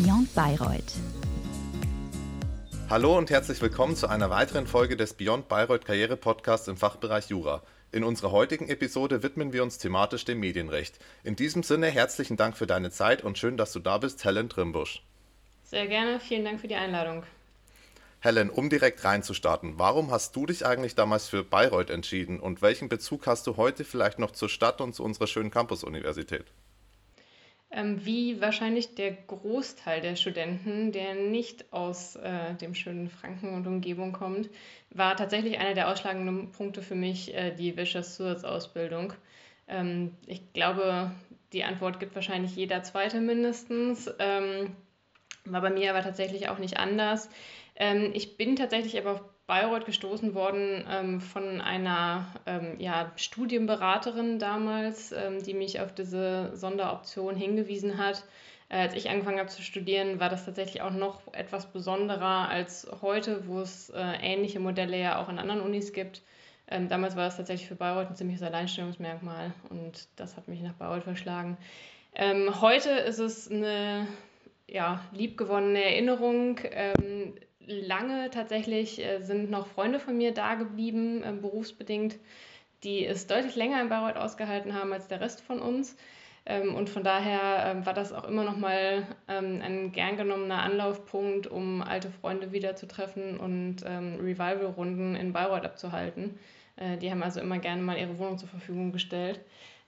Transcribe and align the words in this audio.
Beyond 0.00 0.32
Bayreuth. 0.32 0.92
Hallo 2.88 3.18
und 3.18 3.30
herzlich 3.30 3.60
willkommen 3.60 3.96
zu 3.96 4.06
einer 4.06 4.30
weiteren 4.30 4.68
Folge 4.68 4.96
des 4.96 5.12
Beyond 5.12 5.48
Bayreuth 5.48 5.84
Karriere 5.84 6.16
Podcasts 6.16 6.68
im 6.68 6.76
Fachbereich 6.76 7.30
Jura. 7.30 7.64
In 7.90 8.04
unserer 8.04 8.30
heutigen 8.30 8.68
Episode 8.68 9.24
widmen 9.24 9.52
wir 9.52 9.64
uns 9.64 9.78
thematisch 9.78 10.24
dem 10.24 10.38
Medienrecht. 10.38 11.00
In 11.24 11.34
diesem 11.34 11.64
Sinne 11.64 11.88
herzlichen 11.88 12.36
Dank 12.36 12.56
für 12.56 12.68
deine 12.68 12.92
Zeit 12.92 13.24
und 13.24 13.38
schön, 13.38 13.56
dass 13.56 13.72
du 13.72 13.80
da 13.80 13.98
bist, 13.98 14.24
Helen 14.24 14.48
Trimbusch. 14.48 15.02
Sehr 15.64 15.88
gerne, 15.88 16.20
vielen 16.20 16.44
Dank 16.44 16.60
für 16.60 16.68
die 16.68 16.76
Einladung. 16.76 17.24
Helen, 18.20 18.50
um 18.50 18.70
direkt 18.70 19.02
reinzustarten, 19.02 19.80
warum 19.80 20.12
hast 20.12 20.36
du 20.36 20.46
dich 20.46 20.64
eigentlich 20.64 20.94
damals 20.94 21.26
für 21.26 21.42
Bayreuth 21.42 21.90
entschieden 21.90 22.38
und 22.38 22.62
welchen 22.62 22.88
Bezug 22.88 23.26
hast 23.26 23.48
du 23.48 23.56
heute 23.56 23.82
vielleicht 23.82 24.20
noch 24.20 24.30
zur 24.30 24.48
Stadt 24.48 24.80
und 24.80 24.94
zu 24.94 25.02
unserer 25.02 25.26
schönen 25.26 25.50
Campus-Universität? 25.50 26.44
Ähm, 27.70 28.04
wie 28.06 28.40
wahrscheinlich 28.40 28.94
der 28.94 29.12
Großteil 29.12 30.00
der 30.00 30.16
Studenten, 30.16 30.90
der 30.90 31.14
nicht 31.14 31.70
aus 31.72 32.16
äh, 32.16 32.54
dem 32.54 32.74
schönen 32.74 33.10
Franken 33.10 33.54
und 33.54 33.66
Umgebung 33.66 34.12
kommt, 34.12 34.48
war 34.90 35.16
tatsächlich 35.16 35.58
einer 35.58 35.74
der 35.74 35.90
ausschlagenden 35.90 36.50
Punkte 36.50 36.80
für 36.80 36.94
mich 36.94 37.34
äh, 37.34 37.54
die 37.54 37.76
Wirtschaftszusatzausbildung. 37.76 39.12
Ähm, 39.68 40.14
ich 40.26 40.52
glaube, 40.54 41.10
die 41.52 41.64
Antwort 41.64 42.00
gibt 42.00 42.14
wahrscheinlich 42.14 42.56
jeder 42.56 42.82
Zweite 42.82 43.20
mindestens. 43.20 44.10
Ähm, 44.18 44.74
war 45.44 45.60
bei 45.60 45.70
mir 45.70 45.90
aber 45.90 46.02
tatsächlich 46.02 46.48
auch 46.48 46.58
nicht 46.58 46.78
anders. 46.78 47.28
Ähm, 47.76 48.12
ich 48.14 48.38
bin 48.38 48.56
tatsächlich 48.56 48.98
aber 48.98 49.12
auf 49.12 49.24
Bayreuth 49.48 49.86
gestoßen 49.86 50.34
worden 50.34 50.84
ähm, 50.90 51.20
von 51.22 51.62
einer 51.62 52.26
ähm, 52.44 52.74
ja, 52.78 53.10
Studienberaterin 53.16 54.38
damals, 54.38 55.10
ähm, 55.10 55.42
die 55.42 55.54
mich 55.54 55.80
auf 55.80 55.92
diese 55.94 56.54
Sonderoption 56.54 57.34
hingewiesen 57.34 57.96
hat. 57.96 58.24
Äh, 58.68 58.80
als 58.82 58.94
ich 58.94 59.08
angefangen 59.08 59.38
habe 59.38 59.48
zu 59.48 59.62
studieren, 59.62 60.20
war 60.20 60.28
das 60.28 60.44
tatsächlich 60.44 60.82
auch 60.82 60.90
noch 60.90 61.32
etwas 61.32 61.64
besonderer 61.72 62.50
als 62.50 62.86
heute, 63.00 63.48
wo 63.48 63.60
es 63.60 63.88
äh, 63.88 64.18
ähnliche 64.20 64.60
Modelle 64.60 65.00
ja 65.00 65.18
auch 65.18 65.28
an 65.28 65.38
anderen 65.38 65.62
Unis 65.62 65.94
gibt. 65.94 66.20
Ähm, 66.70 66.90
damals 66.90 67.16
war 67.16 67.26
es 67.26 67.38
tatsächlich 67.38 67.68
für 67.68 67.74
Bayreuth 67.74 68.10
ein 68.10 68.16
ziemliches 68.16 68.42
Alleinstellungsmerkmal 68.42 69.54
und 69.70 70.08
das 70.16 70.36
hat 70.36 70.46
mich 70.48 70.60
nach 70.60 70.74
Bayreuth 70.74 71.04
verschlagen. 71.04 71.56
Ähm, 72.14 72.60
heute 72.60 72.90
ist 72.90 73.18
es 73.18 73.50
eine 73.50 74.06
ja, 74.66 75.00
liebgewonnene 75.12 75.82
Erinnerung. 75.82 76.58
Lange 77.68 78.30
tatsächlich 78.30 78.98
äh, 79.04 79.20
sind 79.20 79.50
noch 79.50 79.66
Freunde 79.66 80.00
von 80.00 80.16
mir 80.16 80.32
da 80.32 80.54
geblieben, 80.54 81.22
äh, 81.22 81.32
berufsbedingt, 81.32 82.16
die 82.82 83.04
es 83.04 83.26
deutlich 83.26 83.56
länger 83.56 83.80
in 83.82 83.88
Bayreuth 83.90 84.16
ausgehalten 84.16 84.74
haben 84.74 84.92
als 84.92 85.08
der 85.08 85.20
Rest 85.20 85.42
von 85.42 85.60
uns. 85.60 85.96
Ähm, 86.46 86.74
und 86.74 86.88
von 86.88 87.04
daher 87.04 87.66
ähm, 87.66 87.84
war 87.84 87.92
das 87.92 88.12
auch 88.12 88.24
immer 88.24 88.42
noch 88.42 88.56
mal 88.56 89.06
ähm, 89.28 89.60
ein 89.62 89.92
gern 89.92 90.16
genommener 90.16 90.62
Anlaufpunkt, 90.62 91.46
um 91.46 91.82
alte 91.82 92.10
Freunde 92.10 92.52
wiederzutreffen 92.52 93.38
und 93.38 93.84
ähm, 93.86 94.16
Revival-Runden 94.16 95.14
in 95.14 95.34
Bayreuth 95.34 95.66
abzuhalten. 95.66 96.38
Äh, 96.76 96.96
die 96.96 97.10
haben 97.10 97.22
also 97.22 97.40
immer 97.40 97.58
gerne 97.58 97.82
mal 97.82 97.98
ihre 97.98 98.18
Wohnung 98.18 98.38
zur 98.38 98.48
Verfügung 98.48 98.92
gestellt. 98.92 99.40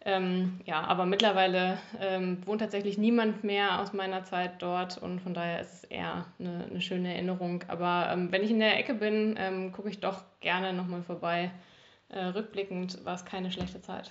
Ähm, 0.03 0.61
ja, 0.65 0.83
aber 0.83 1.05
mittlerweile 1.05 1.77
ähm, 2.01 2.39
wohnt 2.47 2.63
tatsächlich 2.63 2.97
niemand 2.97 3.45
mehr 3.45 3.81
aus 3.81 3.93
meiner 3.93 4.25
Zeit 4.25 4.63
dort 4.63 4.97
und 4.97 5.21
von 5.21 5.35
daher 5.35 5.61
ist 5.61 5.75
es 5.75 5.85
eher 5.85 6.25
eine, 6.39 6.65
eine 6.71 6.81
schöne 6.81 7.13
Erinnerung. 7.13 7.65
Aber 7.69 8.09
ähm, 8.11 8.33
wenn 8.33 8.43
ich 8.43 8.51
in 8.51 8.61
der 8.61 8.79
Ecke 8.79 8.95
bin, 8.95 9.35
ähm, 9.39 9.73
gucke 9.73 9.91
ich 9.91 10.01
doch 10.01 10.23
gerne 10.41 10.73
nochmal 10.73 11.03
vorbei. 11.03 11.51
Äh, 12.09 12.25
rückblickend 12.27 13.05
war 13.05 13.15
es 13.15 13.27
keine 13.27 13.53
schlechte 13.53 13.83
Zeit. 13.83 14.11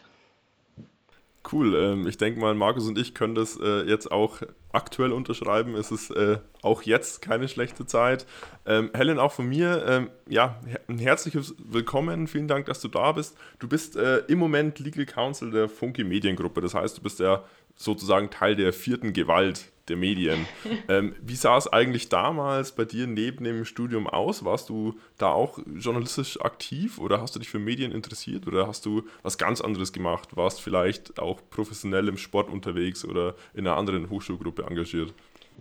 Cool. 1.50 1.76
Ähm, 1.76 2.08
ich 2.08 2.18
denke 2.18 2.40
mal, 2.40 2.54
Markus 2.54 2.88
und 2.88 2.98
ich 2.98 3.14
können 3.14 3.34
das 3.34 3.58
äh, 3.60 3.84
jetzt 3.84 4.12
auch 4.12 4.42
aktuell 4.72 5.12
unterschreiben. 5.12 5.76
Es 5.76 5.92
ist 5.92 6.12
äh, 6.12 6.40
auch 6.62 6.84
jetzt 6.84 7.22
keine 7.22 7.48
schlechte 7.48 7.86
Zeit. 7.86 8.26
Ähm, 8.66 8.92
Helen, 8.94 9.20
auch 9.20 9.32
von 9.32 9.48
mir, 9.48 9.84
ähm, 9.88 10.10
ja, 10.28 10.60
ein 10.88 11.00
herzliches 11.00 11.56
Willkommen. 11.58 12.28
Vielen 12.28 12.48
Dank, 12.48 12.66
dass 12.66 12.82
du 12.82 12.88
da 12.88 13.14
bist. 13.14 13.38
Du 13.60 13.68
bist 13.68 13.96
äh, 13.96 14.18
im 14.28 14.38
Moment 14.38 14.80
Legal 14.80 15.06
Counsel 15.06 15.52
der 15.52 15.70
Funky 15.70 16.04
Mediengruppe. 16.04 16.62
Das 16.62 16.74
heißt, 16.74 16.98
du 16.98 17.02
bist 17.02 17.20
ja 17.20 17.44
sozusagen 17.76 18.30
Teil 18.30 18.56
der 18.56 18.74
vierten 18.74 19.14
Gewalt 19.14 19.72
der 19.90 19.98
Medien. 19.98 20.48
ähm, 20.88 21.16
wie 21.22 21.36
sah 21.36 21.58
es 21.58 21.68
eigentlich 21.68 22.10
damals 22.10 22.74
bei 22.74 22.86
dir 22.86 23.08
neben 23.08 23.44
dem 23.44 23.66
Studium 23.66 24.08
aus? 24.08 24.46
Warst 24.46 24.70
du 24.70 24.96
da 25.18 25.32
auch 25.32 25.60
journalistisch 25.76 26.40
aktiv 26.42 27.00
oder 27.00 27.22
hast 27.22 27.36
du 27.36 27.40
dich 27.40 27.50
für 27.50 27.60
Medien 27.60 27.92
interessiert 27.92 28.48
oder 28.48 28.68
hast 28.68 28.86
du 28.86 29.04
was 29.24 29.38
ganz 29.38 29.62
anderes 29.62 29.94
gemacht? 29.94 30.36
Warst 30.36 30.62
vielleicht 30.62 31.20
auch 31.20 31.42
professionell 31.50 32.08
im 32.08 32.18
Sport 32.18 32.50
unterwegs 32.50 33.04
oder 33.04 33.36
in 33.54 33.68
einer 33.68 33.78
anderen 33.78 34.10
Hochschulgruppe 34.10 34.64
engagiert? 34.64 35.14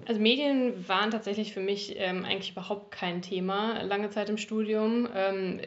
Also 0.06 0.20
Medien 0.20 0.88
waren 0.88 1.10
tatsächlich 1.10 1.52
für 1.52 1.60
mich 1.60 1.94
ähm, 1.96 2.24
eigentlich 2.24 2.52
überhaupt 2.52 2.92
kein 2.92 3.22
Thema 3.22 3.82
lange 3.82 4.10
Zeit 4.10 4.28
im 4.28 4.38
Studium. 4.38 5.08
Ähm, 5.14 5.60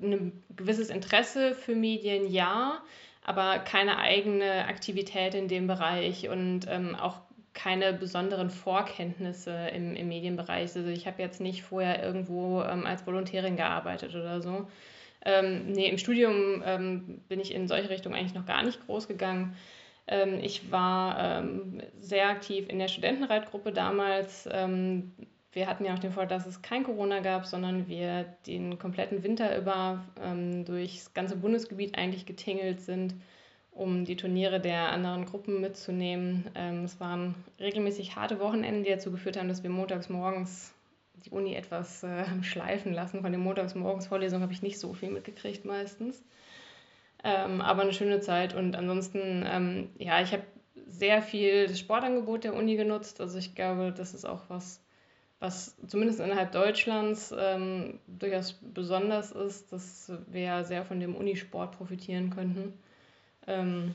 ein 0.00 0.44
gewisses 0.54 0.90
Interesse 0.90 1.54
für 1.54 1.74
Medien 1.74 2.30
ja, 2.30 2.82
aber 3.22 3.58
keine 3.58 3.98
eigene 3.98 4.66
Aktivität 4.66 5.34
in 5.34 5.48
dem 5.48 5.66
Bereich 5.66 6.28
und 6.28 6.66
ähm, 6.68 6.94
auch 6.94 7.20
keine 7.54 7.92
besonderen 7.92 8.50
Vorkenntnisse 8.50 9.68
im, 9.68 9.94
im 9.94 10.08
Medienbereich. 10.08 10.74
Also 10.76 10.88
ich 10.88 11.06
habe 11.06 11.22
jetzt 11.22 11.40
nicht 11.40 11.62
vorher 11.62 12.02
irgendwo 12.02 12.62
ähm, 12.62 12.84
als 12.84 13.06
Volontärin 13.06 13.56
gearbeitet 13.56 14.14
oder 14.14 14.40
so. 14.42 14.68
Ähm, 15.24 15.72
nee, 15.72 15.88
im 15.88 15.96
Studium 15.96 16.62
ähm, 16.66 17.22
bin 17.28 17.40
ich 17.40 17.54
in 17.54 17.66
solche 17.68 17.88
Richtungen 17.88 18.14
eigentlich 18.14 18.34
noch 18.34 18.44
gar 18.44 18.62
nicht 18.62 18.84
groß 18.84 19.08
gegangen. 19.08 19.56
Ähm, 20.06 20.38
ich 20.42 20.70
war 20.70 21.18
ähm, 21.18 21.80
sehr 22.00 22.28
aktiv 22.28 22.68
in 22.68 22.78
der 22.78 22.88
Studentenreitgruppe 22.88 23.72
damals. 23.72 24.46
Ähm, 24.52 25.12
wir 25.52 25.66
hatten 25.66 25.84
ja 25.84 25.94
auch 25.94 25.98
den 26.00 26.12
Vorteil, 26.12 26.36
dass 26.36 26.46
es 26.46 26.60
kein 26.60 26.82
Corona 26.82 27.20
gab, 27.20 27.46
sondern 27.46 27.88
wir 27.88 28.24
den 28.46 28.78
kompletten 28.78 29.22
Winter 29.22 29.56
über 29.56 30.04
ähm, 30.22 30.64
durchs 30.64 31.14
ganze 31.14 31.36
Bundesgebiet 31.36 31.96
eigentlich 31.96 32.26
getingelt 32.26 32.80
sind 32.80 33.14
um 33.74 34.04
die 34.04 34.16
Turniere 34.16 34.60
der 34.60 34.92
anderen 34.92 35.26
Gruppen 35.26 35.60
mitzunehmen. 35.60 36.48
Ähm, 36.54 36.84
es 36.84 37.00
waren 37.00 37.34
regelmäßig 37.58 38.14
harte 38.16 38.38
Wochenenden, 38.38 38.84
die 38.84 38.90
dazu 38.90 39.10
geführt 39.10 39.36
haben, 39.36 39.48
dass 39.48 39.62
wir 39.62 39.70
montags 39.70 40.08
morgens 40.08 40.72
die 41.24 41.30
Uni 41.30 41.54
etwas 41.54 42.02
äh, 42.04 42.24
schleifen 42.42 42.92
lassen. 42.92 43.22
Von 43.22 43.32
den 43.32 43.40
montags 43.40 43.74
morgens 43.74 44.06
Vorlesungen 44.06 44.42
habe 44.42 44.52
ich 44.52 44.62
nicht 44.62 44.78
so 44.78 44.92
viel 44.94 45.10
mitgekriegt 45.10 45.64
meistens. 45.64 46.22
Ähm, 47.24 47.60
aber 47.60 47.82
eine 47.82 47.92
schöne 47.92 48.20
Zeit 48.20 48.54
und 48.54 48.76
ansonsten, 48.76 49.44
ähm, 49.46 49.90
ja, 49.98 50.20
ich 50.20 50.32
habe 50.32 50.44
sehr 50.86 51.22
viel 51.22 51.66
das 51.66 51.78
Sportangebot 51.78 52.44
der 52.44 52.54
Uni 52.54 52.76
genutzt. 52.76 53.20
Also 53.20 53.38
ich 53.38 53.54
glaube, 53.54 53.92
das 53.96 54.14
ist 54.14 54.24
auch 54.24 54.42
was, 54.48 54.84
was 55.40 55.74
zumindest 55.88 56.20
innerhalb 56.20 56.52
Deutschlands 56.52 57.34
ähm, 57.36 57.98
durchaus 58.06 58.52
besonders 58.52 59.32
ist, 59.32 59.72
dass 59.72 60.12
wir 60.28 60.64
sehr 60.64 60.84
von 60.84 61.00
dem 61.00 61.16
Unisport 61.16 61.76
profitieren 61.76 62.30
könnten. 62.30 62.74
Ähm, 63.46 63.94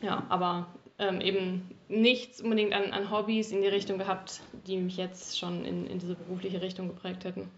ja, 0.00 0.24
aber 0.28 0.66
ähm, 0.98 1.20
eben 1.20 1.70
nichts 1.88 2.40
unbedingt 2.40 2.72
an, 2.72 2.92
an 2.92 3.10
Hobbys 3.10 3.52
in 3.52 3.62
die 3.62 3.68
Richtung 3.68 3.98
gehabt, 3.98 4.40
die 4.66 4.76
mich 4.76 4.96
jetzt 4.96 5.38
schon 5.38 5.64
in, 5.64 5.86
in 5.86 5.98
diese 5.98 6.14
berufliche 6.14 6.60
Richtung 6.60 6.88
geprägt 6.88 7.24
hätten. 7.24 7.50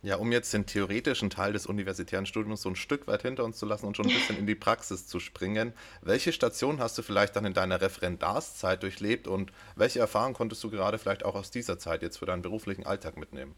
Ja, 0.00 0.16
um 0.16 0.30
jetzt 0.30 0.54
den 0.54 0.64
theoretischen 0.64 1.28
Teil 1.28 1.52
des 1.52 1.66
universitären 1.66 2.24
Studiums 2.24 2.62
so 2.62 2.68
ein 2.68 2.76
Stück 2.76 3.08
weit 3.08 3.22
hinter 3.22 3.44
uns 3.44 3.58
zu 3.58 3.66
lassen 3.66 3.84
und 3.84 3.96
schon 3.96 4.06
ein 4.06 4.14
bisschen 4.14 4.38
in 4.38 4.46
die 4.46 4.54
Praxis 4.54 5.08
zu 5.08 5.18
springen, 5.18 5.72
welche 6.02 6.32
Station 6.32 6.78
hast 6.78 6.96
du 6.98 7.02
vielleicht 7.02 7.34
dann 7.34 7.44
in 7.44 7.52
deiner 7.52 7.80
Referendarszeit 7.80 8.84
durchlebt 8.84 9.26
und 9.26 9.50
welche 9.74 9.98
Erfahrungen 9.98 10.34
konntest 10.34 10.62
du 10.62 10.70
gerade 10.70 10.98
vielleicht 10.98 11.24
auch 11.24 11.34
aus 11.34 11.50
dieser 11.50 11.80
Zeit 11.80 12.02
jetzt 12.02 12.18
für 12.18 12.26
deinen 12.26 12.42
beruflichen 12.42 12.86
Alltag 12.86 13.16
mitnehmen? 13.16 13.56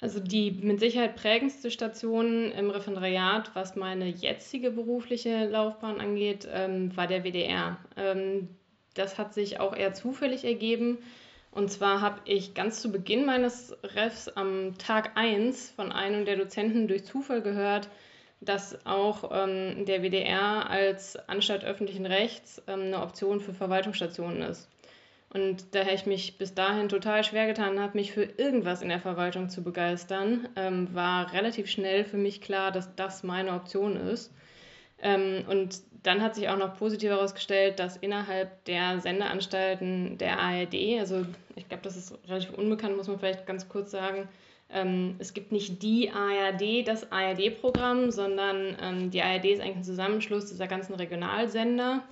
Also 0.00 0.20
die 0.20 0.52
mit 0.52 0.78
Sicherheit 0.78 1.16
prägendste 1.16 1.70
Station 1.72 2.52
im 2.52 2.70
Referendariat, 2.70 3.50
was 3.54 3.74
meine 3.74 4.06
jetzige 4.06 4.70
berufliche 4.70 5.46
Laufbahn 5.46 6.00
angeht, 6.00 6.46
ähm, 6.52 6.96
war 6.96 7.08
der 7.08 7.24
WDR. 7.24 7.78
Ähm, 7.96 8.48
das 8.94 9.18
hat 9.18 9.34
sich 9.34 9.58
auch 9.58 9.74
eher 9.74 9.94
zufällig 9.94 10.44
ergeben. 10.44 10.98
Und 11.50 11.70
zwar 11.72 12.00
habe 12.00 12.20
ich 12.26 12.54
ganz 12.54 12.80
zu 12.80 12.92
Beginn 12.92 13.24
meines 13.24 13.76
Refs 13.82 14.28
am 14.28 14.78
Tag 14.78 15.12
1 15.16 15.70
von 15.70 15.90
einem 15.90 16.24
der 16.24 16.36
Dozenten 16.36 16.86
durch 16.86 17.04
Zufall 17.04 17.42
gehört, 17.42 17.88
dass 18.40 18.86
auch 18.86 19.30
ähm, 19.32 19.84
der 19.84 20.02
WDR 20.02 20.70
als 20.70 21.16
Anstalt 21.28 21.64
öffentlichen 21.64 22.06
Rechts 22.06 22.62
ähm, 22.68 22.82
eine 22.82 23.02
Option 23.02 23.40
für 23.40 23.54
Verwaltungsstationen 23.54 24.42
ist. 24.42 24.68
Und 25.30 25.74
daher 25.74 25.94
ich 25.94 26.06
mich 26.06 26.38
bis 26.38 26.54
dahin 26.54 26.88
total 26.88 27.22
schwer 27.22 27.46
getan 27.46 27.78
habe, 27.78 27.98
mich 27.98 28.12
für 28.12 28.24
irgendwas 28.24 28.80
in 28.80 28.88
der 28.88 29.00
Verwaltung 29.00 29.50
zu 29.50 29.62
begeistern, 29.62 30.48
ähm, 30.56 30.94
war 30.94 31.32
relativ 31.34 31.68
schnell 31.68 32.04
für 32.04 32.16
mich 32.16 32.40
klar, 32.40 32.72
dass 32.72 32.94
das 32.96 33.22
meine 33.24 33.52
Option 33.52 33.96
ist. 33.96 34.32
Ähm, 35.02 35.44
und 35.46 35.80
dann 36.02 36.22
hat 36.22 36.34
sich 36.34 36.48
auch 36.48 36.56
noch 36.56 36.78
positiv 36.78 37.10
herausgestellt, 37.10 37.78
dass 37.78 37.96
innerhalb 37.98 38.64
der 38.64 39.00
Sendeanstalten 39.00 40.16
der 40.16 40.38
ARD, 40.38 40.98
also 40.98 41.26
ich 41.56 41.68
glaube, 41.68 41.82
das 41.82 41.96
ist 41.96 42.16
relativ 42.26 42.54
unbekannt, 42.54 42.96
muss 42.96 43.08
man 43.08 43.18
vielleicht 43.18 43.46
ganz 43.46 43.68
kurz 43.68 43.90
sagen, 43.90 44.28
ähm, 44.70 45.16
es 45.18 45.34
gibt 45.34 45.52
nicht 45.52 45.82
die 45.82 46.10
ARD, 46.10 46.86
das 46.86 47.10
ARD-Programm, 47.10 48.10
sondern 48.10 48.76
ähm, 48.82 49.10
die 49.10 49.22
ARD 49.22 49.46
ist 49.46 49.60
eigentlich 49.60 49.76
ein 49.76 49.84
Zusammenschluss 49.84 50.46
dieser 50.46 50.66
ganzen 50.66 50.94
Regionalsender. 50.94 52.02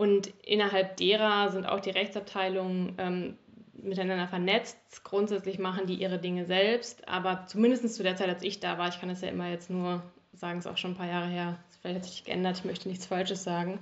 Und 0.00 0.32
innerhalb 0.46 0.96
derer 0.96 1.50
sind 1.50 1.66
auch 1.66 1.80
die 1.80 1.90
Rechtsabteilungen 1.90 2.94
ähm, 2.96 3.36
miteinander 3.74 4.28
vernetzt. 4.28 5.04
Grundsätzlich 5.04 5.58
machen 5.58 5.86
die 5.86 5.96
ihre 5.96 6.18
Dinge 6.18 6.46
selbst, 6.46 7.06
aber 7.06 7.44
zumindest 7.46 7.94
zu 7.94 8.02
der 8.02 8.16
Zeit, 8.16 8.30
als 8.30 8.42
ich 8.42 8.60
da 8.60 8.78
war, 8.78 8.88
ich 8.88 8.98
kann 8.98 9.10
es 9.10 9.20
ja 9.20 9.28
immer 9.28 9.50
jetzt 9.50 9.68
nur 9.68 10.02
sagen, 10.32 10.58
es 10.58 10.64
ist 10.64 10.72
auch 10.72 10.78
schon 10.78 10.92
ein 10.92 10.96
paar 10.96 11.06
Jahre 11.06 11.26
her, 11.26 11.58
vielleicht 11.82 11.96
hat 11.96 12.04
sich 12.06 12.24
geändert, 12.24 12.56
ich 12.56 12.64
möchte 12.64 12.88
nichts 12.88 13.04
Falsches 13.04 13.44
sagen. 13.44 13.78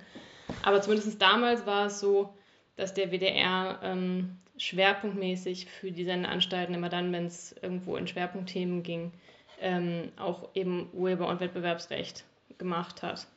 Aber 0.64 0.82
zumindest 0.82 1.22
damals 1.22 1.66
war 1.66 1.86
es 1.86 2.00
so, 2.00 2.34
dass 2.74 2.94
der 2.94 3.12
WDR 3.12 3.78
ähm, 3.84 4.38
schwerpunktmäßig 4.56 5.66
für 5.66 5.92
die 5.92 6.02
Sendeanstalten 6.02 6.74
immer 6.74 6.88
dann, 6.88 7.12
wenn 7.12 7.26
es 7.26 7.54
irgendwo 7.62 7.94
in 7.94 8.08
Schwerpunktthemen 8.08 8.82
ging, 8.82 9.12
ähm, 9.60 10.10
auch 10.16 10.48
eben 10.54 10.90
Urheber- 10.92 11.28
und 11.28 11.38
Wettbewerbsrecht 11.38 12.24
gemacht 12.58 13.04
hat. 13.04 13.28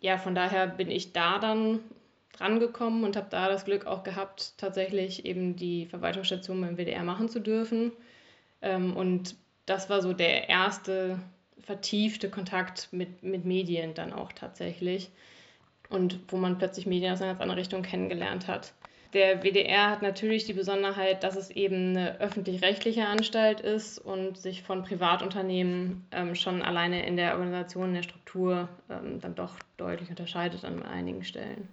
Ja, 0.00 0.16
von 0.16 0.36
daher 0.36 0.68
bin 0.68 0.92
ich 0.92 1.12
da 1.12 1.40
dann 1.40 1.80
drangekommen 2.32 3.04
und 3.04 3.16
habe 3.16 3.28
da 3.30 3.48
das 3.48 3.64
Glück 3.64 3.86
auch 3.86 4.02
gehabt, 4.02 4.54
tatsächlich 4.56 5.24
eben 5.24 5.56
die 5.56 5.86
Verwaltungsstation 5.86 6.60
beim 6.60 6.76
WDR 6.76 7.04
machen 7.04 7.28
zu 7.28 7.40
dürfen. 7.40 7.92
Ähm, 8.62 8.96
und 8.96 9.36
das 9.66 9.90
war 9.90 10.02
so 10.02 10.12
der 10.12 10.48
erste 10.48 11.18
vertiefte 11.60 12.30
Kontakt 12.30 12.88
mit, 12.92 13.22
mit 13.22 13.44
Medien 13.44 13.94
dann 13.94 14.12
auch 14.12 14.32
tatsächlich. 14.32 15.10
Und 15.88 16.20
wo 16.28 16.36
man 16.36 16.58
plötzlich 16.58 16.86
Medien 16.86 17.12
aus 17.12 17.20
einer 17.20 17.32
ganz 17.32 17.40
anderen 17.40 17.58
Richtung 17.58 17.82
kennengelernt 17.82 18.46
hat. 18.46 18.72
Der 19.12 19.42
WDR 19.42 19.90
hat 19.90 20.02
natürlich 20.02 20.44
die 20.44 20.52
Besonderheit, 20.52 21.24
dass 21.24 21.34
es 21.34 21.50
eben 21.50 21.96
eine 21.96 22.20
öffentlich-rechtliche 22.20 23.06
Anstalt 23.06 23.60
ist 23.60 23.98
und 23.98 24.38
sich 24.38 24.62
von 24.62 24.84
Privatunternehmen 24.84 26.06
ähm, 26.12 26.36
schon 26.36 26.62
alleine 26.62 27.04
in 27.04 27.16
der 27.16 27.32
Organisation, 27.32 27.88
in 27.88 27.94
der 27.94 28.02
Struktur 28.04 28.68
ähm, 28.88 29.20
dann 29.20 29.34
doch 29.34 29.56
deutlich 29.76 30.10
unterscheidet 30.10 30.64
an 30.64 30.84
einigen 30.84 31.24
Stellen. 31.24 31.68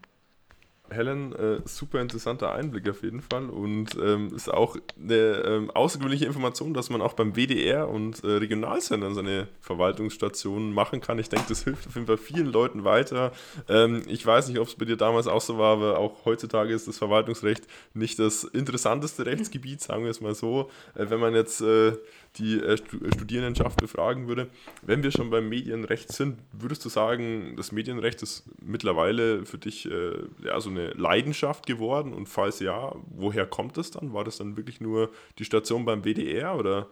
Helen, 0.90 1.34
äh, 1.36 1.60
super 1.66 2.02
interessanter 2.02 2.54
Einblick 2.54 2.90
auf 2.90 3.04
jeden 3.04 3.22
Fall 3.22 3.50
und 3.50 3.98
ähm, 4.02 4.34
ist 4.36 4.52
auch 4.52 4.78
eine 5.02 5.16
ähm, 5.16 5.72
außergewöhnliche 5.72 6.26
Information, 6.26 6.74
dass 6.74 6.90
man 6.90 7.02
auch 7.02 7.14
beim 7.14 7.36
WDR 7.36 7.90
und 7.90 8.24
äh, 8.24 8.28
Regionalsendern 8.28 9.14
seine 9.16 9.48
Verwaltungsstationen 9.62 10.74
machen 10.74 11.02
kann. 11.02 11.20
Ich 11.20 11.30
denke, 11.30 11.46
das 11.50 11.64
hilft 11.64 11.88
auf 11.88 11.96
jeden 11.96 12.08
Fall 12.08 12.18
vielen 12.18 12.48
Leuten 12.48 12.84
weiter. 12.84 13.32
Ähm, 13.68 14.04
ich 14.08 14.26
weiß 14.26 14.48
nicht, 14.48 14.60
ob 14.60 14.68
es 14.68 14.76
bei 14.76 14.86
dir 14.86 14.98
damals 14.98 15.28
auch 15.28 15.42
so 15.42 15.58
war, 15.58 15.74
aber 15.74 15.98
auch 15.98 16.26
heutzutage 16.26 16.74
ist 16.74 16.88
das 16.88 16.98
Verwaltungsrecht 16.98 17.68
nicht 17.94 18.20
das 18.20 18.44
interessanteste 18.44 19.26
Rechtsgebiet, 19.26 19.82
sagen 19.82 20.04
wir 20.04 20.12
es 20.12 20.22
mal 20.22 20.36
so. 20.36 20.70
Äh, 20.96 21.10
wenn 21.10 21.20
man 21.20 21.36
jetzt 21.36 21.62
äh, 21.62 21.94
die 22.38 22.60
äh, 22.60 22.78
Studierendenschaft 22.78 23.80
befragen 23.80 24.28
würde. 24.28 24.48
Wenn 24.82 25.04
wir 25.04 25.12
schon 25.12 25.30
beim 25.30 25.50
Medienrecht 25.50 26.12
sind, 26.12 26.40
würdest 26.52 26.86
du 26.86 26.90
sagen, 26.90 27.56
das 27.56 27.72
Medienrecht 27.72 28.22
ist 28.22 28.46
mittlerweile 28.62 29.46
für 29.46 29.58
dich 29.58 29.90
äh, 29.90 30.14
ja, 30.44 30.60
so 30.60 30.70
eine 30.70 30.77
Leidenschaft 30.96 31.66
geworden? 31.66 32.14
Und 32.14 32.28
falls 32.28 32.60
ja, 32.60 32.96
woher 33.10 33.46
kommt 33.46 33.78
das 33.78 33.92
dann? 33.92 34.14
War 34.14 34.24
das 34.24 34.38
dann 34.38 34.58
wirklich 34.58 34.82
nur 34.82 35.12
die 35.40 35.46
Station 35.46 35.86
beim 35.86 36.04
WDR 36.04 36.56
oder 36.56 36.88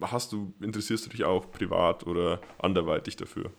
hast 0.00 0.32
du, 0.32 0.54
interessierst 0.60 1.06
du 1.06 1.10
dich 1.10 1.24
auch 1.24 1.50
privat 1.50 2.06
oder 2.06 2.40
anderweitig 2.58 3.16
dafür? 3.16 3.50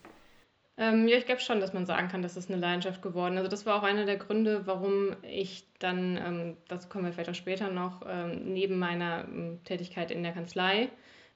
Ähm, 0.78 1.08
ja, 1.08 1.18
ich 1.18 1.26
glaube 1.26 1.40
schon, 1.40 1.62
dass 1.62 1.74
man 1.74 1.86
sagen 1.86 2.10
kann, 2.10 2.22
dass 2.22 2.36
es 2.36 2.50
eine 2.50 2.60
Leidenschaft 2.60 3.02
geworden 3.02 3.36
ist. 3.36 3.40
Also 3.40 3.50
das 3.50 3.66
war 3.66 3.80
auch 3.80 3.84
einer 3.84 4.06
der 4.06 4.18
Gründe, 4.18 4.68
warum 4.68 5.16
ich 5.24 5.66
dann, 5.80 6.18
ähm, 6.18 6.58
dazu 6.68 6.90
kommen 6.90 7.06
wir 7.06 7.14
vielleicht 7.14 7.30
auch 7.30 7.36
später 7.36 7.72
noch, 7.72 8.02
ähm, 8.06 8.54
neben 8.54 8.78
meiner 8.78 9.26
ähm, 9.26 9.64
Tätigkeit 9.64 10.12
in 10.12 10.22
der 10.22 10.34
Kanzlei 10.34 10.90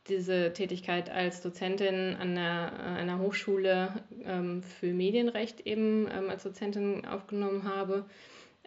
diese 0.08 0.54
Tätigkeit 0.54 1.10
als 1.10 1.42
Dozentin 1.42 2.16
an 2.16 2.38
einer, 2.38 2.72
äh, 2.78 3.00
einer 3.00 3.20
Hochschule 3.20 3.94
ähm, 4.24 4.64
für 4.64 4.94
Medienrecht 4.94 5.62
eben 5.62 6.08
ähm, 6.12 6.30
als 6.30 6.44
Dozentin 6.44 7.06
aufgenommen 7.06 7.64
habe, 7.64 8.06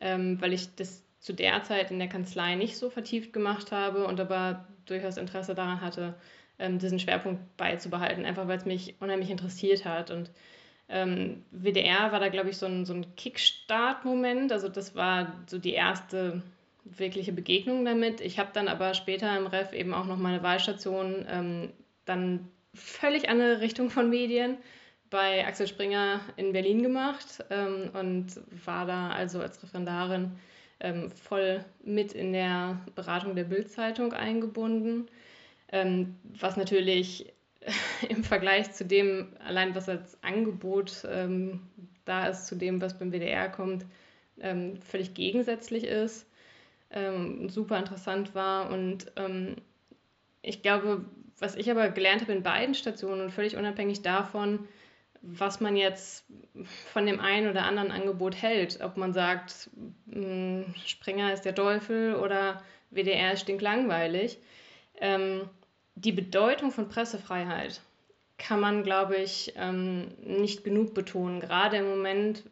weil 0.04 0.52
ich 0.52 0.74
das 0.74 1.04
zu 1.20 1.32
der 1.32 1.62
Zeit 1.62 1.92
in 1.92 2.00
der 2.00 2.08
Kanzlei 2.08 2.56
nicht 2.56 2.76
so 2.76 2.90
vertieft 2.90 3.32
gemacht 3.32 3.70
habe 3.70 4.04
und 4.04 4.18
aber 4.18 4.66
durchaus 4.84 5.16
Interesse 5.16 5.54
daran 5.54 5.80
hatte, 5.80 6.16
diesen 6.58 6.98
Schwerpunkt 6.98 7.56
beizubehalten, 7.56 8.24
einfach 8.24 8.48
weil 8.48 8.58
es 8.58 8.64
mich 8.64 8.96
unheimlich 8.98 9.30
interessiert 9.30 9.84
hat 9.84 10.10
und 10.10 10.28
ähm, 10.92 11.44
WDR 11.50 12.12
war 12.12 12.20
da, 12.20 12.28
glaube 12.28 12.50
ich, 12.50 12.58
so 12.58 12.66
ein, 12.66 12.84
so 12.84 12.92
ein 12.92 13.16
Kickstart-Moment. 13.16 14.52
Also 14.52 14.68
das 14.68 14.94
war 14.94 15.32
so 15.46 15.58
die 15.58 15.72
erste 15.72 16.42
wirkliche 16.84 17.32
Begegnung 17.32 17.84
damit. 17.84 18.20
Ich 18.20 18.38
habe 18.38 18.50
dann 18.52 18.68
aber 18.68 18.94
später 18.94 19.36
im 19.36 19.46
Ref 19.46 19.72
eben 19.72 19.94
auch 19.94 20.06
noch 20.06 20.16
meine 20.16 20.42
Wahlstation 20.42 21.26
ähm, 21.28 21.70
dann 22.04 22.48
völlig 22.74 23.28
andere 23.28 23.60
Richtung 23.60 23.90
von 23.90 24.10
Medien 24.10 24.56
bei 25.10 25.46
Axel 25.46 25.68
Springer 25.68 26.20
in 26.36 26.52
Berlin 26.52 26.82
gemacht 26.82 27.44
ähm, 27.50 27.90
und 27.92 28.40
war 28.64 28.86
da 28.86 29.10
also 29.10 29.40
als 29.40 29.62
Referendarin 29.62 30.32
ähm, 30.80 31.10
voll 31.10 31.64
mit 31.84 32.12
in 32.12 32.32
der 32.32 32.80
Beratung 32.94 33.36
der 33.36 33.44
Bildzeitung 33.44 34.12
eingebunden, 34.12 35.06
ähm, 35.70 36.16
was 36.24 36.56
natürlich 36.56 37.32
im 38.08 38.24
Vergleich 38.24 38.72
zu 38.72 38.84
dem, 38.84 39.28
allein 39.46 39.74
was 39.74 39.88
als 39.88 40.18
Angebot 40.22 41.06
ähm, 41.08 41.60
da 42.04 42.26
ist, 42.26 42.46
zu 42.46 42.56
dem, 42.56 42.80
was 42.80 42.98
beim 42.98 43.12
WDR 43.12 43.48
kommt, 43.48 43.84
ähm, 44.40 44.80
völlig 44.80 45.14
gegensätzlich 45.14 45.84
ist, 45.84 46.26
ähm, 46.92 47.48
super 47.48 47.78
interessant 47.78 48.34
war. 48.34 48.70
Und 48.70 49.12
ähm, 49.16 49.56
ich 50.42 50.62
glaube, 50.62 51.04
was 51.38 51.56
ich 51.56 51.70
aber 51.70 51.88
gelernt 51.90 52.22
habe 52.22 52.32
in 52.32 52.42
beiden 52.42 52.74
Stationen 52.74 53.20
und 53.20 53.30
völlig 53.30 53.56
unabhängig 53.56 54.02
davon, 54.02 54.68
was 55.22 55.60
man 55.60 55.76
jetzt 55.76 56.24
von 56.92 57.06
dem 57.06 57.20
einen 57.20 57.48
oder 57.48 57.64
anderen 57.64 57.92
Angebot 57.92 58.34
hält, 58.34 58.80
ob 58.82 58.96
man 58.96 59.12
sagt, 59.12 59.70
mh, 60.06 60.14
hm, 60.14 60.74
Springer 60.84 61.32
ist 61.32 61.44
der 61.44 61.54
Teufel 61.54 62.16
oder 62.16 62.62
WDR 62.90 63.32
ist 63.32 63.42
stinklangweilig. 63.42 64.38
Ähm, 65.00 65.48
die 65.94 66.12
Bedeutung 66.12 66.70
von 66.70 66.88
Pressefreiheit 66.88 67.80
kann 68.38 68.60
man, 68.60 68.82
glaube 68.82 69.16
ich, 69.16 69.52
ähm, 69.56 70.08
nicht 70.24 70.64
genug 70.64 70.94
betonen. 70.94 71.40
Gerade 71.40 71.76
im 71.76 71.88
Moment, 71.88 72.42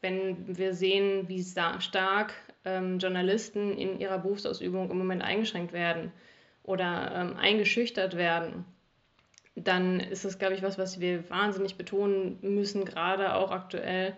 wenn 0.00 0.56
wir 0.56 0.74
sehen, 0.74 1.28
wie 1.28 1.42
stark 1.42 2.32
ähm, 2.64 2.98
Journalisten 2.98 3.76
in 3.76 3.98
ihrer 4.00 4.18
Berufsausübung 4.18 4.90
im 4.90 4.98
Moment 4.98 5.22
eingeschränkt 5.22 5.72
werden 5.72 6.12
oder 6.62 7.12
ähm, 7.14 7.36
eingeschüchtert 7.36 8.16
werden, 8.16 8.64
dann 9.54 10.00
ist 10.00 10.24
es, 10.24 10.38
glaube 10.38 10.54
ich, 10.54 10.62
was, 10.62 10.78
was 10.78 11.00
wir 11.00 11.28
wahnsinnig 11.30 11.76
betonen 11.76 12.38
müssen, 12.42 12.84
gerade 12.84 13.34
auch 13.34 13.50
aktuell, 13.50 14.16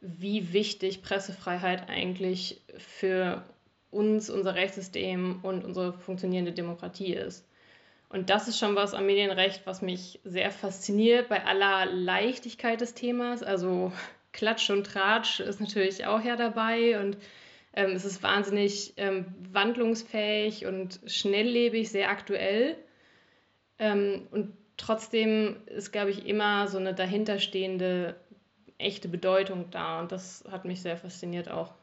wie 0.00 0.52
wichtig 0.52 1.02
Pressefreiheit 1.02 1.88
eigentlich 1.88 2.62
für 2.78 3.44
uns, 3.90 4.28
unser 4.28 4.54
Rechtssystem 4.54 5.40
und 5.42 5.64
unsere 5.64 5.92
funktionierende 5.92 6.52
Demokratie 6.52 7.14
ist. 7.14 7.46
Und 8.08 8.30
das 8.30 8.48
ist 8.48 8.58
schon 8.58 8.76
was 8.76 8.94
am 8.94 9.06
Medienrecht, 9.06 9.62
was 9.66 9.82
mich 9.82 10.20
sehr 10.24 10.50
fasziniert 10.50 11.28
bei 11.28 11.44
aller 11.44 11.86
Leichtigkeit 11.86 12.80
des 12.80 12.94
Themas. 12.94 13.42
Also 13.42 13.92
Klatsch 14.32 14.70
und 14.70 14.84
Tratsch 14.84 15.40
ist 15.40 15.60
natürlich 15.60 16.06
auch 16.06 16.22
ja 16.22 16.36
dabei 16.36 17.00
und 17.00 17.16
ähm, 17.74 17.90
es 17.90 18.04
ist 18.04 18.22
wahnsinnig 18.22 18.94
ähm, 18.96 19.26
wandlungsfähig 19.52 20.66
und 20.66 21.00
schnelllebig, 21.06 21.90
sehr 21.90 22.08
aktuell. 22.10 22.76
Ähm, 23.78 24.28
und 24.30 24.56
trotzdem 24.76 25.56
ist, 25.66 25.92
glaube 25.92 26.10
ich, 26.10 26.26
immer 26.26 26.68
so 26.68 26.78
eine 26.78 26.94
dahinterstehende 26.94 28.16
echte 28.78 29.08
Bedeutung 29.08 29.70
da 29.70 30.00
und 30.00 30.12
das 30.12 30.44
hat 30.50 30.64
mich 30.64 30.82
sehr 30.82 30.96
fasziniert 30.96 31.50
auch. 31.50 31.74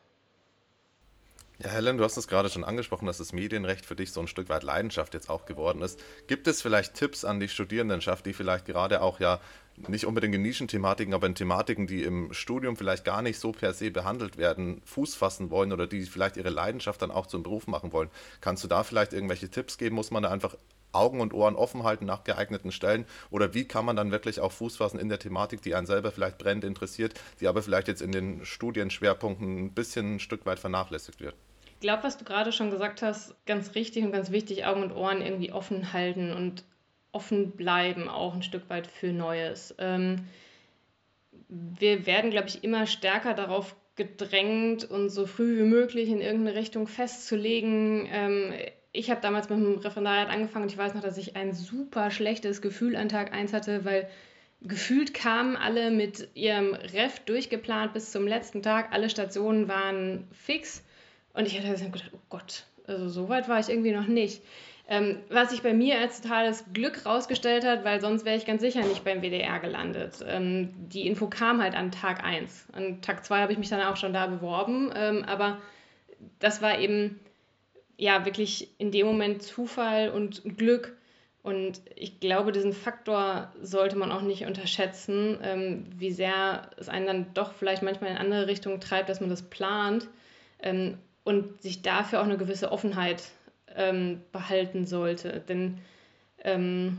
Ja, 1.64 1.70
Helen, 1.70 2.00
du 2.00 2.04
hast 2.04 2.18
es 2.18 2.28
gerade 2.28 2.50
schon 2.50 2.64
angesprochen, 2.64 3.06
dass 3.06 3.20
das 3.20 3.34
Medienrecht 3.34 3.86
für 3.86 3.96
dich 3.96 4.12
so 4.12 4.20
ein 4.20 4.28
Stück 4.28 4.50
weit 4.50 4.64
Leidenschaft 4.64 5.14
jetzt 5.14 5.30
auch 5.30 5.46
geworden 5.46 5.84
ist. 5.84 6.00
Gibt 6.26 6.48
es 6.48 6.60
vielleicht 6.60 6.96
Tipps 6.96 7.24
an 7.24 7.40
die 7.40 7.50
Studierendenschaft, 7.50 8.26
die 8.26 8.34
vielleicht 8.34 8.66
gerade 8.66 9.04
auch 9.04 9.20
ja 9.20 9.40
nicht 9.88 10.08
unbedingt 10.08 10.34
in 10.34 10.42
Nischenthematiken, 10.42 11.14
aber 11.14 11.28
in 11.28 11.36
Thematiken, 11.36 11.86
die 11.86 12.02
im 12.02 12.34
Studium 12.34 12.78
vielleicht 12.78 13.06
gar 13.06 13.22
nicht 13.22 13.38
so 13.38 13.52
per 13.52 13.74
se 13.74 13.92
behandelt 13.92 14.38
werden, 14.38 14.82
Fuß 14.86 15.14
fassen 15.14 15.52
wollen 15.52 15.72
oder 15.72 15.86
die 15.86 16.02
vielleicht 16.06 16.36
ihre 16.36 16.50
Leidenschaft 16.50 17.00
dann 17.04 17.12
auch 17.12 17.28
zum 17.28 17.44
Beruf 17.44 17.68
machen 17.68 17.94
wollen? 17.94 18.10
Kannst 18.40 18.64
du 18.64 18.68
da 18.68 18.84
vielleicht 18.84 19.14
irgendwelche 19.14 19.50
Tipps 19.50 19.78
geben? 19.78 19.96
Muss 19.96 20.10
man 20.10 20.24
da 20.24 20.32
einfach 20.32 20.56
Augen 20.94 21.22
und 21.22 21.32
Ohren 21.32 21.56
offen 21.56 21.84
halten 21.84 22.06
nach 22.06 22.24
geeigneten 22.24 22.72
Stellen? 22.72 23.06
Oder 23.30 23.54
wie 23.54 23.68
kann 23.68 23.86
man 23.86 23.96
dann 23.96 24.10
wirklich 24.10 24.40
auch 24.40 24.52
Fuß 24.52 24.78
fassen 24.78 25.00
in 25.00 25.10
der 25.10 25.20
Thematik, 25.20 25.62
die 25.62 25.76
einen 25.76 25.86
selber 25.86 26.12
vielleicht 26.12 26.40
brennend 26.40 26.64
interessiert, 26.64 27.14
die 27.40 27.48
aber 27.48 27.62
vielleicht 27.62 27.88
jetzt 27.88 28.02
in 28.02 28.12
den 28.12 28.46
Studienschwerpunkten 28.46 29.66
ein 29.66 29.74
bisschen 29.74 30.16
ein 30.16 30.20
Stück 30.20 30.48
weit 30.48 30.58
vernachlässigt 30.58 31.20
wird? 31.20 31.36
Glaube, 31.82 32.04
was 32.04 32.18
du 32.18 32.26
gerade 32.26 32.52
schon 32.52 32.72
gesagt 32.72 33.02
hast, 33.02 33.36
ganz 33.46 33.76
richtig 33.76 34.04
und 34.04 34.12
ganz 34.12 34.32
wichtig, 34.32 34.66
Augen 34.66 34.84
und 34.84 34.94
Ohren 34.94 35.22
irgendwie 35.22 35.52
offen 35.52 35.94
halten 35.94 36.32
und 36.32 36.64
offen 37.12 37.52
bleiben, 37.52 38.08
auch 38.08 38.34
ein 38.34 38.44
Stück 38.44 38.70
weit 38.70 38.88
für 38.88 39.12
Neues. 39.12 39.76
Ähm, 39.78 40.28
wir 41.50 42.06
werden, 42.06 42.32
glaube 42.32 42.48
ich, 42.48 42.64
immer 42.64 42.86
stärker 42.86 43.34
darauf 43.34 43.76
gedrängt, 43.96 44.90
uns 44.90 45.14
so 45.14 45.26
früh 45.26 45.58
wie 45.58 45.68
möglich 45.68 46.10
in 46.10 46.22
irgendeine 46.22 46.58
Richtung 46.58 46.88
festzulegen. 46.88 48.08
Ähm, 48.12 48.54
ich 48.94 49.10
habe 49.10 49.22
damals 49.22 49.50
mit 49.50 49.60
dem 49.60 49.78
Referendariat 49.80 50.30
angefangen 50.30 50.64
und 50.64 50.72
ich 50.72 50.78
weiß 50.78 50.94
noch, 50.94 51.02
dass 51.02 51.18
ich 51.18 51.36
ein 51.36 51.54
super 51.54 52.12
schlechtes 52.12 52.62
Gefühl 52.62 52.96
an 52.96 53.10
Tag 53.10 53.34
1 53.34 53.54
hatte, 53.54 53.86
weil 53.86 54.08
gefühlt 54.62 55.14
kamen 55.14 55.56
alle 55.56 55.92
mit 55.92 56.30
ihrem 56.36 56.74
Ref 56.74 57.20
durchgeplant 57.22 57.94
bis 57.94 58.12
zum 58.12 58.28
letzten 58.28 58.62
Tag. 58.62 58.94
Alle 58.94 59.10
Stationen 59.10 59.68
waren 59.68 60.28
fix. 60.32 60.84
Und 61.34 61.48
ich 61.48 61.58
hatte 61.58 61.74
gedacht, 61.74 62.12
oh 62.14 62.20
Gott, 62.30 62.66
also 62.88 63.10
so 63.10 63.30
weit 63.30 63.48
war 63.48 63.60
ich 63.60 63.70
irgendwie 63.70 63.92
noch 63.92 64.08
nicht. 64.08 64.42
Ähm, 64.88 65.20
was 65.30 65.52
sich 65.52 65.62
bei 65.62 65.74
mir 65.74 66.00
als 66.00 66.22
totales 66.22 66.66
Glück 66.74 67.06
rausgestellt 67.06 67.66
hat, 67.66 67.86
weil 67.86 68.02
sonst 68.02 68.26
wäre 68.26 68.36
ich 68.36 68.46
ganz 68.46 68.62
sicher 68.62 68.82
nicht 68.82 69.06
beim 69.06 69.22
WDR 69.22 69.60
gelandet. 69.60 70.26
Ähm, 70.28 70.74
die 70.90 71.08
Info 71.08 71.28
kam 71.28 71.62
halt 71.62 71.76
an 71.76 71.92
Tag 71.92 72.24
1. 72.26 72.68
An 72.74 73.02
Tag 73.02 73.26
2 73.26 73.42
habe 73.42 73.54
ich 73.54 73.58
mich 73.58 73.70
dann 73.70 73.82
auch 73.82 73.96
schon 73.96 74.12
da 74.12 74.28
beworben, 74.28 74.92
ähm, 74.94 75.24
aber 75.26 75.60
das 76.40 76.62
war 76.62 76.80
eben 76.80 77.20
ja 77.96 78.26
wirklich 78.26 78.70
in 78.80 78.92
dem 78.92 79.06
Moment 79.06 79.44
Zufall 79.44 80.10
und 80.10 80.58
Glück. 80.58 80.98
Und 81.44 81.82
ich 81.96 82.20
glaube, 82.20 82.52
diesen 82.52 82.74
Faktor 82.74 83.52
sollte 83.62 83.96
man 83.96 84.12
auch 84.12 84.22
nicht 84.22 84.46
unterschätzen, 84.46 85.40
ähm, 85.42 85.86
wie 85.96 86.12
sehr 86.12 86.70
es 86.78 86.90
einen 86.90 87.08
dann 87.08 87.34
doch 87.34 87.54
vielleicht 87.54 87.82
manchmal 87.82 88.12
in 88.12 88.18
andere 88.18 88.48
Richtungen 88.48 88.82
treibt, 88.82 89.10
dass 89.10 89.22
man 89.22 89.30
das 89.30 89.44
plant 89.44 90.08
ähm, 90.62 90.98
und 91.24 91.62
sich 91.62 91.82
dafür 91.82 92.22
auch 92.22 92.26
eine 92.26 92.38
gewisse 92.38 92.72
Offenheit 92.72 93.24
ähm, 93.76 94.22
behalten 94.32 94.86
sollte. 94.86 95.42
Denn 95.48 95.80
ähm, 96.44 96.98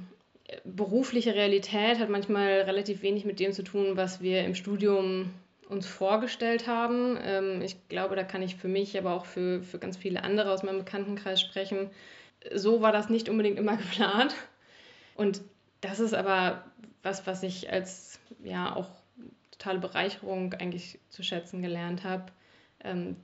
berufliche 0.64 1.34
Realität 1.34 1.98
hat 1.98 2.08
manchmal 2.08 2.62
relativ 2.62 3.02
wenig 3.02 3.24
mit 3.24 3.40
dem 3.40 3.52
zu 3.52 3.62
tun, 3.62 3.96
was 3.96 4.20
wir 4.20 4.44
im 4.44 4.54
Studium 4.54 5.32
uns 5.68 5.86
vorgestellt 5.86 6.66
haben. 6.66 7.18
Ähm, 7.22 7.62
ich 7.62 7.88
glaube, 7.88 8.16
da 8.16 8.24
kann 8.24 8.42
ich 8.42 8.56
für 8.56 8.68
mich, 8.68 8.96
aber 8.98 9.14
auch 9.14 9.26
für, 9.26 9.62
für 9.62 9.78
ganz 9.78 9.96
viele 9.96 10.22
andere 10.22 10.52
aus 10.52 10.62
meinem 10.62 10.78
Bekanntenkreis 10.78 11.40
sprechen. 11.40 11.90
So 12.54 12.82
war 12.82 12.92
das 12.92 13.08
nicht 13.08 13.28
unbedingt 13.28 13.58
immer 13.58 13.76
geplant. 13.78 14.34
Und 15.14 15.40
das 15.80 16.00
ist 16.00 16.14
aber 16.14 16.64
was, 17.02 17.26
was 17.26 17.42
ich 17.42 17.72
als 17.72 18.20
ja 18.44 18.74
auch 18.74 18.88
totale 19.50 19.78
Bereicherung 19.78 20.54
eigentlich 20.54 20.98
zu 21.08 21.22
schätzen 21.22 21.62
gelernt 21.62 22.04
habe, 22.04 22.26
ähm, 22.84 23.16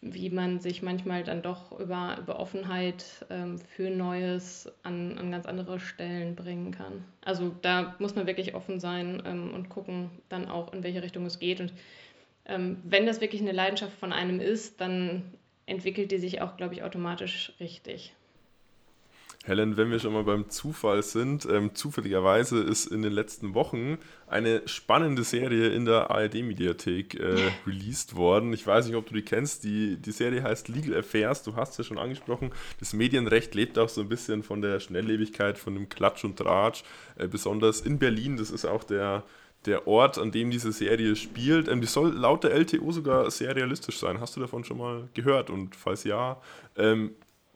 wie 0.00 0.30
man 0.30 0.60
sich 0.60 0.82
manchmal 0.82 1.24
dann 1.24 1.42
doch 1.42 1.78
über, 1.78 2.18
über 2.20 2.38
Offenheit 2.38 3.26
ähm, 3.30 3.58
für 3.58 3.90
Neues 3.90 4.70
an, 4.84 5.18
an 5.18 5.32
ganz 5.32 5.46
andere 5.46 5.80
Stellen 5.80 6.36
bringen 6.36 6.70
kann. 6.70 7.04
Also 7.24 7.54
da 7.62 7.96
muss 7.98 8.14
man 8.14 8.26
wirklich 8.26 8.54
offen 8.54 8.78
sein 8.78 9.22
ähm, 9.26 9.52
und 9.52 9.68
gucken 9.68 10.10
dann 10.28 10.48
auch, 10.48 10.72
in 10.72 10.84
welche 10.84 11.02
Richtung 11.02 11.26
es 11.26 11.40
geht. 11.40 11.60
Und 11.60 11.72
ähm, 12.46 12.78
wenn 12.84 13.06
das 13.06 13.20
wirklich 13.20 13.40
eine 13.40 13.52
Leidenschaft 13.52 13.98
von 13.98 14.12
einem 14.12 14.40
ist, 14.40 14.80
dann 14.80 15.22
entwickelt 15.66 16.12
die 16.12 16.18
sich 16.18 16.40
auch, 16.40 16.56
glaube 16.56 16.74
ich, 16.74 16.82
automatisch 16.82 17.52
richtig. 17.58 18.14
Helen, 19.48 19.76
wenn 19.76 19.90
wir 19.90 19.98
schon 19.98 20.12
mal 20.12 20.24
beim 20.24 20.48
Zufall 20.50 21.02
sind, 21.02 21.46
ähm, 21.50 21.74
zufälligerweise 21.74 22.60
ist 22.60 22.86
in 22.86 23.02
den 23.02 23.12
letzten 23.12 23.54
Wochen 23.54 23.98
eine 24.26 24.62
spannende 24.68 25.24
Serie 25.24 25.68
in 25.70 25.86
der 25.86 26.10
ARD-Mediathek 26.10 27.14
äh, 27.14 27.50
released 27.66 28.14
worden. 28.14 28.52
Ich 28.52 28.66
weiß 28.66 28.86
nicht, 28.86 28.96
ob 28.96 29.06
du 29.06 29.14
die 29.14 29.22
kennst. 29.22 29.64
Die, 29.64 29.96
die 29.96 30.12
Serie 30.12 30.42
heißt 30.42 30.68
Legal 30.68 30.98
Affairs. 30.98 31.42
Du 31.42 31.56
hast 31.56 31.72
es 31.72 31.78
ja 31.78 31.84
schon 31.84 31.98
angesprochen. 31.98 32.52
Das 32.78 32.92
Medienrecht 32.92 33.54
lebt 33.54 33.78
auch 33.78 33.88
so 33.88 34.02
ein 34.02 34.08
bisschen 34.08 34.42
von 34.42 34.60
der 34.60 34.80
Schnelllebigkeit, 34.80 35.58
von 35.58 35.74
dem 35.74 35.88
Klatsch 35.88 36.24
und 36.24 36.36
Tratsch. 36.36 36.84
Äh, 37.16 37.26
besonders 37.26 37.80
in 37.80 37.98
Berlin. 37.98 38.36
Das 38.36 38.50
ist 38.50 38.64
auch 38.64 38.84
der 38.84 39.24
der 39.66 39.88
Ort, 39.88 40.18
an 40.18 40.30
dem 40.30 40.50
diese 40.50 40.72
Serie 40.72 41.16
spielt. 41.16 41.68
Ähm, 41.68 41.80
die 41.80 41.86
soll 41.86 42.12
laut 42.12 42.44
der 42.44 42.54
LTO 42.54 42.92
sogar 42.92 43.30
sehr 43.30 43.54
realistisch 43.56 43.98
sein. 43.98 44.20
Hast 44.20 44.36
du 44.36 44.40
davon 44.40 44.64
schon 44.64 44.78
mal 44.78 45.08
gehört? 45.14 45.50
Und 45.50 45.74
falls 45.74 46.04
ja, 46.04 46.40
ähm, 46.76 47.10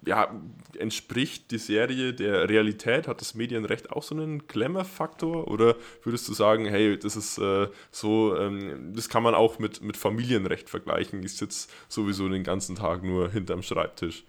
ja, 0.06 0.34
entspricht 0.78 1.50
die 1.50 1.58
Serie 1.58 2.12
der 2.12 2.48
Realität? 2.48 3.08
Hat 3.08 3.20
das 3.20 3.34
Medienrecht 3.34 3.90
auch 3.90 4.02
so 4.02 4.14
einen 4.14 4.46
Glamour-Faktor? 4.46 5.48
Oder 5.48 5.76
würdest 6.02 6.28
du 6.28 6.34
sagen, 6.34 6.66
hey, 6.66 6.98
das 6.98 7.16
ist 7.16 7.38
äh, 7.38 7.68
so, 7.90 8.36
ähm, 8.36 8.92
das 8.94 9.08
kann 9.08 9.22
man 9.22 9.34
auch 9.34 9.58
mit, 9.58 9.82
mit 9.82 9.96
Familienrecht 9.96 10.68
vergleichen? 10.68 11.22
Ich 11.22 11.36
sitze 11.36 11.68
sowieso 11.88 12.28
den 12.28 12.44
ganzen 12.44 12.76
Tag 12.76 13.02
nur 13.02 13.30
hinterm 13.30 13.62
Schreibtisch. 13.62 14.24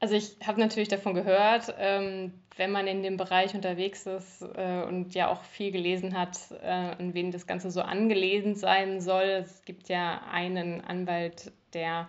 Also 0.00 0.14
ich 0.14 0.36
habe 0.46 0.60
natürlich 0.60 0.88
davon 0.88 1.14
gehört, 1.14 1.74
ähm, 1.78 2.32
wenn 2.56 2.70
man 2.70 2.86
in 2.86 3.02
dem 3.02 3.16
Bereich 3.16 3.54
unterwegs 3.54 4.06
ist 4.06 4.42
äh, 4.42 4.82
und 4.86 5.14
ja 5.14 5.28
auch 5.28 5.42
viel 5.42 5.72
gelesen 5.72 6.16
hat, 6.16 6.38
äh, 6.62 6.68
an 6.68 7.14
wen 7.14 7.32
das 7.32 7.46
Ganze 7.46 7.70
so 7.70 7.80
angelesen 7.80 8.54
sein 8.54 9.00
soll. 9.00 9.24
Es 9.24 9.64
gibt 9.64 9.88
ja 9.88 10.22
einen 10.30 10.82
Anwalt, 10.82 11.52
der 11.72 12.08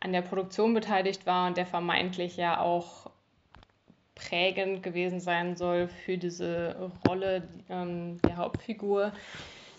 an 0.00 0.12
der 0.12 0.22
Produktion 0.22 0.74
beteiligt 0.74 1.26
war 1.26 1.46
und 1.48 1.56
der 1.56 1.66
vermeintlich 1.66 2.36
ja 2.36 2.60
auch 2.60 3.10
prägend 4.14 4.82
gewesen 4.82 5.20
sein 5.20 5.56
soll 5.56 5.88
für 5.88 6.18
diese 6.18 6.90
Rolle 7.06 7.48
ähm, 7.68 8.20
der 8.22 8.36
Hauptfigur. 8.36 9.12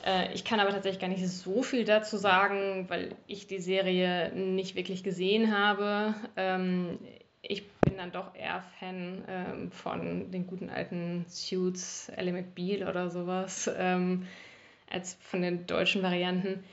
Äh, 0.06 0.34
ich 0.34 0.46
kann 0.46 0.60
aber 0.60 0.72
tatsächlich 0.72 1.02
gar 1.02 1.10
nicht 1.10 1.28
so 1.28 1.62
viel 1.62 1.86
dazu 1.86 2.18
sagen, 2.18 2.86
weil 2.88 3.16
ich 3.28 3.48
die 3.48 3.60
Serie 3.60 4.32
nicht 4.34 4.76
wirklich 4.76 5.04
gesehen 5.04 5.56
habe. 5.56 6.16
Ähm, 6.38 7.00
ich 7.42 7.70
bin 7.82 7.98
dann 7.98 8.12
doch 8.12 8.34
eher 8.36 8.64
Fan 8.80 9.24
ähm, 9.28 9.72
von 9.72 10.32
den 10.32 10.48
guten 10.48 10.70
alten 10.70 11.26
Suits, 11.28 12.10
Ellie 12.10 12.34
McBeal 12.34 12.88
oder 12.88 13.10
sowas, 13.10 13.70
ähm, 13.78 14.28
als 14.90 15.18
von 15.22 15.42
den 15.42 15.68
deutschen 15.68 16.02
Varianten. 16.02 16.64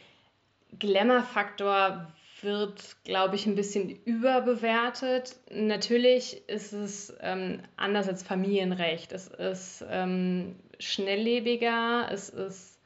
Glamour-Faktor 0.78 2.12
wird, 2.42 2.96
glaube 3.04 3.36
ich, 3.36 3.46
ein 3.46 3.54
bisschen 3.54 3.90
überbewertet. 4.04 5.36
Natürlich 5.50 6.48
ist 6.48 6.72
es 6.72 7.14
ähm, 7.20 7.60
anders 7.76 8.08
als 8.08 8.22
Familienrecht. 8.22 9.12
Es 9.12 9.28
ist 9.28 9.84
ähm, 9.88 10.56
schnelllebiger, 10.78 12.08
es 12.10 12.28
ist 12.28 12.78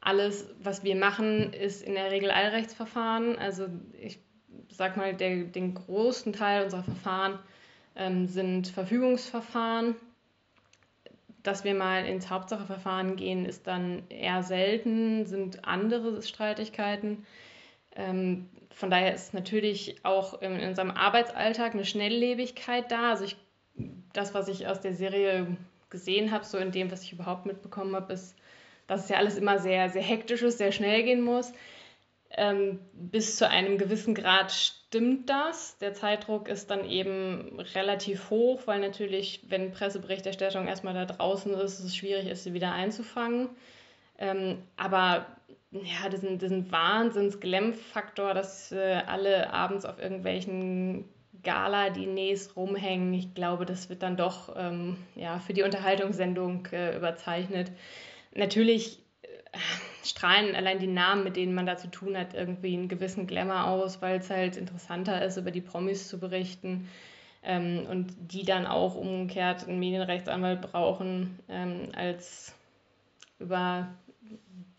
alles, 0.00 0.46
was 0.62 0.84
wir 0.84 0.96
machen, 0.96 1.52
ist 1.54 1.82
in 1.82 1.94
der 1.94 2.10
Regel 2.10 2.30
Allrechtsverfahren. 2.30 3.38
Also 3.38 3.68
ich 3.98 4.18
sag 4.68 4.96
mal, 4.96 5.14
der, 5.14 5.44
den 5.44 5.74
größten 5.74 6.34
Teil 6.34 6.64
unserer 6.64 6.82
Verfahren 6.82 7.38
ähm, 7.96 8.26
sind 8.28 8.68
Verfügungsverfahren. 8.68 9.94
Dass 11.42 11.64
wir 11.64 11.74
mal 11.74 12.06
ins 12.06 12.30
Hauptsacheverfahren 12.30 13.16
gehen, 13.16 13.44
ist 13.44 13.66
dann 13.66 14.02
eher 14.08 14.42
selten, 14.42 15.26
sind 15.26 15.66
andere 15.66 16.22
Streitigkeiten. 16.22 17.26
Ähm, 17.96 18.48
von 18.70 18.90
daher 18.90 19.14
ist 19.14 19.34
natürlich 19.34 19.96
auch 20.04 20.40
in, 20.42 20.60
unserem 20.60 20.90
Arbeitsalltag 20.90 21.74
eine 21.74 21.84
Schnelllebigkeit 21.84 22.90
da. 22.90 23.10
Also 23.10 23.24
ich, 23.24 23.36
das, 24.12 24.34
was 24.34 24.48
ich 24.48 24.66
aus 24.66 24.80
der 24.80 24.94
Serie 24.94 25.56
gesehen 25.90 26.32
habe, 26.32 26.44
so 26.44 26.58
in 26.58 26.72
dem, 26.72 26.90
was 26.90 27.02
ich 27.02 27.12
überhaupt 27.12 27.46
mitbekommen 27.46 27.94
habe, 27.94 28.12
ist, 28.12 28.36
dass 28.86 29.04
es 29.04 29.08
ja 29.08 29.16
alles 29.16 29.36
immer 29.36 29.58
sehr, 29.58 29.88
sehr 29.90 30.02
hektisch 30.02 30.42
ist, 30.42 30.58
sehr 30.58 30.72
schnell 30.72 31.04
gehen 31.04 31.22
muss. 31.22 31.52
Ähm, 32.36 32.80
bis 32.94 33.36
zu 33.36 33.48
einem 33.48 33.78
gewissen 33.78 34.14
Grad 34.14 34.50
stimmt 34.50 35.30
das. 35.30 35.78
Der 35.78 35.94
Zeitdruck 35.94 36.48
ist 36.48 36.68
dann 36.68 36.84
eben 36.84 37.60
relativ 37.74 38.28
hoch, 38.30 38.62
weil 38.66 38.80
natürlich, 38.80 39.44
wenn 39.48 39.70
Presseberichterstattung 39.70 40.66
erstmal 40.66 40.94
da 40.94 41.04
draußen 41.04 41.54
ist, 41.54 41.78
es 41.78 41.94
schwierig 41.94 42.26
ist, 42.26 42.42
sie 42.42 42.52
wieder 42.52 42.72
einzufangen. 42.72 43.50
Ähm, 44.18 44.62
aber 44.76 45.26
ja, 45.82 46.08
diesen, 46.08 46.38
diesen 46.38 46.70
Wahnsinns-Glam-Faktor, 46.70 48.32
dass 48.32 48.70
äh, 48.70 49.02
alle 49.06 49.52
abends 49.52 49.84
auf 49.84 49.98
irgendwelchen 49.98 51.04
Gala-Diners 51.42 52.56
rumhängen. 52.56 53.12
Ich 53.12 53.34
glaube, 53.34 53.66
das 53.66 53.88
wird 53.88 54.02
dann 54.02 54.16
doch 54.16 54.54
ähm, 54.56 54.96
ja, 55.16 55.40
für 55.40 55.52
die 55.52 55.62
Unterhaltungssendung 55.62 56.66
äh, 56.72 56.96
überzeichnet. 56.96 57.72
Natürlich 58.34 59.00
äh, 59.22 59.28
strahlen 60.04 60.54
allein 60.54 60.78
die 60.78 60.86
Namen, 60.86 61.24
mit 61.24 61.36
denen 61.36 61.54
man 61.54 61.66
da 61.66 61.76
zu 61.76 61.90
tun 61.90 62.16
hat, 62.16 62.34
irgendwie 62.34 62.74
einen 62.74 62.88
gewissen 62.88 63.26
Glamour 63.26 63.64
aus, 63.64 64.00
weil 64.00 64.20
es 64.20 64.30
halt 64.30 64.56
interessanter 64.56 65.24
ist, 65.24 65.38
über 65.38 65.50
die 65.50 65.60
Promis 65.60 66.08
zu 66.08 66.20
berichten. 66.20 66.88
Ähm, 67.42 67.84
und 67.90 68.14
die 68.32 68.44
dann 68.44 68.66
auch 68.66 68.94
umgekehrt 68.94 69.68
einen 69.68 69.80
Medienrechtsanwalt 69.80 70.62
brauchen, 70.62 71.38
ähm, 71.48 71.88
als 71.94 72.54
über 73.38 73.88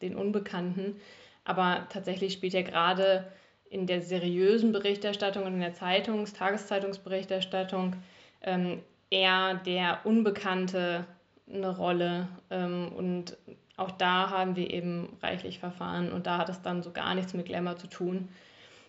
den 0.02 0.16
Unbekannten. 0.16 0.96
Aber 1.44 1.88
tatsächlich 1.90 2.34
spielt 2.34 2.54
ja 2.54 2.62
gerade 2.62 3.26
in 3.70 3.88
der 3.88 4.02
seriösen 4.02 4.72
Berichterstattung 4.72 5.44
und 5.44 5.54
in 5.54 5.60
der 5.60 5.74
Zeitungs-, 5.74 6.34
Tageszeitungsberichterstattung 6.34 7.96
ähm, 8.42 8.82
eher 9.10 9.56
der 9.66 10.00
Unbekannte 10.06 11.06
eine 11.52 11.76
Rolle. 11.76 12.28
Ähm, 12.50 12.92
und 12.96 13.38
auch 13.78 13.92
da 13.92 14.30
haben 14.30 14.56
wir 14.56 14.72
eben 14.72 15.18
reichlich 15.22 15.60
Verfahren 15.60 16.12
und 16.12 16.28
da 16.28 16.38
hat 16.38 16.50
es 16.50 16.62
dann 16.62 16.82
so 16.82 16.92
gar 16.92 17.14
nichts 17.16 17.34
mit 17.34 17.46
Glamour 17.46 17.78
zu 17.78 17.88
tun. 17.88 18.30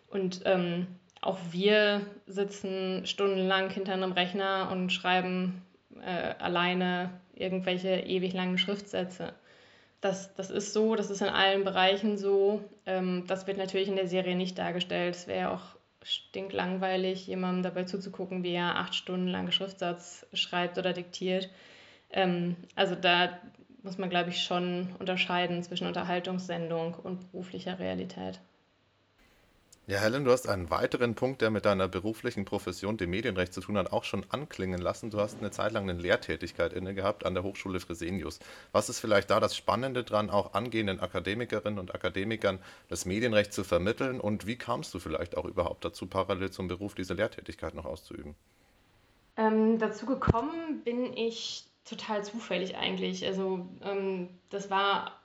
Und 0.08 0.42
ähm, 0.44 0.86
auch 1.20 1.38
wir 1.50 2.02
sitzen 2.26 3.04
stundenlang 3.04 3.70
hinter 3.70 3.94
einem 3.94 4.12
Rechner 4.12 4.68
und 4.70 4.92
schreiben 4.92 5.62
äh, 6.00 6.34
alleine 6.38 7.10
irgendwelche 7.34 7.88
ewig 7.88 8.32
langen 8.32 8.58
Schriftsätze. 8.58 9.34
Das, 10.00 10.34
das 10.34 10.50
ist 10.50 10.72
so, 10.72 10.94
das 10.94 11.10
ist 11.10 11.22
in 11.22 11.28
allen 11.28 11.64
Bereichen 11.64 12.18
so. 12.18 12.62
Ähm, 12.84 13.24
das 13.26 13.46
wird 13.46 13.56
natürlich 13.56 13.88
in 13.88 13.96
der 13.96 14.08
Serie 14.08 14.36
nicht 14.36 14.58
dargestellt. 14.58 15.14
Es 15.14 15.26
wäre 15.26 15.40
ja 15.40 15.54
auch 15.54 15.76
stinklangweilig, 16.02 17.26
jemandem 17.26 17.64
dabei 17.64 17.84
zuzugucken, 17.84 18.44
wie 18.44 18.52
er 18.52 18.76
acht 18.76 18.94
Stunden 18.94 19.26
lang 19.26 19.50
Schriftsatz 19.50 20.26
schreibt 20.32 20.78
oder 20.78 20.92
diktiert. 20.92 21.50
Ähm, 22.10 22.56
also 22.76 22.94
da 22.94 23.40
muss 23.82 23.98
man, 23.98 24.10
glaube 24.10 24.30
ich, 24.30 24.42
schon 24.42 24.94
unterscheiden 24.98 25.62
zwischen 25.62 25.86
Unterhaltungssendung 25.86 26.94
und 26.94 27.32
beruflicher 27.32 27.78
Realität. 27.78 28.40
Ja, 29.88 29.98
Helen, 30.00 30.24
du 30.24 30.32
hast 30.32 30.48
einen 30.48 30.68
weiteren 30.68 31.14
Punkt, 31.14 31.42
der 31.42 31.50
mit 31.50 31.64
deiner 31.64 31.86
beruflichen 31.86 32.44
Profession, 32.44 32.96
dem 32.96 33.10
Medienrecht 33.10 33.54
zu 33.54 33.60
tun 33.60 33.78
hat, 33.78 33.92
auch 33.92 34.02
schon 34.02 34.26
anklingen 34.30 34.80
lassen. 34.80 35.10
Du 35.10 35.20
hast 35.20 35.38
eine 35.38 35.52
Zeit 35.52 35.70
lang 35.70 35.88
eine 35.88 36.00
Lehrtätigkeit 36.00 36.72
inne 36.72 36.92
gehabt 36.92 37.24
an 37.24 37.34
der 37.34 37.44
Hochschule 37.44 37.78
Fresenius. 37.78 38.40
Was 38.72 38.88
ist 38.88 38.98
vielleicht 38.98 39.30
da 39.30 39.38
das 39.38 39.54
Spannende 39.54 40.02
dran, 40.02 40.28
auch 40.28 40.54
angehenden 40.54 40.98
Akademikerinnen 40.98 41.78
und 41.78 41.94
Akademikern 41.94 42.58
das 42.88 43.04
Medienrecht 43.04 43.52
zu 43.52 43.62
vermitteln? 43.62 44.20
Und 44.20 44.48
wie 44.48 44.56
kamst 44.56 44.92
du 44.92 44.98
vielleicht 44.98 45.36
auch 45.36 45.44
überhaupt 45.44 45.84
dazu, 45.84 46.08
parallel 46.08 46.50
zum 46.50 46.66
Beruf 46.66 46.96
diese 46.96 47.14
Lehrtätigkeit 47.14 47.74
noch 47.74 47.84
auszuüben? 47.84 48.34
Ähm, 49.36 49.78
dazu 49.78 50.04
gekommen 50.06 50.82
bin 50.82 51.16
ich 51.16 51.64
total 51.84 52.24
zufällig 52.24 52.76
eigentlich. 52.76 53.24
Also 53.24 53.68
ähm, 53.84 54.30
das 54.50 54.68
war 54.68 55.20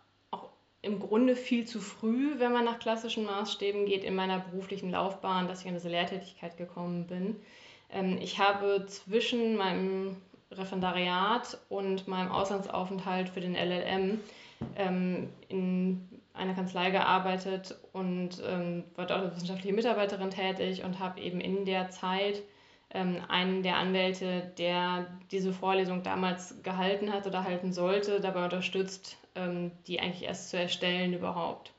im 0.81 1.00
Grunde 1.00 1.35
viel 1.35 1.65
zu 1.65 1.79
früh, 1.79 2.39
wenn 2.39 2.51
man 2.51 2.65
nach 2.65 2.79
klassischen 2.79 3.25
Maßstäben 3.25 3.85
geht, 3.85 4.03
in 4.03 4.15
meiner 4.15 4.39
beruflichen 4.39 4.91
Laufbahn, 4.91 5.47
dass 5.47 5.61
ich 5.61 5.67
in 5.67 5.75
diese 5.75 5.89
Lehrtätigkeit 5.89 6.57
gekommen 6.57 7.05
bin. 7.05 7.35
Ähm, 7.91 8.17
ich 8.19 8.39
habe 8.39 8.85
zwischen 8.88 9.57
meinem 9.57 10.17
Referendariat 10.51 11.57
und 11.69 12.07
meinem 12.07 12.31
Auslandsaufenthalt 12.31 13.29
für 13.29 13.41
den 13.41 13.55
LLM 13.55 14.19
ähm, 14.75 15.29
in 15.50 16.07
einer 16.33 16.55
Kanzlei 16.55 16.89
gearbeitet 16.89 17.77
und 17.93 18.41
ähm, 18.45 18.83
war 18.95 19.05
dort 19.05 19.21
als 19.21 19.35
wissenschaftliche 19.35 19.75
Mitarbeiterin 19.75 20.31
tätig 20.31 20.83
und 20.83 21.00
habe 21.00 21.21
eben 21.21 21.39
in 21.41 21.65
der 21.65 21.89
Zeit 21.89 22.41
einen 22.93 23.63
der 23.63 23.77
Anwälte, 23.77 24.51
der 24.57 25.07
diese 25.31 25.53
Vorlesung 25.53 26.03
damals 26.03 26.61
gehalten 26.61 27.13
hat 27.13 27.25
oder 27.25 27.45
halten 27.45 27.71
sollte, 27.71 28.19
dabei 28.19 28.43
unterstützt, 28.43 29.17
ähm, 29.35 29.71
die 29.88 30.00
eigentlich 30.00 30.23
erst 30.23 30.50
zu 30.50 30.57
erstellen 30.57 31.13
überhaupt. 31.13 31.71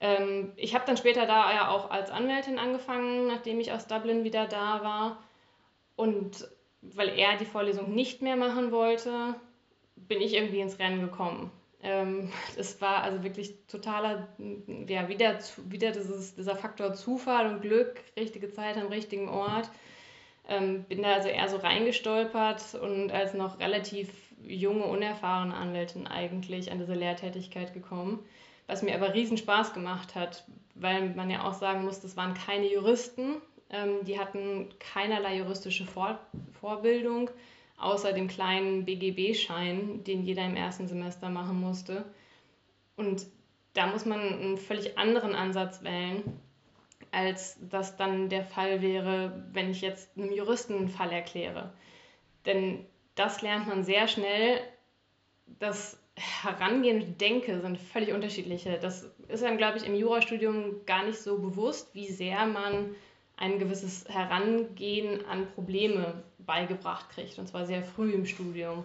Ähm, 0.00 0.52
ich 0.56 0.74
habe 0.74 0.84
dann 0.86 0.96
später 0.96 1.26
da 1.26 1.52
ja 1.52 1.68
auch 1.70 1.90
als 1.90 2.10
Anwältin 2.10 2.58
angefangen, 2.58 3.26
nachdem 3.26 3.60
ich 3.60 3.72
aus 3.72 3.86
Dublin 3.86 4.24
wieder 4.24 4.46
da 4.46 4.82
war. 4.82 5.22
Und 5.96 6.48
weil 6.82 7.18
er 7.18 7.36
die 7.36 7.44
Vorlesung 7.44 7.94
nicht 7.94 8.22
mehr 8.22 8.36
machen 8.36 8.70
wollte, 8.70 9.34
bin 9.96 10.20
ich 10.20 10.34
irgendwie 10.34 10.60
ins 10.60 10.78
Rennen 10.78 11.00
gekommen. 11.00 11.50
Ähm, 11.82 12.32
es 12.56 12.80
war 12.80 13.02
also 13.02 13.22
wirklich 13.22 13.54
totaler, 13.66 14.28
ja, 14.86 15.08
wieder, 15.08 15.38
wieder 15.68 15.90
dieses, 15.90 16.34
dieser 16.34 16.56
Faktor 16.56 16.94
Zufall 16.94 17.52
und 17.52 17.62
Glück, 17.62 18.00
richtige 18.16 18.50
Zeit 18.50 18.76
am 18.76 18.88
richtigen 18.88 19.28
Ort. 19.28 19.70
Ähm, 20.48 20.84
bin 20.84 21.02
da 21.02 21.14
also 21.14 21.28
eher 21.28 21.48
so 21.48 21.58
reingestolpert 21.58 22.74
und 22.74 23.10
als 23.12 23.34
noch 23.34 23.58
relativ 23.58 24.08
junge, 24.46 24.84
unerfahrene 24.84 25.54
Anwältin 25.54 26.06
eigentlich 26.06 26.70
an 26.70 26.78
diese 26.78 26.94
Lehrtätigkeit 26.94 27.74
gekommen, 27.74 28.20
was 28.66 28.82
mir 28.82 28.94
aber 28.94 29.14
riesen 29.14 29.36
Spaß 29.36 29.72
gemacht 29.72 30.14
hat, 30.14 30.44
weil 30.74 31.10
man 31.10 31.30
ja 31.30 31.44
auch 31.44 31.54
sagen 31.54 31.84
muss, 31.84 32.00
das 32.00 32.16
waren 32.16 32.34
keine 32.34 32.70
Juristen, 32.72 33.36
ähm, 33.70 34.04
die 34.04 34.18
hatten 34.18 34.68
keinerlei 34.78 35.38
juristische 35.38 35.86
Vor 35.86 36.18
Vorbildung, 36.60 37.30
außer 37.78 38.12
dem 38.12 38.28
kleinen 38.28 38.84
BGB-Schein, 38.84 40.04
den 40.04 40.22
jeder 40.22 40.44
im 40.44 40.56
ersten 40.56 40.88
Semester 40.88 41.28
machen 41.28 41.60
musste. 41.60 42.04
Und 42.96 43.26
da 43.74 43.86
muss 43.86 44.04
man 44.04 44.20
einen 44.20 44.58
völlig 44.58 44.98
anderen 44.98 45.34
Ansatz 45.34 45.82
wählen, 45.84 46.40
als 47.12 47.58
das 47.60 47.96
dann 47.96 48.28
der 48.28 48.44
Fall 48.44 48.82
wäre, 48.82 49.44
wenn 49.52 49.70
ich 49.70 49.80
jetzt 49.80 50.16
einem 50.16 50.32
Juristen 50.32 50.74
einen 50.74 50.88
Fall 50.88 51.12
erkläre. 51.12 51.72
Denn 52.44 52.84
das 53.18 53.42
lernt 53.42 53.66
man 53.66 53.84
sehr 53.84 54.08
schnell. 54.08 54.60
Das 55.58 55.98
Herangehen 56.14 57.02
und 57.02 57.20
Denke 57.20 57.60
sind 57.60 57.78
völlig 57.78 58.12
unterschiedliche. 58.12 58.78
Das 58.80 59.10
ist 59.28 59.42
einem, 59.42 59.58
glaube 59.58 59.78
ich, 59.78 59.86
im 59.86 59.94
Jurastudium 59.94 60.84
gar 60.86 61.04
nicht 61.04 61.18
so 61.18 61.38
bewusst, 61.38 61.94
wie 61.94 62.08
sehr 62.08 62.46
man 62.46 62.94
ein 63.36 63.58
gewisses 63.58 64.08
Herangehen 64.08 65.24
an 65.26 65.46
Probleme 65.54 66.22
beigebracht 66.38 67.10
kriegt, 67.10 67.38
und 67.38 67.46
zwar 67.46 67.66
sehr 67.66 67.82
früh 67.82 68.12
im 68.12 68.26
Studium. 68.26 68.84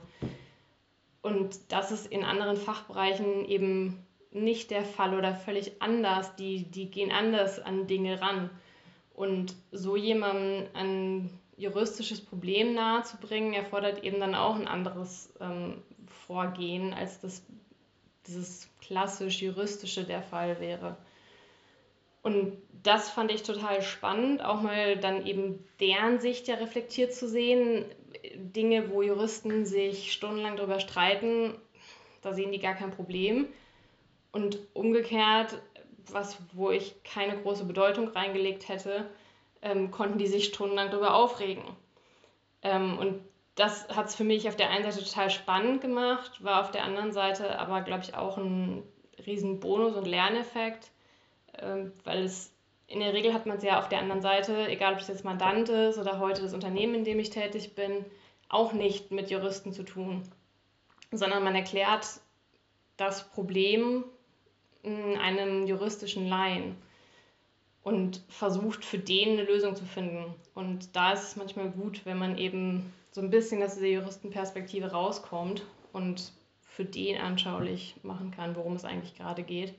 Und 1.22 1.72
das 1.72 1.91
ist 1.91 2.08
in 2.08 2.24
anderen 2.24 2.58
Fachbereichen 2.58 3.46
eben 3.46 4.06
nicht 4.32 4.72
der 4.72 4.84
Fall 4.84 5.17
oder 5.17 5.34
völlig 5.34 5.82
anders. 5.82 6.36
Die, 6.36 6.63
die 6.63 6.89
gehen 6.91 7.12
anders 7.12 7.60
an 7.60 7.88
Dinge 7.88 8.22
ran. 8.22 8.50
Und 9.13 9.56
so 9.72 9.96
jemandem 9.96 10.67
an 10.74 11.30
juristisches 11.58 12.22
Problem 12.22 12.74
nahezubringen, 12.74 13.54
erfordert 13.54 14.04
eben 14.04 14.20
dann 14.20 14.36
auch 14.36 14.56
ein 14.56 14.68
anderes 14.68 15.34
ähm, 15.39 15.82
Vorgehen, 16.26 16.94
als 16.94 17.20
das 17.20 17.46
dieses 18.28 18.70
klassisch 18.82 19.42
juristische 19.42 20.04
der 20.04 20.22
Fall 20.22 20.60
wäre. 20.60 20.98
Und 22.22 22.58
das 22.84 23.10
fand 23.10 23.32
ich 23.32 23.44
total 23.44 23.82
spannend, 23.82 24.44
auch 24.44 24.62
mal 24.62 24.98
dann 24.98 25.26
eben 25.26 25.63
deren 25.80 26.20
Sicht 26.20 26.48
ja 26.48 26.56
reflektiert 26.56 27.13
zu 27.13 27.28
sehen. 27.28 27.86
Dinge, 28.36 28.89
wo 28.89 29.02
Juristen 29.02 29.66
sich 29.66 30.13
stundenlang 30.13 30.56
darüber 30.56 30.80
streiten, 30.80 31.54
da 32.22 32.34
sehen 32.34 32.52
die 32.52 32.60
gar 32.60 32.76
kein 32.76 32.92
Problem. 32.92 33.48
Und 34.32 34.60
umgekehrt, 34.74 35.62
was, 36.12 36.38
wo 36.54 36.72
ich 36.72 37.04
keine 37.04 37.38
große 37.38 37.66
Bedeutung 37.66 38.08
reingelegt 38.08 38.70
hätte, 38.70 39.10
ähm, 39.63 39.91
konnten 39.91 40.17
die 40.17 40.28
sich 40.28 40.45
stundenlang 40.45 40.91
darüber 40.91 41.15
aufregen. 41.15 41.63
Ähm, 42.62 42.97
und 42.99 43.21
das 43.56 43.88
hat 43.89 44.08
es 44.08 44.15
für 44.15 44.23
mich 44.23 44.47
auf 44.47 44.56
der 44.56 44.69
einen 44.69 44.84
Seite 44.84 45.04
total 45.04 45.30
spannend 45.30 45.82
gemacht, 45.82 46.43
war 46.43 46.62
auf 46.62 46.71
der 46.71 46.84
anderen 46.84 47.12
Seite 47.12 47.60
aber, 47.60 47.82
glaube 47.82 48.04
ich, 48.04 48.15
auch 48.15 48.38
ein 48.38 48.84
riesen 49.26 49.60
Bonus 49.60 49.95
und 49.95 50.08
Lerneffekt, 50.08 50.91
ähm, 51.60 51.93
weil 52.04 52.23
es 52.23 52.52
in 52.88 52.99
der 52.99 53.13
Regel 53.13 53.34
hat 53.34 53.45
man 53.45 53.58
es 53.58 53.63
ja 53.63 53.80
auf 53.80 53.89
der 53.89 53.99
anderen 53.99 54.21
Seite, 54.21 54.67
egal 54.67 54.93
ob 54.93 54.99
es 54.99 55.08
jetzt 55.08 55.23
Mandant 55.23 55.69
ist 55.69 55.97
oder 55.97 56.19
heute 56.19 56.41
das 56.41 56.54
Unternehmen, 56.54 56.95
in 56.95 57.04
dem 57.04 57.19
ich 57.19 57.30
tätig 57.30 57.76
bin, 57.76 58.06
auch 58.49 58.73
nicht 58.73 59.12
mit 59.12 59.32
Juristen 59.32 59.71
zu 59.71 59.84
tun, 59.84 60.23
sondern 61.12 61.43
man 61.43 61.56
erklärt 61.56 62.06
das 62.97 63.30
Problem 63.30 64.04
einem 64.84 65.65
juristischen 65.65 66.28
Laien 66.28 66.76
und 67.84 68.22
versucht 68.30 68.86
für 68.86 68.98
den 68.98 69.34
eine 69.34 69.43
Lösung 69.43 69.76
zu 69.76 69.86
finden. 69.86 70.34
Und 70.56 70.96
da 70.96 71.13
ist 71.13 71.24
es 71.24 71.36
manchmal 71.36 71.69
gut, 71.69 72.02
wenn 72.06 72.17
man 72.17 72.38
eben 72.38 72.91
so 73.12 73.22
ein 73.22 73.30
bisschen 73.30 73.62
aus 73.62 73.76
dieser 73.76 73.88
Juristenperspektive 73.88 74.91
rauskommt 74.91 75.63
und 75.91 76.32
für 76.63 76.86
den 76.86 77.19
anschaulich 77.19 77.96
machen 78.02 78.32
kann, 78.32 78.56
worum 78.56 78.76
es 78.76 78.86
eigentlich 78.86 79.15
gerade 79.15 79.43
geht. 79.43 79.76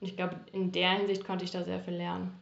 Und 0.00 0.08
ich 0.08 0.16
glaube, 0.16 0.36
in 0.52 0.72
der 0.72 0.90
Hinsicht 0.90 1.24
konnte 1.24 1.44
ich 1.44 1.52
da 1.52 1.64
sehr 1.64 1.80
viel 1.80 1.94
lernen. 1.94 2.34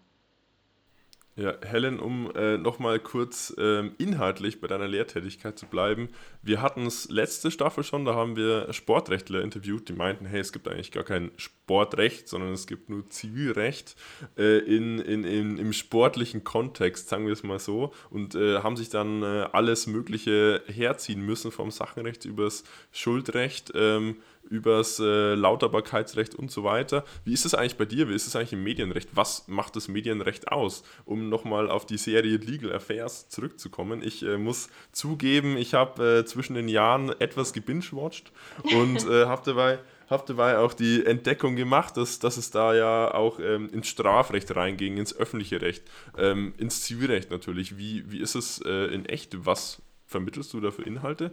Ja, 1.36 1.54
Helen, 1.62 1.98
um 1.98 2.30
äh, 2.36 2.56
nochmal 2.58 3.00
kurz 3.00 3.52
ähm, 3.58 3.96
inhaltlich 3.98 4.60
bei 4.60 4.68
deiner 4.68 4.86
Lehrtätigkeit 4.86 5.58
zu 5.58 5.66
bleiben. 5.66 6.08
Wir 6.42 6.62
hatten 6.62 6.86
es 6.86 7.10
letzte 7.10 7.50
Staffel 7.50 7.82
schon, 7.82 8.04
da 8.04 8.14
haben 8.14 8.36
wir 8.36 8.72
Sportrechtler 8.72 9.42
interviewt, 9.42 9.88
die 9.88 9.94
meinten, 9.94 10.26
hey, 10.26 10.38
es 10.38 10.52
gibt 10.52 10.68
eigentlich 10.68 10.92
gar 10.92 11.02
kein 11.02 11.32
Sportrecht, 11.36 12.28
sondern 12.28 12.52
es 12.52 12.68
gibt 12.68 12.88
nur 12.88 13.10
Zivilrecht 13.10 13.96
äh, 14.38 14.58
in, 14.58 15.00
in, 15.00 15.24
in, 15.24 15.58
im 15.58 15.72
sportlichen 15.72 16.44
Kontext, 16.44 17.08
sagen 17.08 17.26
wir 17.26 17.32
es 17.32 17.42
mal 17.42 17.58
so, 17.58 17.92
und 18.10 18.36
äh, 18.36 18.58
haben 18.58 18.76
sich 18.76 18.90
dann 18.90 19.24
äh, 19.24 19.48
alles 19.50 19.88
Mögliche 19.88 20.62
herziehen 20.66 21.20
müssen, 21.20 21.50
vom 21.50 21.72
Sachenrecht 21.72 22.26
übers 22.26 22.62
Schuldrecht. 22.92 23.72
Ähm, 23.74 24.18
übers 24.48 25.00
äh, 25.00 25.34
Lauterbarkeitsrecht 25.34 26.34
und 26.34 26.50
so 26.50 26.64
weiter. 26.64 27.04
Wie 27.24 27.32
ist 27.32 27.44
es 27.44 27.54
eigentlich 27.54 27.76
bei 27.76 27.84
dir? 27.84 28.08
Wie 28.08 28.14
ist 28.14 28.26
es 28.26 28.36
eigentlich 28.36 28.52
im 28.52 28.62
Medienrecht? 28.62 29.10
Was 29.14 29.48
macht 29.48 29.76
das 29.76 29.88
Medienrecht 29.88 30.48
aus? 30.48 30.84
Um 31.04 31.28
nochmal 31.28 31.70
auf 31.70 31.86
die 31.86 31.98
Serie 31.98 32.36
Legal 32.36 32.72
Affairs 32.72 33.28
zurückzukommen. 33.28 34.02
Ich 34.02 34.22
äh, 34.22 34.36
muss 34.36 34.68
zugeben, 34.92 35.56
ich 35.56 35.74
habe 35.74 36.20
äh, 36.20 36.24
zwischen 36.24 36.54
den 36.54 36.68
Jahren 36.68 37.08
etwas 37.20 37.52
gebingewatcht 37.52 38.32
und 38.72 39.06
äh, 39.08 39.26
habe 39.26 39.42
dabei 39.44 39.78
habe 40.10 40.24
dabei 40.26 40.58
auch 40.58 40.74
die 40.74 41.04
Entdeckung 41.04 41.56
gemacht, 41.56 41.96
dass, 41.96 42.18
dass 42.18 42.36
es 42.36 42.50
da 42.50 42.74
ja 42.74 43.14
auch 43.14 43.40
ähm, 43.40 43.70
ins 43.72 43.88
Strafrecht 43.88 44.54
reinging, 44.54 44.98
ins 44.98 45.16
öffentliche 45.16 45.62
Recht, 45.62 45.84
ähm, 46.18 46.54
ins 46.58 46.82
Zivilrecht 46.82 47.30
natürlich. 47.30 47.78
Wie, 47.78 48.10
wie 48.10 48.20
ist 48.20 48.34
es 48.34 48.60
äh, 48.64 48.94
in 48.94 49.06
echt? 49.06 49.46
Was 49.46 49.80
vermittelst 50.06 50.52
du 50.52 50.60
da 50.60 50.70
für 50.70 50.82
Inhalte? 50.82 51.32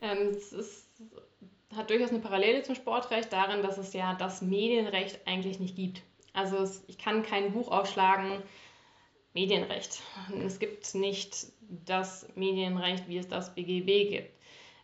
Ähm, 0.00 0.28
es 0.30 0.52
ist 0.52 0.86
hat 1.76 1.90
durchaus 1.90 2.10
eine 2.10 2.20
Parallele 2.20 2.62
zum 2.62 2.74
Sportrecht 2.74 3.32
darin, 3.32 3.62
dass 3.62 3.78
es 3.78 3.92
ja 3.92 4.14
das 4.14 4.42
Medienrecht 4.42 5.20
eigentlich 5.26 5.58
nicht 5.58 5.76
gibt. 5.76 6.02
Also 6.32 6.58
es, 6.58 6.84
ich 6.86 6.98
kann 6.98 7.22
kein 7.22 7.52
Buch 7.52 7.70
aufschlagen, 7.70 8.42
Medienrecht. 9.34 10.02
Es 10.44 10.58
gibt 10.58 10.94
nicht 10.94 11.46
das 11.86 12.28
Medienrecht, 12.34 13.08
wie 13.08 13.18
es 13.18 13.28
das 13.28 13.54
BGB 13.54 14.10
gibt, 14.10 14.30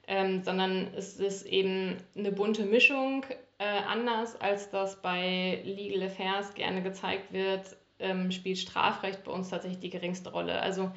ähm, 0.07 0.42
sondern 0.42 0.92
es 0.94 1.18
ist 1.18 1.44
eben 1.46 1.98
eine 2.16 2.33
bunte 2.33 2.64
Mischung, 2.64 3.24
äh, 3.59 3.64
anders 3.64 4.40
als 4.40 4.70
das 4.70 5.03
bei 5.03 5.61
Legal 5.64 6.05
Affairs 6.05 6.55
gerne 6.55 6.83
gezeigt 6.83 7.33
wird, 7.33 7.77
ähm, 7.98 8.31
spielt 8.31 8.59
Strafrecht 8.59 9.24
bei 9.24 9.33
uns 9.33 9.51
tatsächlich 9.51 9.81
die 9.81 9.90
geringste 9.90 10.31
Rolle. 10.31 10.61
Also 10.62 10.90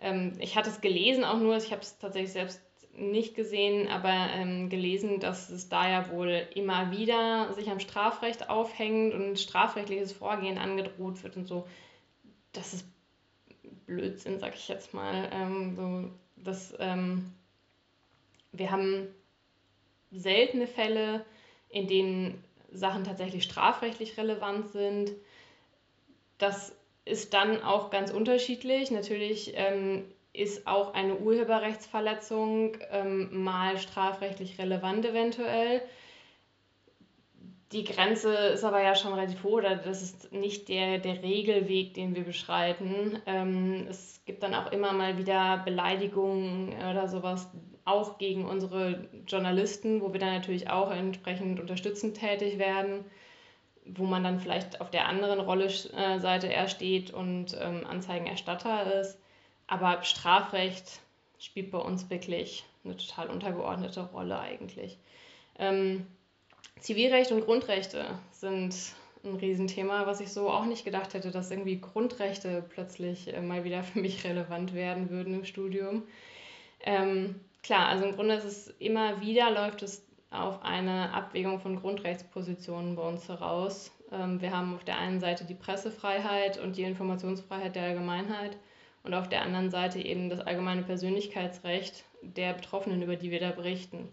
ähm, 0.00 0.32
ich 0.38 0.56
hatte 0.56 0.70
es 0.70 0.80
gelesen 0.80 1.24
auch 1.24 1.38
nur, 1.38 1.56
ich 1.56 1.72
habe 1.72 1.82
es 1.82 1.98
tatsächlich 1.98 2.32
selbst 2.32 2.62
nicht 2.94 3.34
gesehen, 3.34 3.88
aber 3.88 4.30
ähm, 4.34 4.68
gelesen, 4.70 5.20
dass 5.20 5.50
es 5.50 5.68
da 5.68 5.88
ja 5.88 6.10
wohl 6.10 6.46
immer 6.54 6.90
wieder 6.90 7.52
sich 7.54 7.70
am 7.70 7.80
Strafrecht 7.80 8.50
aufhängt 8.50 9.14
und 9.14 9.38
strafrechtliches 9.38 10.12
Vorgehen 10.12 10.58
angedroht 10.58 11.22
wird 11.22 11.36
und 11.36 11.46
so. 11.46 11.66
Das 12.52 12.74
ist 12.74 12.86
Blödsinn, 13.86 14.38
sag 14.38 14.54
ich 14.54 14.68
jetzt 14.68 14.94
mal. 14.94 15.30
Ähm, 15.32 15.76
so, 15.76 16.10
dass, 16.42 16.74
ähm, 16.78 17.32
wir 18.52 18.70
haben 18.70 19.08
seltene 20.10 20.66
Fälle, 20.66 21.24
in 21.68 21.86
denen 21.86 22.42
Sachen 22.72 23.04
tatsächlich 23.04 23.44
strafrechtlich 23.44 24.16
relevant 24.16 24.70
sind. 24.70 25.12
Das 26.38 26.74
ist 27.04 27.34
dann 27.34 27.62
auch 27.62 27.90
ganz 27.90 28.10
unterschiedlich. 28.10 28.90
Natürlich 28.90 29.52
ähm, 29.54 30.04
ist 30.32 30.66
auch 30.66 30.94
eine 30.94 31.16
Urheberrechtsverletzung 31.16 32.76
ähm, 32.90 33.42
mal 33.42 33.78
strafrechtlich 33.78 34.58
relevant 34.58 35.04
eventuell. 35.04 35.82
Die 37.72 37.84
Grenze 37.84 38.34
ist 38.34 38.64
aber 38.64 38.82
ja 38.82 38.94
schon 38.94 39.12
relativ 39.12 39.42
hoch, 39.42 39.58
oder 39.58 39.76
das 39.76 40.00
ist 40.00 40.32
nicht 40.32 40.68
der, 40.70 40.98
der 40.98 41.22
Regelweg, 41.22 41.92
den 41.92 42.14
wir 42.14 42.24
beschreiten. 42.24 43.20
Ähm, 43.26 43.86
es 43.90 44.22
gibt 44.24 44.42
dann 44.42 44.54
auch 44.54 44.72
immer 44.72 44.92
mal 44.92 45.18
wieder 45.18 45.58
Beleidigungen 45.64 46.68
oder 46.90 47.08
sowas, 47.08 47.50
auch 47.84 48.18
gegen 48.18 48.46
unsere 48.46 49.08
Journalisten, 49.26 50.00
wo 50.00 50.12
wir 50.12 50.20
dann 50.20 50.34
natürlich 50.34 50.70
auch 50.70 50.90
entsprechend 50.90 51.60
unterstützend 51.60 52.18
tätig 52.18 52.58
werden, 52.58 53.04
wo 53.84 54.04
man 54.04 54.24
dann 54.24 54.40
vielleicht 54.40 54.80
auf 54.80 54.90
der 54.90 55.08
anderen 55.08 55.40
Rolle, 55.40 55.66
äh, 55.66 56.18
Seite 56.20 56.46
eher 56.46 56.68
steht 56.68 57.12
und 57.12 57.56
ähm, 57.60 57.86
Anzeigenerstatter 57.86 59.00
ist. 59.00 59.18
Aber 59.68 60.02
Strafrecht 60.02 61.00
spielt 61.38 61.70
bei 61.70 61.78
uns 61.78 62.10
wirklich 62.10 62.64
eine 62.84 62.96
total 62.96 63.28
untergeordnete 63.28 64.00
Rolle 64.00 64.38
eigentlich. 64.38 64.98
Ähm, 65.58 66.06
Zivilrecht 66.80 67.32
und 67.32 67.44
Grundrechte 67.44 68.18
sind 68.32 68.74
ein 69.24 69.34
Riesenthema, 69.36 70.06
was 70.06 70.20
ich 70.20 70.32
so 70.32 70.48
auch 70.50 70.64
nicht 70.64 70.84
gedacht 70.84 71.14
hätte, 71.14 71.30
dass 71.30 71.50
irgendwie 71.50 71.80
Grundrechte 71.80 72.64
plötzlich 72.68 73.32
äh, 73.32 73.40
mal 73.40 73.64
wieder 73.64 73.82
für 73.84 74.00
mich 74.00 74.24
relevant 74.24 74.74
werden 74.74 75.10
würden 75.10 75.34
im 75.34 75.44
Studium. 75.44 76.02
Ähm, 76.80 77.40
klar, 77.62 77.88
also 77.88 78.04
im 78.04 78.14
Grunde 78.14 78.34
ist 78.34 78.44
es 78.44 78.68
immer 78.78 79.20
wieder, 79.20 79.50
läuft 79.50 79.82
es 79.82 80.06
auf 80.30 80.62
eine 80.62 81.12
Abwägung 81.12 81.60
von 81.60 81.80
Grundrechtspositionen 81.80 82.96
bei 82.96 83.02
uns 83.02 83.28
heraus. 83.28 83.90
Ähm, 84.12 84.40
wir 84.40 84.56
haben 84.56 84.74
auf 84.74 84.84
der 84.84 84.98
einen 84.98 85.20
Seite 85.20 85.44
die 85.44 85.54
Pressefreiheit 85.54 86.58
und 86.58 86.76
die 86.76 86.84
Informationsfreiheit 86.84 87.74
der 87.74 87.84
Allgemeinheit 87.84 88.56
und 89.08 89.14
auf 89.14 89.28
der 89.30 89.40
anderen 89.40 89.70
Seite 89.70 90.00
eben 90.00 90.28
das 90.28 90.40
allgemeine 90.40 90.82
Persönlichkeitsrecht 90.82 92.04
der 92.20 92.52
Betroffenen, 92.52 93.00
über 93.00 93.16
die 93.16 93.30
wir 93.30 93.40
da 93.40 93.52
berichten. 93.52 94.06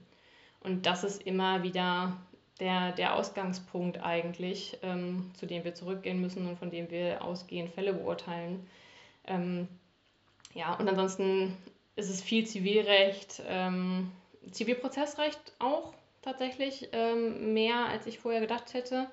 Und 0.61 0.85
das 0.85 1.03
ist 1.03 1.21
immer 1.23 1.63
wieder 1.63 2.15
der, 2.61 2.93
der 2.93 3.15
Ausgangspunkt 3.15 4.01
eigentlich, 4.01 4.77
ähm, 4.83 5.31
zu 5.33 5.47
dem 5.47 5.65
wir 5.65 5.75
zurückgehen 5.75 6.21
müssen 6.21 6.47
und 6.47 6.57
von 6.57 6.71
dem 6.71 6.89
wir 6.89 7.21
ausgehend 7.25 7.73
Fälle 7.73 7.93
beurteilen. 7.93 8.65
Ähm, 9.27 9.67
ja, 10.53 10.73
und 10.75 10.87
ansonsten 10.87 11.57
ist 11.97 12.09
es 12.09 12.21
viel 12.21 12.47
Zivilrecht, 12.47 13.43
ähm, 13.49 14.09
Zivilprozessrecht 14.49 15.39
auch 15.59 15.93
tatsächlich 16.21 16.87
ähm, 16.93 17.53
mehr, 17.53 17.87
als 17.89 18.07
ich 18.07 18.19
vorher 18.19 18.39
gedacht 18.39 18.73
hätte. 18.73 19.07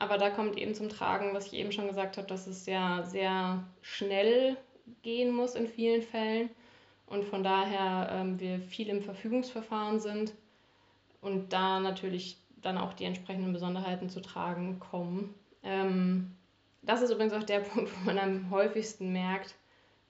Aber 0.00 0.18
da 0.18 0.30
kommt 0.30 0.58
eben 0.58 0.74
zum 0.74 0.88
Tragen, 0.88 1.32
was 1.32 1.46
ich 1.46 1.52
eben 1.52 1.70
schon 1.70 1.86
gesagt 1.86 2.16
habe, 2.16 2.26
dass 2.26 2.48
es 2.48 2.66
ja 2.66 3.04
sehr 3.04 3.62
schnell 3.82 4.56
gehen 5.02 5.34
muss 5.34 5.54
in 5.54 5.66
vielen 5.66 6.02
Fällen 6.02 6.50
und 7.06 7.24
von 7.24 7.42
daher 7.42 8.08
ähm, 8.10 8.40
wir 8.40 8.60
viel 8.60 8.88
im 8.88 9.02
Verfügungsverfahren 9.02 10.00
sind 10.00 10.34
und 11.20 11.52
da 11.52 11.80
natürlich 11.80 12.38
dann 12.62 12.78
auch 12.78 12.92
die 12.92 13.04
entsprechenden 13.04 13.52
Besonderheiten 13.52 14.08
zu 14.08 14.20
tragen 14.20 14.78
kommen. 14.78 15.34
Ähm, 15.62 16.32
das 16.82 17.02
ist 17.02 17.10
übrigens 17.10 17.32
auch 17.32 17.42
der 17.42 17.60
Punkt, 17.60 17.90
wo 17.94 18.06
man 18.06 18.18
am 18.18 18.50
häufigsten 18.50 19.12
merkt, 19.12 19.54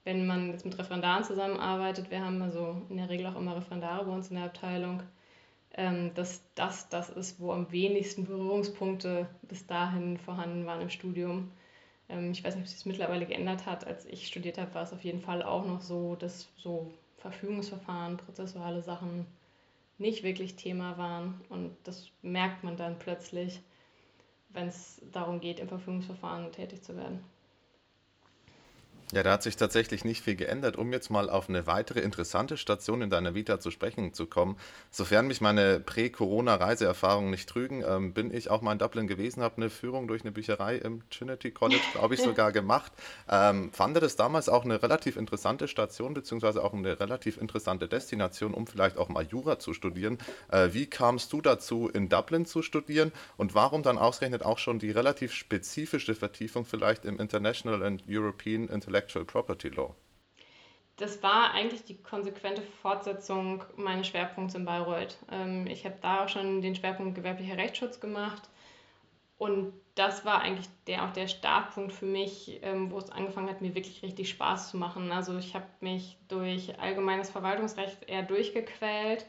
wenn 0.03 0.27
man 0.27 0.51
jetzt 0.51 0.65
mit 0.65 0.77
Referendaren 0.77 1.23
zusammenarbeitet. 1.23 2.11
Wir 2.11 2.23
haben 2.23 2.41
also 2.41 2.81
in 2.89 2.97
der 2.97 3.09
Regel 3.09 3.27
auch 3.27 3.35
immer 3.35 3.55
Referendare 3.55 4.05
bei 4.05 4.11
uns 4.11 4.29
in 4.29 4.35
der 4.35 4.45
Abteilung, 4.45 5.03
ähm, 5.75 6.11
dass 6.13 6.43
das 6.55 6.89
das 6.89 7.09
ist, 7.09 7.39
wo 7.39 7.51
am 7.51 7.71
wenigsten 7.71 8.25
Berührungspunkte 8.25 9.27
bis 9.43 9.65
dahin 9.65 10.17
vorhanden 10.17 10.65
waren 10.65 10.81
im 10.81 10.89
Studium. 10.89 11.51
Ähm, 12.13 12.31
ich 12.31 12.43
weiß 12.43 12.55
nicht, 12.55 12.63
ob 12.63 12.67
sich 12.67 12.77
das 12.77 12.85
mittlerweile 12.85 13.25
geändert 13.25 13.65
hat. 13.65 13.85
Als 13.85 14.05
ich 14.05 14.27
studiert 14.27 14.57
habe, 14.57 14.73
war 14.73 14.83
es 14.83 14.93
auf 14.93 15.03
jeden 15.03 15.21
Fall 15.21 15.43
auch 15.43 15.65
noch 15.65 15.81
so, 15.81 16.15
dass 16.15 16.47
so 16.57 16.91
Verfügungsverfahren, 17.17 18.17
prozessuale 18.17 18.81
Sachen 18.81 19.25
nicht 19.97 20.23
wirklich 20.23 20.55
Thema 20.55 20.97
waren. 20.97 21.41
Und 21.49 21.75
das 21.83 22.09
merkt 22.21 22.63
man 22.63 22.77
dann 22.77 22.99
plötzlich, 22.99 23.61
wenn 24.49 24.67
es 24.67 25.01
darum 25.11 25.39
geht, 25.39 25.59
im 25.59 25.67
Verfügungsverfahren 25.67 26.51
tätig 26.51 26.83
zu 26.83 26.95
werden. 26.95 27.23
Ja, 29.11 29.21
da 29.21 29.33
hat 29.33 29.43
sich 29.43 29.57
tatsächlich 29.57 30.05
nicht 30.05 30.23
viel 30.23 30.35
geändert. 30.35 30.75
Um 30.75 30.91
jetzt 30.91 31.11
mal 31.11 31.29
auf 31.29 31.49
eine 31.49 31.67
weitere 31.67 31.99
interessante 31.99 32.57
Station 32.57 33.01
in 33.01 33.11
deiner 33.11 33.35
Vita 33.35 33.59
zu 33.59 33.69
sprechen 33.69 34.13
zu 34.13 34.25
kommen, 34.25 34.57
sofern 34.89 35.27
mich 35.27 35.39
meine 35.39 35.79
Prä-Corona-Reiseerfahrungen 35.79 37.29
nicht 37.29 37.47
trügen, 37.47 37.83
ähm, 37.85 38.13
bin 38.13 38.33
ich 38.33 38.49
auch 38.49 38.61
mal 38.61 38.71
in 38.71 38.79
Dublin 38.79 39.07
gewesen, 39.07 39.43
habe 39.43 39.57
eine 39.57 39.69
Führung 39.69 40.07
durch 40.07 40.23
eine 40.23 40.31
Bücherei 40.31 40.77
im 40.77 41.07
Trinity 41.09 41.51
College, 41.51 41.81
glaube 41.91 42.15
ich, 42.15 42.21
sogar 42.21 42.51
gemacht. 42.51 42.91
Ähm, 43.29 43.71
fand 43.71 43.97
das 43.97 44.15
damals 44.15 44.49
auch 44.49 44.65
eine 44.65 44.81
relativ 44.81 45.17
interessante 45.17 45.67
Station, 45.67 46.15
beziehungsweise 46.15 46.63
auch 46.63 46.73
eine 46.73 46.99
relativ 46.99 47.37
interessante 47.37 47.87
Destination, 47.87 48.55
um 48.55 48.65
vielleicht 48.65 48.97
auch 48.97 49.09
mal 49.09 49.25
Jura 49.25 49.59
zu 49.59 49.73
studieren. 49.73 50.17
Äh, 50.49 50.69
wie 50.71 50.87
kamst 50.87 51.31
du 51.33 51.41
dazu, 51.41 51.87
in 51.87 52.09
Dublin 52.09 52.47
zu 52.47 52.63
studieren 52.63 53.11
und 53.37 53.53
warum 53.53 53.83
dann 53.83 53.99
ausgerechnet 53.99 54.43
auch 54.43 54.57
schon 54.57 54.79
die 54.79 54.89
relativ 54.89 55.33
spezifische 55.33 56.15
Vertiefung 56.15 56.65
vielleicht 56.65 57.05
im 57.05 57.19
International 57.19 57.83
and 57.83 58.03
European 58.09 58.67
Intellectual 58.69 58.92
Intellectual 58.93 59.25
Property 59.25 59.69
Law? 59.69 59.95
Das 60.97 61.23
war 61.23 61.51
eigentlich 61.51 61.83
die 61.83 61.97
konsequente 61.97 62.61
Fortsetzung 62.61 63.63
meines 63.75 64.07
Schwerpunkts 64.07 64.53
in 64.53 64.65
Bayreuth. 64.65 65.17
Ähm, 65.31 65.65
ich 65.65 65.85
habe 65.85 65.95
da 66.01 66.23
auch 66.23 66.29
schon 66.29 66.61
den 66.61 66.75
Schwerpunkt 66.75 67.15
gewerblicher 67.15 67.57
Rechtsschutz 67.57 67.99
gemacht 67.99 68.43
und 69.39 69.73
das 69.95 70.25
war 70.25 70.41
eigentlich 70.41 70.67
der, 70.85 71.05
auch 71.05 71.11
der 71.11 71.27
Startpunkt 71.27 71.91
für 71.91 72.05
mich, 72.05 72.59
ähm, 72.61 72.91
wo 72.91 72.99
es 72.99 73.09
angefangen 73.09 73.49
hat, 73.49 73.61
mir 73.61 73.73
wirklich 73.73 74.03
richtig 74.03 74.29
Spaß 74.29 74.69
zu 74.69 74.77
machen. 74.77 75.11
Also 75.11 75.35
ich 75.39 75.55
habe 75.55 75.65
mich 75.81 76.17
durch 76.27 76.79
allgemeines 76.79 77.31
Verwaltungsrecht 77.31 78.07
eher 78.07 78.21
durchgequält, 78.21 79.25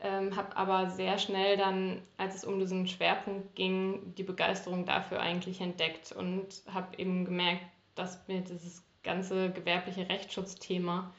ähm, 0.00 0.34
habe 0.34 0.56
aber 0.56 0.90
sehr 0.90 1.18
schnell 1.18 1.56
dann, 1.56 2.02
als 2.16 2.34
es 2.34 2.44
um 2.44 2.58
diesen 2.58 2.88
Schwerpunkt 2.88 3.54
ging, 3.54 4.14
die 4.16 4.24
Begeisterung 4.24 4.84
dafür 4.84 5.20
eigentlich 5.20 5.60
entdeckt 5.60 6.10
und 6.10 6.62
habe 6.72 6.98
eben 6.98 7.24
gemerkt, 7.24 7.64
dass 7.94 8.26
mir 8.26 8.40
dieses 8.40 8.82
ganze 9.04 9.50
gewerbliche 9.50 10.08
Rechtsschutzthema 10.08 11.12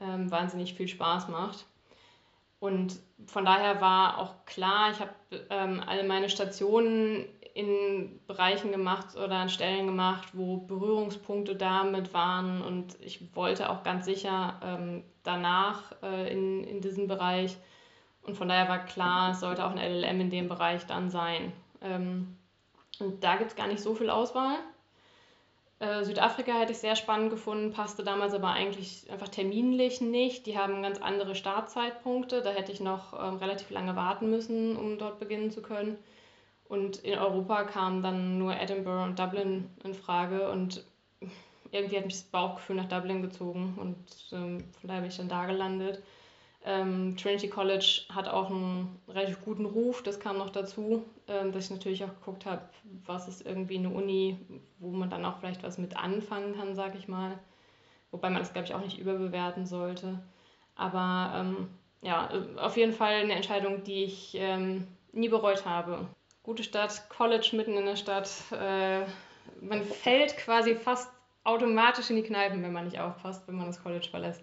ähm, 0.00 0.30
wahnsinnig 0.30 0.74
viel 0.74 0.88
Spaß 0.88 1.28
macht. 1.28 1.66
Und 2.58 2.98
von 3.26 3.44
daher 3.44 3.80
war 3.80 4.18
auch 4.18 4.44
klar, 4.46 4.90
ich 4.90 5.00
habe 5.00 5.12
ähm, 5.50 5.82
alle 5.86 6.04
meine 6.04 6.28
Stationen 6.28 7.26
in 7.54 8.20
Bereichen 8.26 8.70
gemacht 8.70 9.16
oder 9.16 9.36
an 9.36 9.48
Stellen 9.48 9.86
gemacht, 9.86 10.28
wo 10.32 10.58
Berührungspunkte 10.58 11.56
damit 11.56 12.12
waren. 12.12 12.62
Und 12.62 12.96
ich 13.00 13.34
wollte 13.34 13.70
auch 13.70 13.82
ganz 13.82 14.04
sicher 14.04 14.60
ähm, 14.62 15.04
danach 15.22 15.92
äh, 16.02 16.30
in, 16.30 16.64
in 16.64 16.80
diesen 16.80 17.08
Bereich. 17.08 17.56
Und 18.22 18.36
von 18.36 18.48
daher 18.48 18.68
war 18.68 18.84
klar, 18.84 19.30
es 19.30 19.40
sollte 19.40 19.64
auch 19.64 19.70
ein 19.70 19.78
LLM 19.78 20.20
in 20.20 20.30
dem 20.30 20.48
Bereich 20.48 20.84
dann 20.86 21.10
sein. 21.10 21.52
Ähm, 21.80 22.36
und 22.98 23.22
da 23.22 23.36
gibt 23.36 23.50
es 23.50 23.56
gar 23.56 23.68
nicht 23.68 23.80
so 23.80 23.94
viel 23.94 24.10
Auswahl. 24.10 24.58
Äh, 25.78 26.04
Südafrika 26.04 26.52
hätte 26.52 26.72
ich 26.72 26.78
sehr 26.78 26.96
spannend 26.96 27.30
gefunden, 27.30 27.72
passte 27.72 28.02
damals 28.02 28.32
aber 28.32 28.50
eigentlich 28.50 29.10
einfach 29.10 29.28
terminlich 29.28 30.00
nicht. 30.00 30.46
Die 30.46 30.56
haben 30.58 30.82
ganz 30.82 30.98
andere 31.00 31.34
Startzeitpunkte. 31.34 32.40
Da 32.42 32.50
hätte 32.50 32.72
ich 32.72 32.80
noch 32.80 33.12
ähm, 33.12 33.36
relativ 33.36 33.70
lange 33.70 33.94
warten 33.94 34.30
müssen, 34.30 34.76
um 34.76 34.98
dort 34.98 35.18
beginnen 35.18 35.50
zu 35.50 35.60
können. 35.60 35.98
Und 36.68 36.98
in 37.04 37.18
Europa 37.18 37.64
kamen 37.64 38.02
dann 38.02 38.38
nur 38.38 38.54
Edinburgh 38.58 39.04
und 39.04 39.18
Dublin 39.18 39.70
in 39.84 39.94
Frage. 39.94 40.50
Und 40.50 40.82
irgendwie 41.70 41.96
hat 41.98 42.06
mich 42.06 42.14
das 42.14 42.24
Bauchgefühl 42.24 42.76
nach 42.76 42.88
Dublin 42.88 43.20
gezogen. 43.22 43.74
Und 43.78 43.96
ähm, 44.32 44.64
von 44.80 44.88
daher 44.88 45.02
bin 45.02 45.10
ich 45.10 45.16
dann 45.18 45.28
da 45.28 45.44
gelandet. 45.44 46.02
Ähm, 46.68 47.16
Trinity 47.16 47.48
College 47.48 48.02
hat 48.12 48.28
auch 48.28 48.50
einen 48.50 49.00
relativ 49.08 49.40
guten 49.44 49.66
Ruf, 49.66 50.02
das 50.02 50.18
kam 50.18 50.38
noch 50.38 50.50
dazu, 50.50 51.04
ähm, 51.28 51.52
dass 51.52 51.66
ich 51.66 51.70
natürlich 51.70 52.02
auch 52.02 52.14
geguckt 52.18 52.44
habe, 52.44 52.62
was 53.04 53.28
ist 53.28 53.46
irgendwie 53.46 53.78
eine 53.78 53.90
Uni, 53.90 54.36
wo 54.80 54.90
man 54.90 55.08
dann 55.08 55.24
auch 55.24 55.38
vielleicht 55.38 55.62
was 55.62 55.78
mit 55.78 55.96
anfangen 55.96 56.56
kann, 56.56 56.74
sag 56.74 56.96
ich 56.96 57.06
mal. 57.06 57.38
Wobei 58.10 58.30
man 58.30 58.40
das, 58.40 58.52
glaube 58.52 58.66
ich, 58.66 58.74
auch 58.74 58.80
nicht 58.80 58.98
überbewerten 58.98 59.64
sollte. 59.64 60.18
Aber 60.74 61.34
ähm, 61.36 61.68
ja, 62.02 62.30
auf 62.56 62.76
jeden 62.76 62.92
Fall 62.92 63.14
eine 63.14 63.34
Entscheidung, 63.34 63.84
die 63.84 64.02
ich 64.02 64.34
ähm, 64.34 64.88
nie 65.12 65.28
bereut 65.28 65.64
habe. 65.66 66.06
Gute 66.42 66.64
Stadt, 66.64 67.08
College 67.08 67.50
mitten 67.52 67.76
in 67.76 67.86
der 67.86 67.96
Stadt. 67.96 68.28
Äh, 68.50 69.02
man 69.60 69.84
fällt 69.84 70.36
quasi 70.36 70.74
fast 70.74 71.12
automatisch 71.44 72.10
in 72.10 72.16
die 72.16 72.22
Kneipen, 72.22 72.62
wenn 72.62 72.72
man 72.72 72.86
nicht 72.86 72.98
aufpasst, 72.98 73.46
wenn 73.46 73.56
man 73.56 73.66
das 73.66 73.80
College 73.80 74.08
verlässt. 74.10 74.42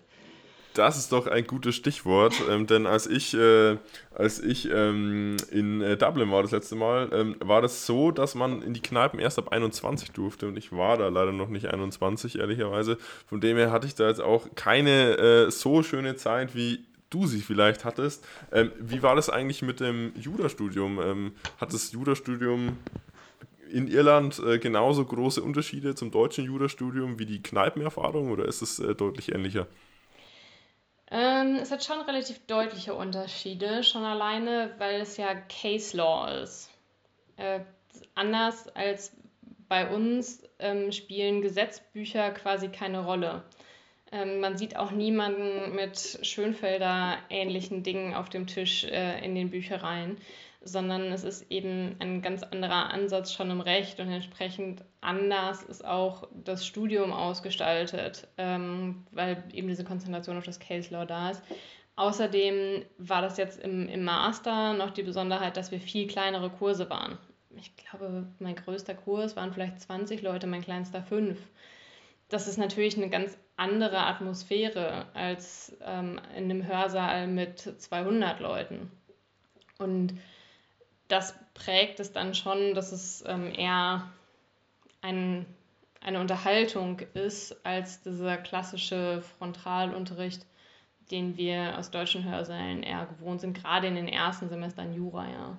Das 0.74 0.98
ist 0.98 1.12
doch 1.12 1.28
ein 1.28 1.46
gutes 1.46 1.76
Stichwort, 1.76 2.34
ähm, 2.50 2.66
denn 2.66 2.88
als 2.88 3.06
ich, 3.06 3.36
äh, 3.36 3.78
als 4.16 4.40
ich 4.40 4.70
ähm, 4.72 5.38
in 5.52 5.82
äh, 5.82 5.98
Dublin 5.98 6.32
war 6.32 6.42
das 6.42 6.52
letzte 6.52 6.76
Mal, 6.76 7.10
ähm, 7.14 7.36
war 7.40 7.62
das 7.62 7.86
so, 7.86 8.10
dass 8.10 8.34
man 8.34 8.64
in 8.64 8.74
die 8.74 8.82
Kneipen 8.82 9.20
erst 9.20 9.38
ab 9.38 9.50
21 9.52 10.12
durfte 10.12 10.48
und 10.48 10.58
ich 10.58 10.72
war 10.72 10.98
da 10.98 11.10
leider 11.10 11.32
noch 11.32 11.50
nicht 11.50 11.68
21, 11.68 12.40
ehrlicherweise. 12.40 12.98
Von 13.28 13.40
dem 13.40 13.58
her 13.58 13.72
hatte 13.72 13.86
ich 13.86 13.94
da 13.94 14.08
jetzt 14.08 14.22
auch 14.22 14.48
keine 14.56 15.18
äh, 15.18 15.52
so 15.52 15.84
schöne 15.84 16.16
Zeit, 16.16 16.56
wie 16.56 16.84
du 17.12 17.28
sie 17.28 17.42
vielleicht 17.42 17.86
hattest. 17.86 18.26
Ähm, 18.52 18.72
wie 18.80 19.04
war 19.04 19.16
das 19.16 19.30
eigentlich 19.30 19.62
mit 19.62 19.80
dem 19.80 20.12
Jurastudium? 20.16 21.00
Ähm, 21.00 21.32
hat 21.62 21.72
das 21.72 21.92
Jurastudium 21.92 22.78
in 23.72 23.88
Irland 23.88 24.40
äh, 24.40 24.58
genauso 24.58 25.06
große 25.06 25.42
Unterschiede 25.42 25.94
zum 25.94 26.10
deutschen 26.10 26.46
Jurastudium 26.46 27.20
wie 27.20 27.28
die 27.28 27.44
Kneipenerfahrung 27.44 28.32
oder 28.32 28.46
ist 28.46 28.64
es 28.64 28.80
äh, 28.80 28.96
deutlich 28.96 29.34
ähnlicher? 29.34 29.68
Ähm, 31.12 31.58
es 31.62 31.72
hat 31.72 31.84
schon 31.84 32.02
relativ 32.02 32.46
deutliche 32.48 32.94
Unterschiede, 32.94 33.84
schon 33.84 34.04
alleine, 34.04 34.74
weil 34.78 35.02
es 35.02 35.18
ja 35.18 35.36
Case 35.36 35.96
Law 35.96 36.28
ist. 36.42 36.70
Äh, 37.38 37.62
anders 38.16 38.68
als 38.76 39.16
bei 39.68 39.90
uns 39.90 40.44
ähm, 40.60 40.92
spielen 40.92 41.42
Gesetzbücher 41.42 42.32
quasi 42.32 42.70
keine 42.70 43.06
Rolle. 43.06 43.44
Ähm, 44.12 44.40
man 44.40 44.58
sieht 44.58 44.76
auch 44.76 44.92
niemanden 44.92 45.76
mit 45.76 46.20
Schönfelder 46.22 47.18
ähnlichen 47.30 47.84
Dingen 47.84 48.14
auf 48.14 48.30
dem 48.30 48.48
Tisch 48.48 48.84
äh, 48.84 49.24
in 49.26 49.34
den 49.36 49.50
Büchereien 49.50 50.18
sondern 50.64 51.12
es 51.12 51.24
ist 51.24 51.52
eben 51.52 51.96
ein 52.00 52.22
ganz 52.22 52.44
anderer 52.44 52.92
Ansatz 52.92 53.34
schon 53.34 53.52
im 53.52 53.62
Recht 53.62 54.00
und 54.00 54.10
entsprechend 54.10 54.84
anders 55.02 55.64
ist 55.64 55.86
auch 55.86 56.28
das 56.34 56.66
Studium 56.66 57.12
ausgestaltet, 57.12 58.28
ähm, 58.38 59.06
weil 59.12 59.44
eben 59.52 59.68
diese 59.68 59.84
Konzentration 59.84 60.38
auf 60.38 60.46
das 60.46 60.60
Case 60.60 60.94
Law 60.94 61.06
da 61.06 61.32
ist. 61.32 61.44
Außerdem 61.96 62.84
war 62.98 63.22
das 63.22 63.38
jetzt 63.38 63.60
im, 63.60 63.88
im 63.88 64.04
Master 64.04 64.74
noch 64.74 64.92
die 64.92 65.04
Besonderheit, 65.04 65.58
dass 65.58 65.72
wir 65.72 65.80
viel 65.80 66.08
kleinere 66.08 66.50
Kurse 66.50 66.90
waren. 66.90 67.18
Ich 67.56 67.76
glaube, 67.76 68.28
mein 68.40 68.56
größter 68.56 68.96
Kurs 68.96 69.36
waren 69.36 69.54
vielleicht 69.54 69.80
20 69.82 70.22
Leute, 70.24 70.48
mein 70.48 70.64
kleinster 70.64 71.04
fünf. 71.04 71.38
Das 72.30 72.48
ist 72.48 72.58
natürlich 72.58 72.98
eine 72.98 73.10
ganz 73.10 73.38
andere 73.58 74.00
Atmosphäre 74.00 75.06
als 75.14 75.78
ähm, 75.82 76.20
in 76.36 76.46
einem 76.46 76.66
Hörsaal 76.66 77.28
mit 77.28 77.60
200 77.60 78.40
Leuten. 78.40 78.92
Und 79.78 80.16
das 81.14 81.36
prägt 81.54 82.00
es 82.00 82.12
dann 82.12 82.34
schon, 82.34 82.74
dass 82.74 82.92
es 82.92 83.24
ähm, 83.28 83.54
eher 83.54 84.12
ein, 85.02 85.46
eine 86.02 86.20
Unterhaltung 86.20 87.00
ist 87.14 87.64
als 87.64 88.02
dieser 88.02 88.38
klassische 88.38 89.22
Frontalunterricht, 89.22 90.44
den 91.12 91.38
wir 91.38 91.78
aus 91.78 91.92
deutschen 91.92 92.24
Hörsälen 92.24 92.82
eher 92.82 93.06
gewohnt 93.06 93.42
sind, 93.42 93.54
gerade 93.54 93.88
in 93.88 93.96
den 93.96 94.08
ersten 94.08 94.50
Semestern 94.50 94.94
Jura, 94.94 95.30
ja. 95.30 95.58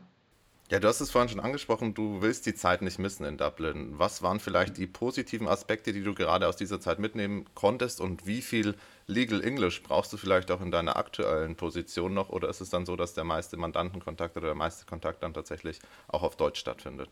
Ja, 0.71 0.81
du 0.81 0.89
hast 0.89 1.01
es 1.03 1.11
vorhin 1.11 1.29
schon 1.29 1.41
angesprochen, 1.41 1.93
du 1.93 2.23
willst 2.23 2.47
die 2.47 2.55
Zeit 2.55 2.81
nicht 2.81 2.99
missen 2.99 3.27
in 3.27 3.37
Dublin. 3.37 3.99
Was 3.99 4.23
waren 4.23 4.41
vielleicht 4.41 4.79
die 4.79 4.87
positiven 4.87 5.47
Aspekte, 5.47 5.93
die 5.93 6.03
du 6.03 6.15
gerade 6.15 6.49
aus 6.49 6.57
dieser 6.57 6.81
Zeit 6.81 6.99
mitnehmen 6.99 7.45
konntest 7.55 8.01
und 8.01 8.27
wie 8.27 8.41
viel 8.41 8.75
Legal 9.07 9.45
English 9.45 9.83
brauchst 9.83 10.11
du 10.15 10.17
vielleicht 10.17 10.51
auch 10.51 10.63
in 10.63 10.71
deiner 10.71 10.97
aktuellen 10.97 11.55
Position 11.55 12.15
noch 12.15 12.31
oder 12.31 12.49
ist 12.49 12.63
es 12.63 12.71
dann 12.71 12.87
so, 12.87 12.97
dass 12.97 13.13
der 13.13 13.25
meiste 13.25 13.59
Mandantenkontakt 13.59 14.39
oder 14.39 14.47
der 14.47 14.55
meiste 14.55 14.87
Kontakt 14.87 15.23
dann 15.23 15.35
tatsächlich 15.35 15.81
auch 16.09 16.23
auf 16.23 16.37
Deutsch 16.37 16.61
stattfindet? 16.61 17.11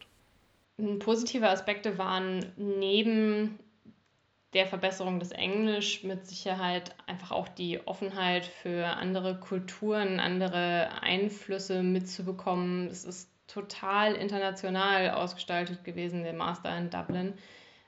Positive 1.01 1.49
Aspekte 1.51 1.99
waren 1.99 2.53
neben 2.57 3.59
der 4.55 4.67
Verbesserung 4.67 5.19
des 5.19 5.31
Englisch 5.31 6.03
mit 6.05 6.27
Sicherheit 6.27 6.95
einfach 7.07 7.31
auch 7.31 7.49
die 7.49 7.87
Offenheit 7.87 8.47
für 8.47 8.87
andere 8.87 9.39
Kulturen, 9.39 10.21
andere 10.21 11.03
Einflüsse 11.03 11.83
mitzubekommen. 11.83 12.89
Es 12.89 13.05
ist 13.05 13.29
total 13.53 14.15
international 14.15 15.11
ausgestaltet 15.11 15.85
gewesen, 15.85 16.23
der 16.23 16.33
Master 16.33 16.77
in 16.77 16.91
Dublin. 16.91 17.35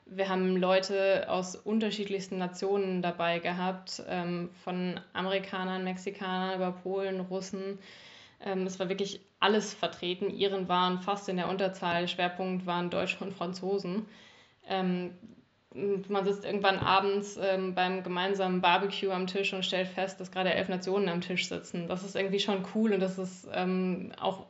Wir 0.05 0.29
haben 0.29 0.55
Leute 0.57 1.25
aus 1.27 1.55
unterschiedlichsten 1.55 2.37
Nationen 2.37 3.01
dabei 3.01 3.39
gehabt, 3.39 4.03
ähm, 4.07 4.49
von 4.63 4.99
Amerikanern, 5.13 5.83
Mexikanern 5.83 6.55
über 6.57 6.71
Polen, 6.71 7.21
Russen. 7.21 7.79
Ähm, 8.39 8.67
es 8.67 8.79
war 8.79 8.89
wirklich 8.89 9.21
alles 9.39 9.73
vertreten. 9.73 10.29
Iren 10.29 10.67
waren 10.67 10.99
fast 10.99 11.27
in 11.27 11.37
der 11.37 11.49
Unterzahl. 11.49 12.07
Schwerpunkt 12.07 12.67
waren 12.67 12.91
Deutsche 12.91 13.23
und 13.23 13.33
Franzosen. 13.33 14.05
Ähm, 14.67 15.11
man 16.07 16.23
sitzt 16.23 16.45
irgendwann 16.45 16.77
abends 16.79 17.37
ähm, 17.41 17.75
beim 17.75 18.03
gemeinsamen 18.03 18.61
Barbecue 18.61 19.11
am 19.11 19.27
Tisch 19.27 19.53
und 19.53 19.65
stellt 19.65 19.87
fest, 19.87 20.19
dass 20.19 20.31
gerade 20.31 20.53
elf 20.53 20.69
Nationen 20.69 21.09
am 21.09 21.21
Tisch 21.21 21.49
sitzen. 21.49 21.87
Das 21.87 22.03
ist 22.03 22.15
irgendwie 22.15 22.39
schon 22.39 22.63
cool 22.73 22.93
und 22.93 23.01
das 23.01 23.17
ist 23.17 23.47
ähm, 23.53 24.13
auch, 24.21 24.45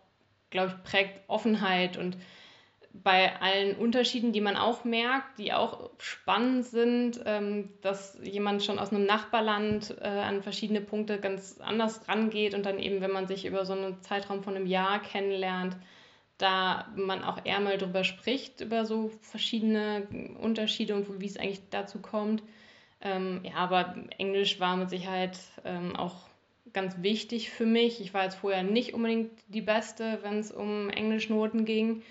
glaube 0.55 0.73
ich, 0.75 0.91
prägt 0.91 1.21
Offenheit 1.29 1.97
und 1.97 2.17
bei 3.03 3.39
allen 3.41 3.75
Unterschieden, 3.75 4.31
die 4.31 4.41
man 4.41 4.55
auch 4.55 4.83
merkt, 4.85 5.37
die 5.37 5.53
auch 5.53 5.89
spannend 5.97 6.65
sind, 6.65 7.19
ähm, 7.25 7.69
dass 7.81 8.17
jemand 8.23 8.63
schon 8.63 8.79
aus 8.79 8.91
einem 8.91 9.05
Nachbarland 9.05 9.95
äh, 10.01 10.07
an 10.07 10.41
verschiedene 10.41 10.81
Punkte 10.81 11.19
ganz 11.19 11.59
anders 11.59 12.07
rangeht 12.07 12.53
und 12.53 12.65
dann 12.65 12.79
eben, 12.79 13.01
wenn 13.01 13.11
man 13.11 13.27
sich 13.27 13.45
über 13.45 13.65
so 13.65 13.73
einen 13.73 14.01
Zeitraum 14.01 14.43
von 14.43 14.55
einem 14.55 14.65
Jahr 14.65 15.01
kennenlernt, 15.01 15.75
da 16.37 16.87
man 16.95 17.23
auch 17.23 17.39
eher 17.43 17.59
mal 17.59 17.77
drüber 17.77 18.03
spricht, 18.03 18.61
über 18.61 18.85
so 18.85 19.11
verschiedene 19.21 20.07
Unterschiede 20.39 20.95
und 20.95 21.19
wie 21.19 21.27
es 21.27 21.37
eigentlich 21.37 21.69
dazu 21.69 22.01
kommt. 22.01 22.43
Ähm, 23.01 23.41
ja, 23.43 23.55
aber 23.55 23.95
Englisch 24.17 24.59
war 24.59 24.77
mit 24.77 24.89
Sicherheit 24.89 25.37
ähm, 25.63 25.95
auch 25.95 26.24
ganz 26.75 27.01
wichtig 27.01 27.49
für 27.49 27.65
mich. 27.65 27.99
Ich 27.99 28.13
war 28.13 28.23
jetzt 28.23 28.35
vorher 28.35 28.61
nicht 28.61 28.93
unbedingt 28.93 29.31
die 29.47 29.61
Beste, 29.61 30.19
wenn 30.21 30.38
es 30.38 30.51
um 30.51 30.89
Englischnoten 30.91 31.65
ging. 31.65 32.03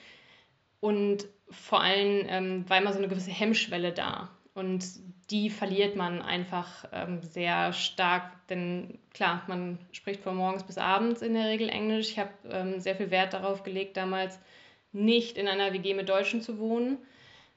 Und 0.81 1.27
vor 1.51 1.81
allem 1.81 2.27
ähm, 2.29 2.69
war 2.69 2.79
immer 2.79 2.93
so 2.93 2.99
eine 2.99 3.09
gewisse 3.09 3.31
Hemmschwelle 3.31 3.93
da. 3.93 4.31
Und 4.55 4.85
die 5.31 5.51
verliert 5.51 5.97
man 5.97 6.21
einfach 6.21 6.85
ähm, 6.93 7.23
sehr 7.23 7.73
stark, 7.73 8.47
denn 8.49 8.99
klar, 9.13 9.43
man 9.47 9.79
spricht 9.93 10.23
von 10.23 10.37
morgens 10.37 10.65
bis 10.65 10.79
abends 10.79 11.23
in 11.23 11.35
der 11.35 11.47
Regel 11.47 11.69
Englisch. 11.69 12.11
Ich 12.11 12.19
habe 12.19 12.31
ähm, 12.51 12.81
sehr 12.81 12.97
viel 12.97 13.11
Wert 13.11 13.33
darauf 13.33 13.63
gelegt, 13.63 13.97
damals 13.97 14.39
nicht 14.93 15.39
in 15.39 15.49
einer 15.49 15.73
WG 15.73 15.95
mit 15.95 16.09
Deutschen 16.09 16.41
zu 16.41 16.59
wohnen, 16.59 16.99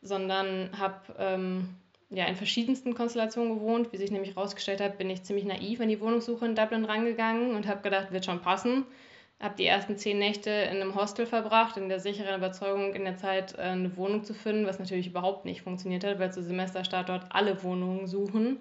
sondern 0.01 0.77
habe 0.77 1.15
ähm, 1.19 1.75
ja, 2.09 2.25
in 2.25 2.35
verschiedensten 2.35 2.93
Konstellationen 2.93 3.55
gewohnt. 3.55 3.91
Wie 3.91 3.97
sich 3.97 4.11
nämlich 4.11 4.35
herausgestellt 4.35 4.81
hat, 4.81 4.97
bin 4.97 5.09
ich 5.09 5.23
ziemlich 5.23 5.45
naiv 5.45 5.81
an 5.81 5.89
die 5.89 5.99
Wohnungssuche 5.99 6.45
in 6.45 6.55
Dublin 6.55 6.85
rangegangen 6.85 7.55
und 7.55 7.67
habe 7.67 7.81
gedacht, 7.81 8.11
wird 8.11 8.25
schon 8.25 8.41
passen 8.41 8.85
habe 9.39 9.55
die 9.55 9.65
ersten 9.65 9.97
zehn 9.97 10.17
Nächte 10.17 10.49
in 10.49 10.81
einem 10.81 10.95
Hostel 10.95 11.25
verbracht, 11.25 11.77
in 11.77 11.89
der 11.89 11.99
sicheren 11.99 12.35
Überzeugung, 12.35 12.95
in 12.95 13.05
der 13.05 13.17
Zeit 13.17 13.53
äh, 13.57 13.61
eine 13.61 13.95
Wohnung 13.95 14.23
zu 14.23 14.33
finden, 14.33 14.65
was 14.65 14.79
natürlich 14.79 15.07
überhaupt 15.07 15.45
nicht 15.45 15.61
funktioniert 15.61 16.03
hat, 16.03 16.19
weil 16.19 16.33
zu 16.33 16.41
Semesterstart 16.41 17.09
dort 17.09 17.25
alle 17.29 17.61
Wohnungen 17.63 18.07
suchen. 18.07 18.59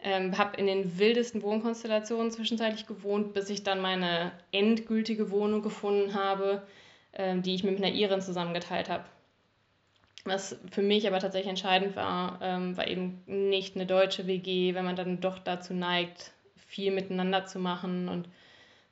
Ähm, 0.00 0.36
habe 0.36 0.56
in 0.58 0.66
den 0.66 0.98
wildesten 0.98 1.42
Wohnkonstellationen 1.42 2.30
zwischenzeitlich 2.30 2.86
gewohnt, 2.86 3.32
bis 3.32 3.48
ich 3.48 3.62
dann 3.62 3.80
meine 3.80 4.32
endgültige 4.52 5.30
Wohnung 5.30 5.62
gefunden 5.62 6.14
habe, 6.14 6.66
ähm, 7.14 7.42
die 7.42 7.54
ich 7.54 7.64
mit 7.64 7.76
einer 7.76 7.94
Iren 7.94 8.20
zusammengeteilt 8.20 8.90
habe. 8.90 9.04
Was 10.24 10.56
für 10.70 10.82
mich 10.82 11.06
aber 11.06 11.18
tatsächlich 11.18 11.50
entscheidend 11.50 11.96
war, 11.96 12.38
ähm, 12.40 12.76
war 12.76 12.88
eben 12.88 13.22
nicht 13.26 13.76
eine 13.76 13.84
deutsche 13.84 14.26
WG, 14.26 14.74
wenn 14.74 14.84
man 14.84 14.96
dann 14.96 15.20
doch 15.20 15.38
dazu 15.38 15.74
neigt, 15.74 16.32
viel 16.56 16.92
miteinander 16.92 17.44
zu 17.44 17.58
machen 17.58 18.08
und 18.08 18.28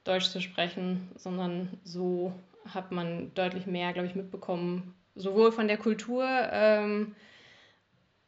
Deutsch 0.05 0.27
zu 0.27 0.41
sprechen, 0.41 1.11
sondern 1.17 1.81
so 1.85 2.33
hat 2.69 2.93
man 2.93 3.33
deutlich 3.35 3.67
mehr, 3.67 3.93
glaube 3.93 4.09
ich, 4.09 4.15
mitbekommen, 4.15 4.95
sowohl 5.15 5.53
von 5.53 5.69
der 5.69 5.79
Kultur, 5.79 6.25
ähm, 6.53 7.15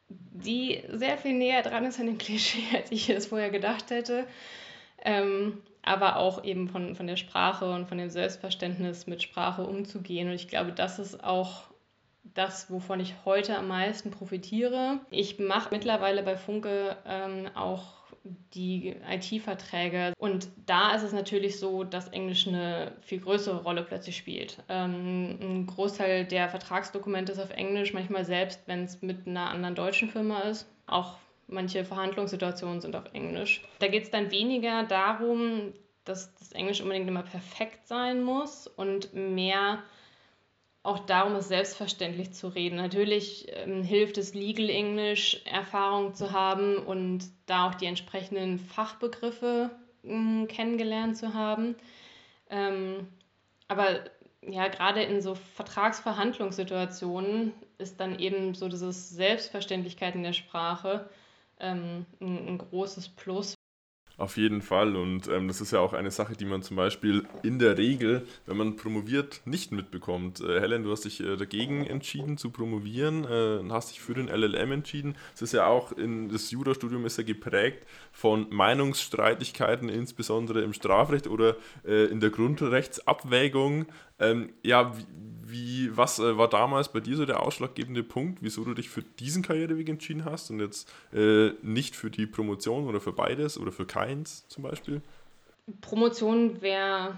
die 0.09 0.83
sehr 0.89 1.17
viel 1.17 1.33
näher 1.33 1.61
dran 1.61 1.85
ist 1.85 1.99
an 1.99 2.07
dem 2.07 2.17
Klischee, 2.17 2.63
als 2.75 2.91
ich 2.91 3.09
es 3.09 3.27
vorher 3.27 3.49
gedacht 3.49 3.91
hätte, 3.91 4.25
ähm, 5.03 5.61
aber 5.83 6.17
auch 6.17 6.43
eben 6.43 6.69
von, 6.69 6.95
von 6.95 7.05
der 7.05 7.17
Sprache 7.17 7.71
und 7.71 7.87
von 7.87 7.99
dem 7.99 8.09
Selbstverständnis, 8.09 9.05
mit 9.05 9.21
Sprache 9.21 9.63
umzugehen. 9.63 10.29
Und 10.29 10.33
ich 10.33 10.47
glaube, 10.47 10.71
das 10.71 10.97
ist 10.97 11.23
auch 11.23 11.65
das, 12.33 12.69
wovon 12.71 12.99
ich 12.99 13.13
heute 13.23 13.57
am 13.57 13.67
meisten 13.67 14.11
profitiere. 14.11 14.99
Ich 15.09 15.39
mache 15.39 15.73
mittlerweile 15.73 16.23
bei 16.23 16.35
Funke 16.35 16.97
ähm, 17.05 17.49
auch 17.55 17.95
die 18.53 18.95
IT-Verträge. 19.09 20.13
Und 20.17 20.47
da 20.65 20.95
ist 20.95 21.03
es 21.03 21.13
natürlich 21.13 21.59
so, 21.59 21.83
dass 21.83 22.07
Englisch 22.07 22.47
eine 22.47 22.93
viel 23.01 23.19
größere 23.19 23.63
Rolle 23.63 23.83
plötzlich 23.83 24.17
spielt. 24.17 24.63
Ähm, 24.67 25.37
ein 25.39 25.67
Großteil 25.67 26.25
der 26.25 26.49
Vertragsdokumente 26.49 27.31
ist 27.31 27.39
auf 27.39 27.51
Englisch, 27.51 27.93
manchmal 27.93 28.25
selbst, 28.25 28.61
wenn 28.65 28.83
es 28.83 29.01
mit 29.01 29.27
einer 29.27 29.49
anderen 29.49 29.75
deutschen 29.75 30.09
Firma 30.09 30.39
ist. 30.41 30.67
Auch 30.87 31.17
manche 31.47 31.85
Verhandlungssituationen 31.85 32.81
sind 32.81 32.95
auf 32.95 33.05
Englisch. 33.13 33.61
Da 33.79 33.87
geht 33.87 34.03
es 34.03 34.11
dann 34.11 34.31
weniger 34.31 34.83
darum, 34.83 35.73
dass 36.03 36.33
das 36.35 36.51
Englisch 36.51 36.81
unbedingt 36.81 37.07
immer 37.07 37.23
perfekt 37.23 37.87
sein 37.87 38.23
muss 38.23 38.67
und 38.67 39.13
mehr 39.13 39.83
auch 40.85 40.99
darum, 40.99 41.35
es 41.35 41.47
selbstverständlich 41.47 42.33
zu 42.33 42.47
reden. 42.47 42.77
Natürlich 42.77 43.47
ähm, 43.49 43.83
hilft 43.83 44.17
es, 44.17 44.33
Legal 44.33 44.69
English 44.69 45.41
Erfahrung 45.45 46.13
zu 46.13 46.31
haben 46.31 46.77
und 46.77 47.25
da 47.45 47.67
auch 47.67 47.75
die 47.75 47.87
entsprechenden 47.87 48.59
Fachbegriffe 48.59 49.71
ähm, 50.03 50.47
kennengelernt 50.47 51.17
zu 51.17 51.33
haben. 51.33 51.75
Ähm, 52.49 53.07
aber 53.67 54.01
ja, 54.41 54.67
gerade 54.67 55.01
in 55.01 55.21
so 55.21 55.35
Vertragsverhandlungssituationen 55.35 57.53
ist 57.77 57.99
dann 57.99 58.19
eben 58.19 58.53
so 58.53 58.67
dieses 58.67 59.09
Selbstverständlichkeit 59.09 60.15
in 60.15 60.23
der 60.23 60.33
Sprache 60.33 61.09
ähm, 61.59 62.05
ein, 62.21 62.47
ein 62.47 62.57
großes 62.59 63.09
Plus, 63.09 63.55
auf 64.17 64.37
jeden 64.37 64.61
Fall. 64.61 64.95
Und 64.95 65.27
ähm, 65.27 65.47
das 65.47 65.61
ist 65.61 65.71
ja 65.71 65.79
auch 65.79 65.93
eine 65.93 66.11
Sache, 66.11 66.35
die 66.35 66.45
man 66.45 66.61
zum 66.61 66.77
Beispiel 66.77 67.25
in 67.43 67.59
der 67.59 67.77
Regel, 67.77 68.25
wenn 68.45 68.57
man 68.57 68.75
promoviert, 68.75 69.41
nicht 69.45 69.71
mitbekommt. 69.71 70.41
Äh, 70.41 70.59
Helen, 70.59 70.83
du 70.83 70.91
hast 70.91 71.05
dich 71.05 71.21
äh, 71.21 71.35
dagegen 71.35 71.85
entschieden 71.85 72.37
zu 72.37 72.49
promovieren 72.49 73.25
äh, 73.25 73.59
und 73.59 73.71
hast 73.71 73.91
dich 73.91 73.99
für 73.99 74.13
den 74.13 74.27
LLM 74.27 74.71
entschieden. 74.71 75.15
Es 75.33 75.41
ist 75.41 75.53
ja 75.53 75.67
auch 75.67 75.91
in 75.91 76.29
das 76.29 76.51
Jurastudium 76.51 77.05
ist 77.05 77.17
ja 77.17 77.23
geprägt 77.23 77.85
von 78.11 78.47
Meinungsstreitigkeiten, 78.49 79.89
insbesondere 79.89 80.61
im 80.61 80.73
Strafrecht 80.73 81.27
oder 81.27 81.55
äh, 81.85 82.05
in 82.05 82.19
der 82.19 82.29
Grundrechtsabwägung. 82.29 83.87
Ähm, 84.19 84.53
ja, 84.63 84.95
wie, 84.97 85.05
wie, 85.47 85.97
was 85.97 86.19
äh, 86.19 86.37
war 86.37 86.49
damals 86.49 86.91
bei 86.91 86.99
dir 86.99 87.17
so 87.17 87.25
der 87.25 87.43
ausschlaggebende 87.43 88.03
Punkt, 88.03 88.39
wieso 88.41 88.63
du 88.63 88.73
dich 88.73 88.89
für 88.89 89.03
diesen 89.03 89.43
Karriereweg 89.43 89.89
entschieden 89.89 90.25
hast 90.25 90.49
und 90.49 90.59
jetzt 90.59 90.91
äh, 91.13 91.51
nicht 91.61 91.95
für 91.95 92.09
die 92.09 92.25
Promotion 92.25 92.87
oder 92.87 93.01
für 93.01 93.13
beides 93.13 93.57
oder 93.57 93.71
für 93.71 93.85
keins 93.85 94.47
zum 94.47 94.63
Beispiel? 94.63 95.01
Promotion 95.81 96.61
wäre 96.61 97.17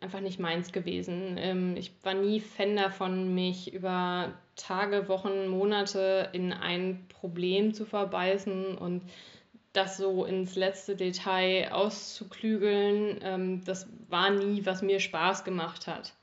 einfach 0.00 0.20
nicht 0.20 0.38
meins 0.38 0.72
gewesen. 0.72 1.36
Ähm, 1.38 1.76
ich 1.76 1.92
war 2.02 2.14
nie 2.14 2.40
Fan 2.40 2.76
davon, 2.76 3.34
mich 3.34 3.72
über 3.72 4.32
Tage, 4.56 5.08
Wochen, 5.08 5.48
Monate 5.48 6.30
in 6.32 6.52
ein 6.52 7.06
Problem 7.08 7.74
zu 7.74 7.84
verbeißen 7.84 8.76
und 8.76 9.02
das 9.72 9.96
so 9.96 10.24
ins 10.24 10.56
letzte 10.56 10.96
Detail 10.96 11.70
auszuklügeln. 11.72 13.18
Ähm, 13.22 13.64
das 13.64 13.86
war 14.08 14.30
nie, 14.30 14.64
was 14.64 14.82
mir 14.82 15.00
Spaß 15.00 15.44
gemacht 15.44 15.86
hat. 15.86 16.14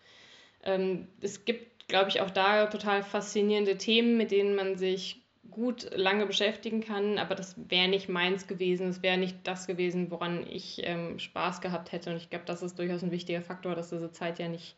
Ähm, 0.66 1.08
es 1.22 1.46
gibt, 1.46 1.88
glaube 1.88 2.10
ich, 2.10 2.22
auch 2.22 2.32
da 2.32 2.66
total 2.66 3.04
faszinierende 3.04 3.78
Themen, 3.78 4.18
mit 4.18 4.32
denen 4.32 4.56
man 4.56 4.76
sich 4.78 5.22
gut 5.52 5.90
lange 5.96 6.26
beschäftigen 6.26 6.82
kann, 6.82 7.18
aber 7.18 7.34
das 7.34 7.56
wäre 7.70 7.88
nicht 7.88 8.10
meins 8.10 8.48
gewesen, 8.48 8.88
es 8.88 9.02
wäre 9.02 9.18
nicht 9.18 9.38
das 9.46 9.68
gewesen, 9.68 10.12
woran 10.12 10.46
ich 10.48 10.82
ähm, 10.84 11.18
Spaß 11.18 11.62
gehabt 11.62 11.92
hätte. 11.92 12.10
Und 12.10 12.18
ich 12.18 12.30
glaube, 12.30 12.46
das 12.46 12.62
ist 12.62 12.78
durchaus 12.78 13.04
ein 13.04 13.12
wichtiger 13.12 13.42
Faktor, 13.42 13.74
dass 13.74 13.90
diese 13.90 14.12
Zeit 14.12 14.38
ja 14.40 14.50
nicht 14.50 14.76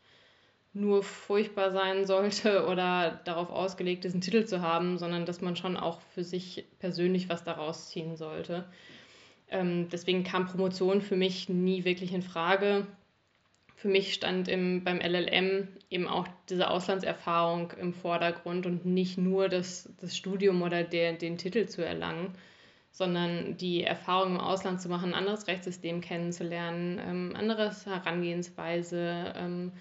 nur 0.74 1.02
furchtbar 1.02 1.72
sein 1.72 2.06
sollte 2.06 2.68
oder 2.72 3.20
darauf 3.26 3.50
ausgelegt 3.50 4.06
ist, 4.06 4.14
einen 4.14 4.22
Titel 4.22 4.46
zu 4.46 4.62
haben, 4.62 4.98
sondern 4.98 5.26
dass 5.26 5.42
man 5.42 5.56
schon 5.56 5.78
auch 5.78 6.02
für 6.14 6.24
sich 6.24 6.66
persönlich 6.80 7.30
was 7.30 7.44
daraus 7.44 7.90
ziehen 7.90 8.16
sollte. 8.16 8.66
Ähm, 9.50 9.88
deswegen 9.90 10.24
kam 10.24 10.46
Promotion 10.46 11.02
für 11.02 11.16
mich 11.16 11.50
nie 11.50 11.86
wirklich 11.86 12.14
in 12.14 12.22
Frage 12.22 12.86
für 13.78 13.90
mich 13.90 14.16
stand 14.16 14.48
im, 14.48 14.84
beim 14.84 15.00
LLM 15.00 15.68
eben 15.92 16.08
auch 16.08 16.28
diese 16.50 16.72
Auslandserfahrung 16.72 17.74
im 17.80 17.94
Vordergrund 17.94 18.66
und 18.66 18.88
nicht 18.88 19.20
nur 19.20 19.50
das, 19.50 19.88
das 20.02 20.18
Studium 20.18 20.64
oder 20.64 20.84
der, 20.84 21.14
den 21.14 21.38
Titel 21.38 21.68
zu 21.68 21.86
erlangen, 21.86 22.34
sondern 22.90 23.56
die 23.58 23.84
Erfahrung 23.84 24.34
im 24.34 24.40
Ausland 24.40 24.82
zu 24.82 24.90
machen, 24.90 25.10
ein 25.10 25.20
anderes 25.20 25.46
Rechtssystem 25.46 26.02
kennenzulernen, 26.02 27.00
ähm, 27.08 27.36
anderes 27.36 27.86
Herangehensweise, 27.86 29.34
ähm, 29.38 29.72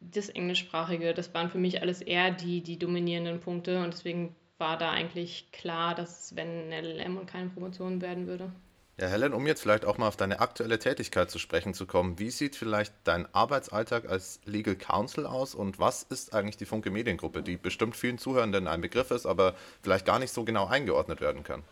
das 0.00 0.28
Englischsprachige, 0.28 1.14
das 1.14 1.32
waren 1.32 1.48
für 1.48 1.58
mich 1.58 1.80
alles 1.80 2.02
eher 2.02 2.30
die, 2.30 2.60
die 2.60 2.78
dominierenden 2.78 3.40
Punkte 3.40 3.82
und 3.82 3.94
deswegen 3.94 4.36
war 4.58 4.76
da 4.76 4.90
eigentlich 4.90 5.50
klar, 5.52 5.94
dass 5.94 6.24
es, 6.24 6.36
wenn 6.36 6.70
ein 6.70 6.84
LLM 6.84 7.16
und 7.16 7.26
keine 7.26 7.48
Promotion 7.48 8.02
werden 8.02 8.26
würde. 8.26 8.52
Ja, 9.00 9.06
Helen, 9.06 9.32
um 9.32 9.46
jetzt 9.46 9.62
vielleicht 9.62 9.84
auch 9.84 9.96
mal 9.96 10.08
auf 10.08 10.16
deine 10.16 10.40
aktuelle 10.40 10.80
Tätigkeit 10.80 11.30
zu 11.30 11.38
sprechen 11.38 11.72
zu 11.72 11.86
kommen, 11.86 12.18
wie 12.18 12.30
sieht 12.30 12.56
vielleicht 12.56 12.92
dein 13.04 13.32
Arbeitsalltag 13.32 14.08
als 14.08 14.40
Legal 14.44 14.74
Counsel 14.74 15.24
aus 15.24 15.54
und 15.54 15.78
was 15.78 16.02
ist 16.02 16.34
eigentlich 16.34 16.56
die 16.56 16.64
Funke 16.64 16.90
Mediengruppe, 16.90 17.42
die 17.42 17.56
bestimmt 17.56 17.94
vielen 17.94 18.18
Zuhörenden 18.18 18.66
ein 18.66 18.80
Begriff 18.80 19.12
ist, 19.12 19.24
aber 19.24 19.54
vielleicht 19.82 20.04
gar 20.04 20.18
nicht 20.18 20.32
so 20.32 20.44
genau 20.44 20.66
eingeordnet 20.66 21.20
werden 21.20 21.44
kann? 21.44 21.62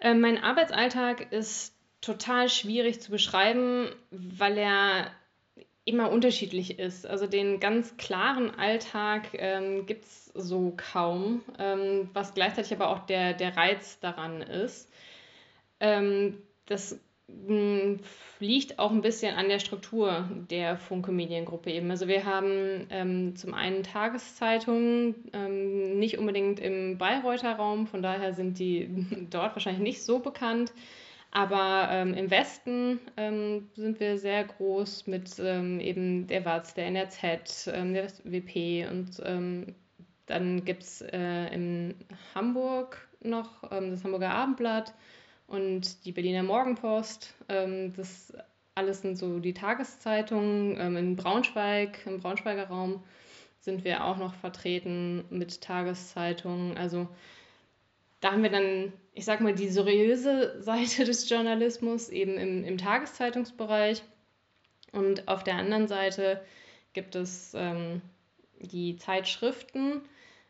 Äh, 0.00 0.12
mein 0.12 0.36
Arbeitsalltag 0.36 1.32
ist 1.32 1.72
total 2.02 2.50
schwierig 2.50 3.00
zu 3.00 3.10
beschreiben, 3.10 3.88
weil 4.10 4.58
er 4.58 5.10
immer 5.86 6.10
unterschiedlich 6.10 6.78
ist. 6.78 7.06
Also 7.06 7.26
den 7.26 7.60
ganz 7.60 7.96
klaren 7.96 8.54
Alltag 8.58 9.28
ähm, 9.32 9.86
gibt 9.86 10.04
es 10.04 10.26
so 10.34 10.74
kaum, 10.76 11.42
ähm, 11.58 12.10
was 12.12 12.34
gleichzeitig 12.34 12.74
aber 12.74 12.90
auch 12.90 13.06
der, 13.06 13.32
der 13.32 13.56
Reiz 13.56 13.98
daran 14.00 14.42
ist. 14.42 14.90
Ähm, 15.80 16.38
das 16.66 16.98
hm, 17.28 18.00
liegt 18.40 18.78
auch 18.78 18.90
ein 18.90 19.02
bisschen 19.02 19.34
an 19.36 19.48
der 19.48 19.58
Struktur 19.58 20.28
der 20.50 20.78
Funke 20.78 21.12
Mediengruppe 21.12 21.70
eben. 21.70 21.90
Also 21.90 22.08
wir 22.08 22.24
haben 22.24 22.86
ähm, 22.90 23.36
zum 23.36 23.52
einen 23.54 23.82
Tageszeitungen, 23.82 25.14
ähm, 25.32 25.98
nicht 25.98 26.18
unbedingt 26.18 26.58
im 26.60 26.96
Bayreuther 26.96 27.54
Raum, 27.54 27.86
von 27.86 28.02
daher 28.02 28.32
sind 28.32 28.58
die 28.58 28.88
dort 29.30 29.54
wahrscheinlich 29.54 29.82
nicht 29.82 30.02
so 30.02 30.20
bekannt. 30.20 30.72
Aber 31.30 31.88
ähm, 31.90 32.14
im 32.14 32.30
Westen 32.30 33.00
ähm, 33.18 33.68
sind 33.74 34.00
wir 34.00 34.16
sehr 34.16 34.44
groß 34.44 35.06
mit 35.06 35.38
ähm, 35.38 35.78
eben 35.78 36.26
der 36.26 36.44
WAZ, 36.46 36.72
der 36.72 36.86
NRZ, 36.86 37.70
ähm, 37.74 37.92
der 37.92 38.08
WP 38.24 38.88
und 38.90 39.20
ähm, 39.24 39.74
dann 40.24 40.64
gibt 40.64 40.82
es 40.82 41.02
äh, 41.02 41.54
in 41.54 41.94
Hamburg 42.34 43.06
noch 43.20 43.70
ähm, 43.70 43.90
das 43.90 44.04
Hamburger 44.04 44.30
Abendblatt 44.30 44.94
und 45.48 46.04
die 46.04 46.12
Berliner 46.12 46.44
Morgenpost. 46.44 47.34
Ähm, 47.48 47.92
das 47.96 48.32
alles 48.74 49.00
sind 49.00 49.18
so 49.18 49.40
die 49.40 49.54
Tageszeitungen. 49.54 50.76
Ähm, 50.78 50.96
in 50.96 51.16
Braunschweig, 51.16 52.06
im 52.06 52.20
Braunschweiger 52.20 52.68
Raum 52.68 53.02
sind 53.58 53.82
wir 53.82 54.04
auch 54.04 54.18
noch 54.18 54.34
vertreten 54.34 55.24
mit 55.30 55.60
Tageszeitungen. 55.60 56.76
Also 56.76 57.08
da 58.20 58.32
haben 58.32 58.42
wir 58.42 58.50
dann, 58.50 58.92
ich 59.14 59.24
sag 59.24 59.40
mal, 59.40 59.54
die 59.54 59.68
seriöse 59.68 60.56
Seite 60.62 61.04
des 61.04 61.28
Journalismus 61.28 62.08
eben 62.08 62.36
im, 62.36 62.64
im 62.64 62.78
Tageszeitungsbereich. 62.78 64.02
Und 64.92 65.28
auf 65.28 65.44
der 65.44 65.56
anderen 65.56 65.88
Seite 65.88 66.40
gibt 66.92 67.14
es 67.14 67.52
ähm, 67.54 68.00
die 68.60 68.96
Zeitschriften. 68.96 70.02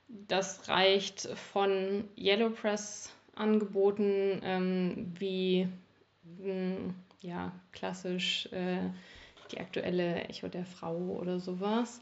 Das 0.08 0.68
reicht 0.68 1.28
von 1.52 2.08
Yellow 2.16 2.50
Press 2.50 3.12
angeboten, 3.38 4.40
ähm, 4.42 5.12
wie 5.18 5.68
mh, 6.38 6.44
hm, 6.44 6.94
ja, 7.20 7.52
klassisch 7.72 8.48
äh, 8.52 8.90
die 9.50 9.58
aktuelle 9.58 10.24
Echo 10.24 10.48
der 10.48 10.64
Frau 10.64 10.96
oder 11.20 11.40
sowas. 11.40 12.00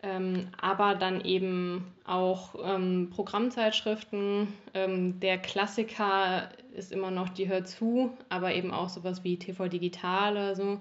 Ähm, 0.00 0.48
aber 0.60 0.94
dann 0.94 1.24
eben 1.24 1.92
auch 2.04 2.54
ähm, 2.62 3.10
Programmzeitschriften. 3.10 4.48
Ähm, 4.72 5.18
der 5.18 5.38
Klassiker 5.38 6.50
ist 6.72 6.92
immer 6.92 7.10
noch 7.10 7.28
die 7.30 7.48
Hör 7.48 7.64
zu, 7.64 8.16
aber 8.28 8.54
eben 8.54 8.70
auch 8.70 8.88
sowas 8.88 9.24
wie 9.24 9.38
TV 9.38 9.66
Digital 9.66 10.32
oder 10.32 10.54
so. 10.54 10.80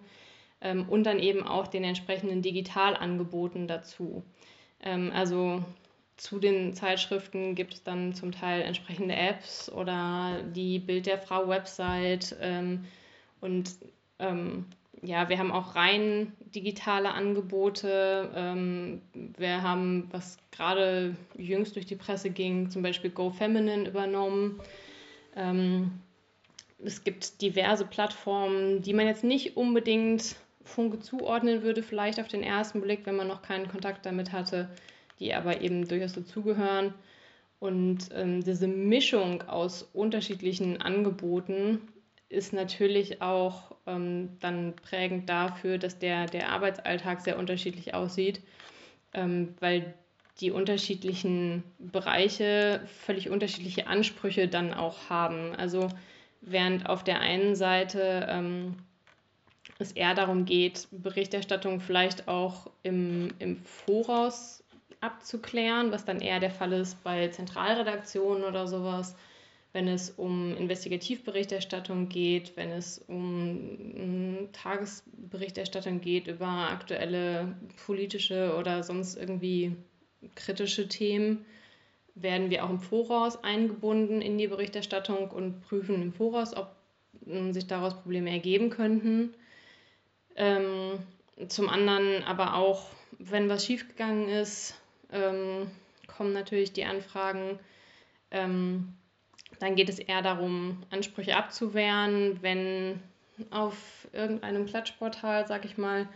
Ähm, 0.61 0.87
und 0.87 1.03
dann 1.03 1.19
eben 1.19 1.43
auch 1.43 1.67
den 1.67 1.83
entsprechenden 1.83 2.43
Digitalangeboten 2.43 3.67
dazu. 3.67 4.23
Ähm, 4.81 5.11
also 5.13 5.63
zu 6.17 6.39
den 6.39 6.73
Zeitschriften 6.73 7.53
gibt 7.53 7.75
es 7.75 7.83
dann 7.83 8.13
zum 8.13 8.31
Teil 8.31 8.63
entsprechende 8.63 9.15
Apps 9.15 9.71
oder 9.71 10.41
die 10.43 10.79
Bild 10.79 11.05
der 11.05 11.19
Frau 11.19 11.47
Website. 11.47 12.35
Ähm, 12.41 12.85
und 13.39 13.69
ähm, 14.17 14.65
ja, 15.03 15.29
wir 15.29 15.37
haben 15.37 15.51
auch 15.51 15.75
rein 15.75 16.33
digitale 16.55 17.11
Angebote. 17.11 18.31
Ähm, 18.35 19.01
wir 19.13 19.61
haben, 19.61 20.07
was 20.11 20.37
gerade 20.51 21.15
jüngst 21.37 21.75
durch 21.75 21.85
die 21.85 21.95
Presse 21.95 22.31
ging, 22.31 22.71
zum 22.71 22.81
Beispiel 22.81 23.11
Go 23.11 23.29
Feminine 23.29 23.87
übernommen. 23.87 24.59
Ähm, 25.35 25.91
es 26.83 27.03
gibt 27.03 27.43
diverse 27.43 27.85
Plattformen, 27.85 28.81
die 28.81 28.93
man 28.93 29.05
jetzt 29.05 29.23
nicht 29.23 29.55
unbedingt 29.55 30.35
Funke 30.63 30.99
zuordnen 30.99 31.61
würde, 31.61 31.83
vielleicht 31.83 32.19
auf 32.19 32.27
den 32.27 32.43
ersten 32.43 32.81
Blick, 32.81 33.05
wenn 33.05 33.15
man 33.15 33.27
noch 33.27 33.43
keinen 33.43 33.67
Kontakt 33.67 34.05
damit 34.05 34.31
hatte 34.31 34.67
die 35.19 35.33
aber 35.33 35.61
eben 35.61 35.87
durchaus 35.87 36.13
dazugehören. 36.13 36.93
Und 37.59 38.09
ähm, 38.13 38.43
diese 38.43 38.67
Mischung 38.67 39.41
aus 39.43 39.83
unterschiedlichen 39.93 40.81
Angeboten 40.81 41.81
ist 42.29 42.53
natürlich 42.53 43.21
auch 43.21 43.75
ähm, 43.87 44.37
dann 44.41 44.75
prägend 44.75 45.29
dafür, 45.29 45.77
dass 45.77 45.97
der, 45.97 46.27
der 46.27 46.49
Arbeitsalltag 46.49 47.21
sehr 47.21 47.39
unterschiedlich 47.39 47.93
aussieht, 47.93 48.41
ähm, 49.13 49.55
weil 49.59 49.93
die 50.39 50.51
unterschiedlichen 50.51 51.63
Bereiche 51.79 52.81
völlig 53.05 53.29
unterschiedliche 53.29 53.87
Ansprüche 53.87 54.47
dann 54.47 54.73
auch 54.73 55.09
haben. 55.09 55.55
Also 55.55 55.87
während 56.41 56.87
auf 56.87 57.03
der 57.03 57.21
einen 57.21 57.55
Seite 57.55 58.27
ähm, 58.29 58.75
es 59.79 59.91
eher 59.91 60.13
darum 60.13 60.45
geht, 60.45 60.87
Berichterstattung 60.91 61.79
vielleicht 61.79 62.27
auch 62.27 62.69
im, 62.83 63.33
im 63.39 63.57
Voraus 63.57 64.63
abzuklären, 65.01 65.91
was 65.91 66.05
dann 66.05 66.21
eher 66.21 66.39
der 66.39 66.51
Fall 66.51 66.73
ist 66.73 67.03
bei 67.03 67.27
Zentralredaktionen 67.29 68.43
oder 68.43 68.67
sowas, 68.67 69.15
wenn 69.73 69.87
es 69.87 70.09
um 70.09 70.55
Investigativberichterstattung 70.57 72.09
geht, 72.09 72.55
wenn 72.55 72.71
es 72.71 72.99
um 73.07 74.49
Tagesberichterstattung 74.53 76.01
geht 76.01 76.27
über 76.27 76.47
aktuelle 76.47 77.55
politische 77.85 78.55
oder 78.57 78.83
sonst 78.83 79.17
irgendwie 79.17 79.75
kritische 80.35 80.87
Themen, 80.87 81.45
werden 82.15 82.49
wir 82.49 82.65
auch 82.65 82.69
im 82.69 82.79
Voraus 82.79 83.43
eingebunden 83.43 84.21
in 84.21 84.37
die 84.37 84.47
Berichterstattung 84.47 85.29
und 85.29 85.61
prüfen 85.61 86.01
im 86.01 86.13
Voraus, 86.13 86.55
ob 86.55 86.75
ähm, 87.27 87.53
sich 87.53 87.67
daraus 87.67 87.93
Probleme 88.01 88.31
ergeben 88.31 88.69
könnten. 88.69 89.35
Ähm, 90.35 90.99
zum 91.47 91.69
anderen 91.69 92.23
aber 92.23 92.55
auch, 92.55 92.87
wenn 93.19 93.49
was 93.49 93.65
schiefgegangen 93.65 94.29
ist, 94.29 94.75
ähm, 95.11 95.69
kommen 96.07 96.33
natürlich 96.33 96.73
die 96.73 96.85
Anfragen. 96.85 97.59
Ähm, 98.31 98.93
dann 99.59 99.75
geht 99.75 99.89
es 99.89 99.99
eher 99.99 100.21
darum, 100.21 100.83
Ansprüche 100.89 101.35
abzuwehren, 101.35 102.39
wenn 102.41 102.99
auf 103.51 104.07
irgendeinem 104.13 104.65
Klatschportal, 104.65 105.47
sag 105.47 105.65
ich 105.65 105.77
mal, 105.77 106.07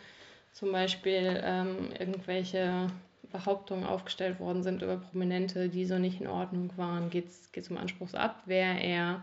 zum 0.53 0.71
Beispiel 0.71 1.41
ähm, 1.43 1.89
irgendwelche 1.97 2.87
Behauptungen 3.31 3.85
aufgestellt 3.85 4.39
worden 4.39 4.63
sind 4.63 4.81
über 4.81 4.97
Prominente, 4.97 5.69
die 5.69 5.85
so 5.85 5.97
nicht 5.97 6.19
in 6.19 6.27
Ordnung 6.27 6.71
waren, 6.75 7.09
geht 7.09 7.29
es 7.53 7.69
um 7.69 7.77
Anspruchsabwehr 7.77 8.81
eher. 8.81 9.21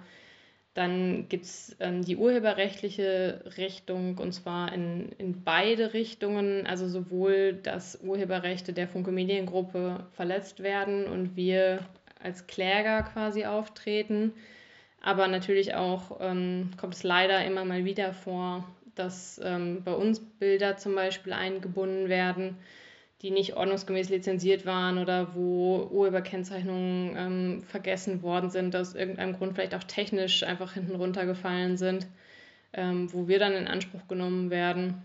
Dann 0.78 1.28
gibt 1.28 1.44
es 1.44 1.76
ähm, 1.80 2.04
die 2.04 2.16
urheberrechtliche 2.16 3.42
Richtung 3.56 4.16
und 4.16 4.30
zwar 4.30 4.72
in, 4.72 5.10
in 5.18 5.42
beide 5.42 5.92
Richtungen, 5.92 6.68
also 6.68 6.86
sowohl, 6.86 7.54
dass 7.54 7.98
Urheberrechte 8.00 8.72
der 8.72 8.86
Funke 8.86 9.10
Mediengruppe 9.10 10.06
verletzt 10.12 10.62
werden 10.62 11.06
und 11.06 11.34
wir 11.34 11.80
als 12.22 12.46
Kläger 12.46 13.02
quasi 13.02 13.44
auftreten, 13.44 14.34
aber 15.00 15.26
natürlich 15.26 15.74
auch 15.74 16.20
ähm, 16.20 16.70
kommt 16.76 16.94
es 16.94 17.02
leider 17.02 17.44
immer 17.44 17.64
mal 17.64 17.84
wieder 17.84 18.12
vor, 18.12 18.64
dass 18.94 19.40
ähm, 19.42 19.82
bei 19.82 19.94
uns 19.94 20.20
Bilder 20.20 20.76
zum 20.76 20.94
Beispiel 20.94 21.32
eingebunden 21.32 22.08
werden 22.08 22.56
die 23.22 23.30
nicht 23.30 23.56
ordnungsgemäß 23.56 24.10
lizenziert 24.10 24.64
waren 24.64 24.98
oder 24.98 25.34
wo 25.34 25.88
Urheberkennzeichnungen 25.90 27.16
ähm, 27.16 27.62
vergessen 27.62 28.22
worden 28.22 28.50
sind, 28.50 28.76
aus 28.76 28.94
irgendeinem 28.94 29.36
Grund 29.36 29.54
vielleicht 29.54 29.74
auch 29.74 29.84
technisch 29.84 30.44
einfach 30.44 30.74
hinten 30.74 30.94
runtergefallen 30.94 31.76
sind, 31.76 32.06
ähm, 32.72 33.12
wo 33.12 33.26
wir 33.26 33.40
dann 33.40 33.54
in 33.54 33.66
Anspruch 33.66 34.06
genommen 34.06 34.50
werden, 34.50 35.02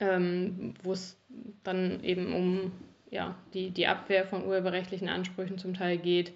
ähm, 0.00 0.74
wo 0.82 0.92
es 0.92 1.16
dann 1.62 2.02
eben 2.02 2.32
um 2.32 2.72
ja, 3.10 3.36
die, 3.54 3.70
die 3.70 3.86
Abwehr 3.86 4.26
von 4.26 4.44
urheberrechtlichen 4.44 5.08
Ansprüchen 5.08 5.56
zum 5.58 5.74
Teil 5.74 5.98
geht. 5.98 6.32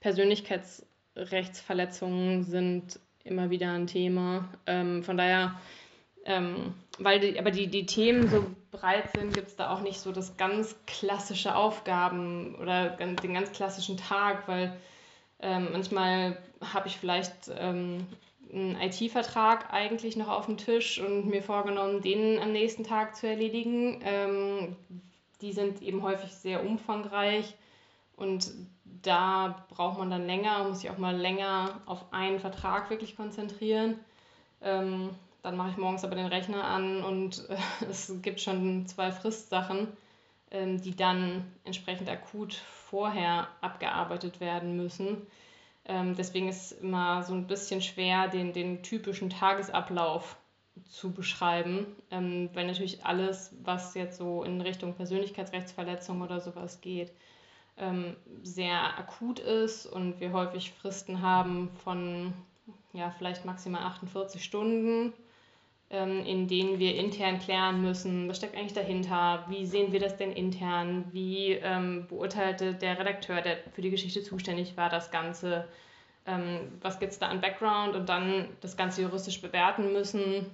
Persönlichkeitsrechtsverletzungen 0.00 2.44
sind 2.44 3.00
immer 3.24 3.48
wieder 3.50 3.72
ein 3.72 3.86
Thema. 3.86 4.50
Ähm, 4.66 5.02
von 5.02 5.16
daher 5.16 5.58
ähm, 6.24 6.74
weil 6.98 7.20
die, 7.20 7.38
aber 7.38 7.50
die, 7.50 7.66
die 7.66 7.86
Themen 7.86 8.28
so 8.28 8.44
breit 8.70 9.12
sind, 9.12 9.34
gibt 9.34 9.48
es 9.48 9.56
da 9.56 9.70
auch 9.72 9.80
nicht 9.80 10.00
so 10.00 10.12
das 10.12 10.36
ganz 10.36 10.76
klassische 10.86 11.54
Aufgaben 11.54 12.54
oder 12.56 12.90
den 12.90 13.34
ganz 13.34 13.52
klassischen 13.52 13.96
Tag, 13.96 14.48
weil 14.48 14.76
ähm, 15.40 15.68
manchmal 15.72 16.38
habe 16.72 16.88
ich 16.88 16.96
vielleicht 16.96 17.50
ähm, 17.56 18.06
einen 18.52 18.80
IT-Vertrag 18.80 19.72
eigentlich 19.72 20.16
noch 20.16 20.28
auf 20.28 20.46
dem 20.46 20.56
Tisch 20.56 21.00
und 21.00 21.26
mir 21.26 21.42
vorgenommen, 21.42 22.00
den 22.00 22.38
am 22.40 22.52
nächsten 22.52 22.84
Tag 22.84 23.16
zu 23.16 23.26
erledigen. 23.26 24.00
Ähm, 24.04 24.76
die 25.40 25.52
sind 25.52 25.82
eben 25.82 26.02
häufig 26.02 26.32
sehr 26.32 26.64
umfangreich 26.64 27.54
und 28.16 28.50
da 29.02 29.66
braucht 29.68 29.98
man 29.98 30.10
dann 30.10 30.26
länger, 30.26 30.64
muss 30.64 30.80
sich 30.80 30.90
auch 30.90 30.98
mal 30.98 31.16
länger 31.16 31.80
auf 31.86 32.12
einen 32.12 32.38
Vertrag 32.38 32.88
wirklich 32.88 33.16
konzentrieren. 33.16 33.98
Dann 35.44 35.58
mache 35.58 35.72
ich 35.72 35.76
morgens 35.76 36.02
aber 36.04 36.16
den 36.16 36.24
Rechner 36.24 36.64
an 36.64 37.04
und 37.04 37.50
äh, 37.50 37.56
es 37.90 38.10
gibt 38.22 38.40
schon 38.40 38.86
zwei 38.86 39.12
Fristsachen, 39.12 39.88
ähm, 40.50 40.80
die 40.80 40.96
dann 40.96 41.44
entsprechend 41.64 42.08
akut 42.08 42.54
vorher 42.54 43.48
abgearbeitet 43.60 44.40
werden 44.40 44.74
müssen. 44.74 45.26
Ähm, 45.84 46.16
deswegen 46.16 46.48
ist 46.48 46.72
es 46.72 46.80
immer 46.80 47.22
so 47.24 47.34
ein 47.34 47.46
bisschen 47.46 47.82
schwer, 47.82 48.28
den, 48.28 48.54
den 48.54 48.82
typischen 48.82 49.28
Tagesablauf 49.28 50.38
zu 50.88 51.12
beschreiben, 51.12 51.88
ähm, 52.10 52.48
weil 52.54 52.66
natürlich 52.66 53.04
alles, 53.04 53.54
was 53.62 53.92
jetzt 53.92 54.16
so 54.16 54.44
in 54.44 54.62
Richtung 54.62 54.94
Persönlichkeitsrechtsverletzung 54.94 56.22
oder 56.22 56.40
sowas 56.40 56.80
geht, 56.80 57.12
ähm, 57.76 58.16
sehr 58.42 58.98
akut 58.98 59.40
ist 59.40 59.84
und 59.84 60.20
wir 60.20 60.32
häufig 60.32 60.72
Fristen 60.72 61.20
haben 61.20 61.68
von 61.84 62.32
ja, 62.94 63.10
vielleicht 63.10 63.44
maximal 63.44 63.82
48 63.82 64.42
Stunden 64.42 65.12
in 66.24 66.48
denen 66.48 66.78
wir 66.78 66.94
intern 66.96 67.38
klären 67.38 67.82
müssen, 67.82 68.28
was 68.28 68.36
steckt 68.38 68.56
eigentlich 68.56 68.72
dahinter, 68.74 69.44
wie 69.48 69.66
sehen 69.66 69.92
wir 69.92 70.00
das 70.00 70.16
denn 70.16 70.32
intern, 70.32 71.04
wie 71.12 71.52
ähm, 71.52 72.06
beurteilte 72.08 72.74
der 72.74 72.98
Redakteur, 72.98 73.40
der 73.40 73.58
für 73.72 73.82
die 73.82 73.90
Geschichte 73.90 74.22
zuständig 74.22 74.76
war, 74.76 74.88
das 74.88 75.10
Ganze, 75.10 75.68
ähm, 76.26 76.72
was 76.80 76.98
gibt 76.98 77.12
es 77.12 77.18
da 77.18 77.28
an 77.28 77.40
Background? 77.40 77.94
Und 77.96 78.08
dann 78.08 78.48
das 78.60 78.76
Ganze 78.76 79.02
juristisch 79.02 79.40
bewerten 79.40 79.92
müssen 79.92 80.46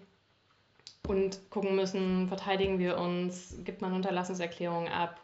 und 1.08 1.50
gucken 1.50 1.76
müssen, 1.76 2.28
verteidigen 2.28 2.78
wir 2.78 2.98
uns, 2.98 3.56
gibt 3.64 3.80
man 3.80 3.92
Unterlassungserklärungen 3.92 4.92
ab? 4.92 5.20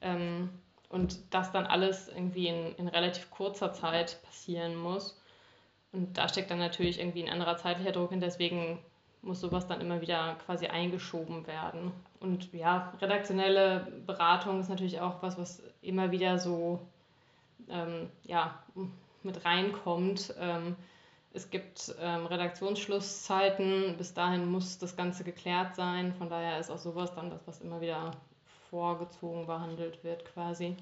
Ähm, 0.00 0.50
und 0.88 1.18
das 1.34 1.50
dann 1.50 1.66
alles 1.66 2.08
irgendwie 2.08 2.48
in, 2.48 2.74
in 2.76 2.88
relativ 2.88 3.30
kurzer 3.30 3.72
Zeit 3.72 4.22
passieren 4.22 4.76
muss. 4.76 5.20
Und 5.92 6.18
da 6.18 6.28
steckt 6.28 6.50
dann 6.50 6.58
natürlich 6.58 6.98
irgendwie 6.98 7.24
ein 7.24 7.30
anderer 7.32 7.56
zeitlicher 7.56 7.92
Druck 7.92 8.10
hin, 8.10 8.20
deswegen 8.20 8.78
muss 9.24 9.40
sowas 9.40 9.66
dann 9.66 9.80
immer 9.80 10.00
wieder 10.00 10.36
quasi 10.46 10.66
eingeschoben 10.66 11.46
werden. 11.46 11.92
Und 12.20 12.52
ja, 12.52 12.92
redaktionelle 13.00 13.86
Beratung 14.06 14.60
ist 14.60 14.68
natürlich 14.68 15.00
auch 15.00 15.22
was, 15.22 15.38
was 15.38 15.62
immer 15.82 16.10
wieder 16.10 16.38
so 16.38 16.80
ähm, 17.68 18.08
ja, 18.24 18.58
mit 19.22 19.44
reinkommt. 19.44 20.34
Ähm, 20.38 20.76
es 21.32 21.50
gibt 21.50 21.94
ähm, 22.00 22.26
Redaktionsschlusszeiten, 22.26 23.96
bis 23.98 24.14
dahin 24.14 24.50
muss 24.50 24.78
das 24.78 24.96
Ganze 24.96 25.24
geklärt 25.24 25.74
sein. 25.74 26.14
Von 26.14 26.28
daher 26.28 26.60
ist 26.60 26.70
auch 26.70 26.78
sowas 26.78 27.12
dann 27.14 27.30
das, 27.30 27.40
was 27.46 27.60
immer 27.60 27.80
wieder 27.80 28.12
vorgezogen 28.70 29.46
behandelt 29.46 30.02
wird 30.04 30.24
quasi. 30.32 30.76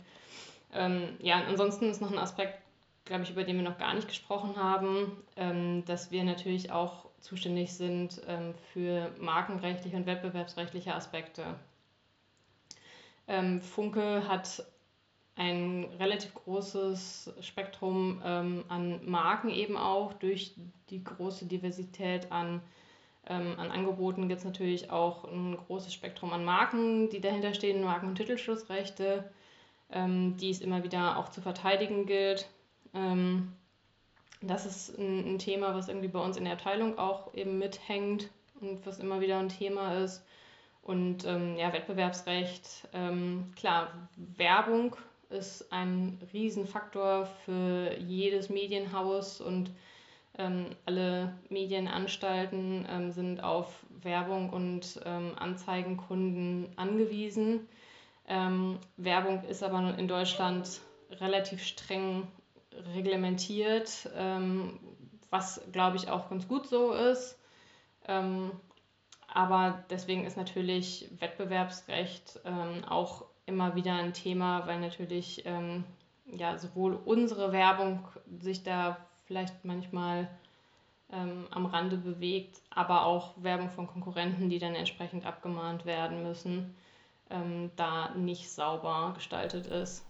Ähm, 0.75 1.17
ja, 1.21 1.43
ansonsten 1.49 1.91
ist 1.91 2.01
noch 2.01 2.11
ein 2.11 2.19
Aspekt, 2.19 2.59
glaube 3.05 3.23
ich, 3.23 3.31
über 3.31 3.45
den 3.45 3.57
wir 3.57 3.63
noch 3.63 3.79
gar 3.79 3.95
nicht 3.95 4.09
gesprochen 4.09 4.57
haben, 4.57 5.13
ähm, 5.37 5.85
dass 5.87 6.11
wir 6.11 6.25
natürlich 6.25 6.71
auch 6.71 7.07
zuständig 7.23 7.73
sind 7.73 8.21
ähm, 8.27 8.55
für 8.73 9.11
markenrechtliche 9.19 9.97
und 9.97 10.07
wettbewerbsrechtliche 10.07 10.95
Aspekte. 10.95 11.55
Ähm, 13.29 13.63
Funke 13.63 14.29
hat 14.29 14.65
ein 15.37 15.85
relativ 15.99 16.35
großes 16.35 17.33
Spektrum 17.41 18.21
ähm, 18.25 18.65
an 18.69 19.01
Marken 19.09 19.49
eben 19.49 19.77
auch. 19.77 20.13
Durch 20.13 20.55
die 20.91 21.03
große 21.03 21.47
Diversität 21.47 22.31
an, 22.31 22.61
ähm, 23.27 23.55
an 23.59 23.71
Angeboten 23.71 24.29
gibt 24.29 24.41
es 24.41 24.45
natürlich 24.45 24.91
auch 24.91 25.25
ein 25.25 25.57
großes 25.57 25.95
Spektrum 25.95 26.33
an 26.33 26.45
Marken, 26.45 27.09
die 27.09 27.21
dahinter 27.21 27.55
stehen, 27.55 27.83
Marken- 27.83 28.09
und 28.09 28.17
Titelschutzrechte, 28.17 29.31
ähm, 29.91 30.37
die 30.37 30.51
es 30.51 30.61
immer 30.61 30.85
wieder 30.85 31.17
auch 31.17 31.31
zu 31.31 31.41
verteidigen 31.41 32.05
gilt. 32.05 32.49
Ähm, 32.93 33.53
das 34.43 34.67
ist 34.67 34.99
ein, 34.99 35.35
ein, 35.35 35.39
Thema, 35.39 35.75
was 35.75 35.89
irgendwie 35.89 36.09
bei 36.09 36.21
uns 36.21 36.37
in 36.37 36.45
der 36.45 36.55
Abteilung 36.55 36.99
auch 36.99 37.33
eben 37.35 37.59
mithängt 37.59 38.31
und 38.61 38.85
was 38.87 38.99
immer 38.99 39.21
wieder 39.21 39.39
ein 39.39 39.49
Thema 39.49 39.95
ist. 40.03 40.25
Und 40.83 41.25
ähm, 41.27 41.57
ja, 41.57 41.73
Wettbewerbsrecht, 41.73 42.89
ähm, 42.93 43.53
klar, 43.57 44.09
Werbung 44.17 44.97
ist 45.31 45.73
ein 45.73 46.19
Riesenfaktor 46.33 47.27
für 47.45 47.97
jedes 47.99 48.49
Medienhaus 48.49 49.41
und 49.41 49.71
ähm, 50.39 50.67
alle 50.87 51.35
Medienanstalten 51.51 52.87
ähm, 52.91 53.13
sind 53.13 53.43
auf 53.43 53.85
Werbung 54.03 54.51
und 54.51 55.01
ähm, 55.05 55.33
Anzeigenkunden 55.39 56.73
angewiesen. 56.77 57.69
Ähm, 58.27 58.79
Werbung 58.97 59.45
ist 59.45 59.63
aber 59.63 59.97
in 59.99 60.09
Deutschland 60.09 60.81
relativ 61.21 61.63
streng 61.63 62.27
reglementiert, 62.95 64.09
ähm, 64.17 64.79
was 65.31 65.61
glaube 65.73 65.97
ich 65.97 66.11
auch 66.11 66.29
ganz 66.29 66.47
gut 66.49 66.67
so 66.67 66.93
ist. 66.93 67.39
Ähm, 68.07 68.53
aber 69.29 69.85
deswegen 69.91 70.25
ist 70.25 70.37
natürlich 70.37 71.09
Wettbewerbsrecht 71.19 72.41
ähm, 72.45 72.85
auch 72.85 73.25
immer 73.47 73.75
wieder 73.75 73.95
ein 73.95 74.13
Thema, 74.13 74.67
weil 74.67 74.81
natürlich 74.81 75.45
ähm, 75.47 75.85
ja, 76.27 76.59
sowohl 76.59 76.95
unsere 76.95 77.53
Werbung 77.53 78.07
sich 78.41 78.63
da 78.63 78.99
vielleicht 79.25 79.65
manchmal 79.65 80.29
ähm, 81.11 81.47
am 81.51 81.67
Rande 81.67 81.97
bewegt, 81.97 82.61
aber 82.71 83.07
auch 83.07 83.35
Werbung 83.37 83.71
von 83.71 83.87
Konkurrenten, 83.87 84.49
die 84.49 84.59
dann 84.59 84.75
entsprechend 84.75 85.27
abgemahnt 85.27 85.85
werden 85.85 86.23
müssen, 86.23 86.75
ähm, 87.31 87.71
da 87.77 88.15
nicht 88.15 88.51
sauber 88.51 89.13
gestaltet 89.15 89.67
ist. 89.67 90.05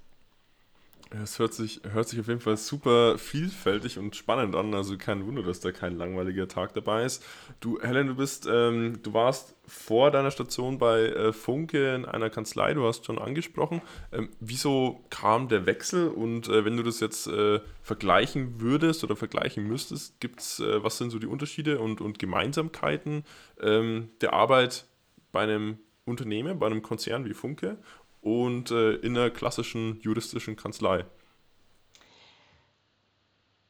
Es 1.10 1.38
hört 1.38 1.52
sich, 1.52 1.80
hört 1.92 2.08
sich 2.08 2.20
auf 2.20 2.28
jeden 2.28 2.40
Fall 2.40 2.56
super 2.56 3.18
vielfältig 3.18 3.98
und 3.98 4.16
spannend 4.16 4.54
an. 4.54 4.72
Also 4.74 4.96
kein 4.96 5.26
Wunder, 5.26 5.42
dass 5.42 5.60
da 5.60 5.70
kein 5.70 5.96
langweiliger 5.96 6.48
Tag 6.48 6.72
dabei 6.74 7.04
ist. 7.04 7.22
Du, 7.60 7.80
Helen, 7.80 8.06
du 8.06 8.14
bist, 8.14 8.48
ähm, 8.50 9.00
du 9.02 9.12
warst 9.12 9.54
vor 9.66 10.10
deiner 10.10 10.30
Station 10.30 10.78
bei 10.78 11.06
äh, 11.06 11.32
Funke 11.32 11.94
in 11.94 12.04
einer 12.04 12.30
Kanzlei, 12.30 12.74
du 12.74 12.86
hast 12.86 13.04
schon 13.04 13.18
angesprochen. 13.18 13.82
Ähm, 14.10 14.30
wieso 14.40 15.04
kam 15.10 15.48
der 15.48 15.66
Wechsel? 15.66 16.08
Und 16.08 16.48
äh, 16.48 16.64
wenn 16.64 16.76
du 16.76 16.82
das 16.82 17.00
jetzt 17.00 17.26
äh, 17.26 17.60
vergleichen 17.82 18.60
würdest 18.60 19.04
oder 19.04 19.16
vergleichen 19.16 19.66
müsstest, 19.66 20.18
gibt's, 20.20 20.60
äh, 20.60 20.82
was 20.82 20.98
sind 20.98 21.10
so 21.10 21.18
die 21.18 21.26
Unterschiede 21.26 21.78
und, 21.78 22.00
und 22.00 22.18
Gemeinsamkeiten 22.18 23.24
ähm, 23.60 24.08
der 24.20 24.32
Arbeit 24.32 24.86
bei 25.30 25.40
einem 25.40 25.78
Unternehmen, 26.04 26.58
bei 26.58 26.66
einem 26.66 26.82
Konzern 26.82 27.24
wie 27.24 27.34
Funke 27.34 27.78
und 28.22 28.70
äh, 28.70 28.94
in 28.94 29.16
einer 29.16 29.30
klassischen 29.30 30.00
juristischen 30.00 30.56
Kanzlei? 30.56 31.04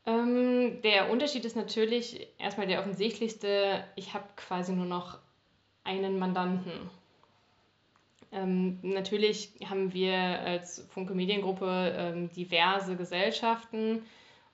Ähm, 0.07 0.81
der 0.83 1.11
Unterschied 1.11 1.45
ist 1.45 1.57
natürlich 1.57 2.27
erstmal 2.39 2.67
der 2.67 2.81
offensichtlichste, 2.81 3.85
ich 3.97 4.15
habe 4.15 4.25
quasi 4.37 4.73
nur 4.73 4.87
noch 4.87 5.19
einen 5.85 6.19
Mandanten. 6.19 6.91
Ähm, 8.33 8.79
natürlich 8.83 9.53
haben 9.69 9.93
wir 9.93 10.15
als 10.15 10.87
Funke 10.91 11.15
Mediengruppe 11.15 11.95
ähm, 11.97 12.31
diverse 12.33 12.97
Gesellschaften 12.97 14.03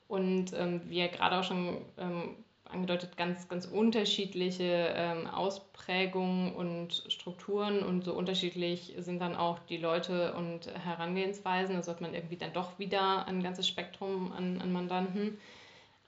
und 0.08 0.52
ähm, 0.52 0.82
wir 0.88 1.08
gerade 1.08 1.38
auch 1.38 1.44
schon 1.44 1.78
ähm, 1.96 2.36
angedeutet, 2.70 3.16
ganz, 3.16 3.48
ganz 3.48 3.66
unterschiedliche 3.66 4.92
ähm, 4.94 5.26
Ausprägungen 5.26 6.54
und 6.54 7.04
Strukturen 7.08 7.82
und 7.82 8.04
so 8.04 8.14
unterschiedlich 8.14 8.94
sind 8.98 9.20
dann 9.20 9.36
auch 9.36 9.58
die 9.58 9.76
Leute 9.76 10.34
und 10.34 10.66
Herangehensweisen. 10.84 11.76
Da 11.76 11.82
sollte 11.82 12.02
man 12.02 12.14
irgendwie 12.14 12.36
dann 12.36 12.52
doch 12.52 12.78
wieder 12.78 13.26
ein 13.26 13.42
ganzes 13.42 13.66
Spektrum 13.66 14.32
an, 14.32 14.60
an 14.60 14.72
Mandanten. 14.72 15.38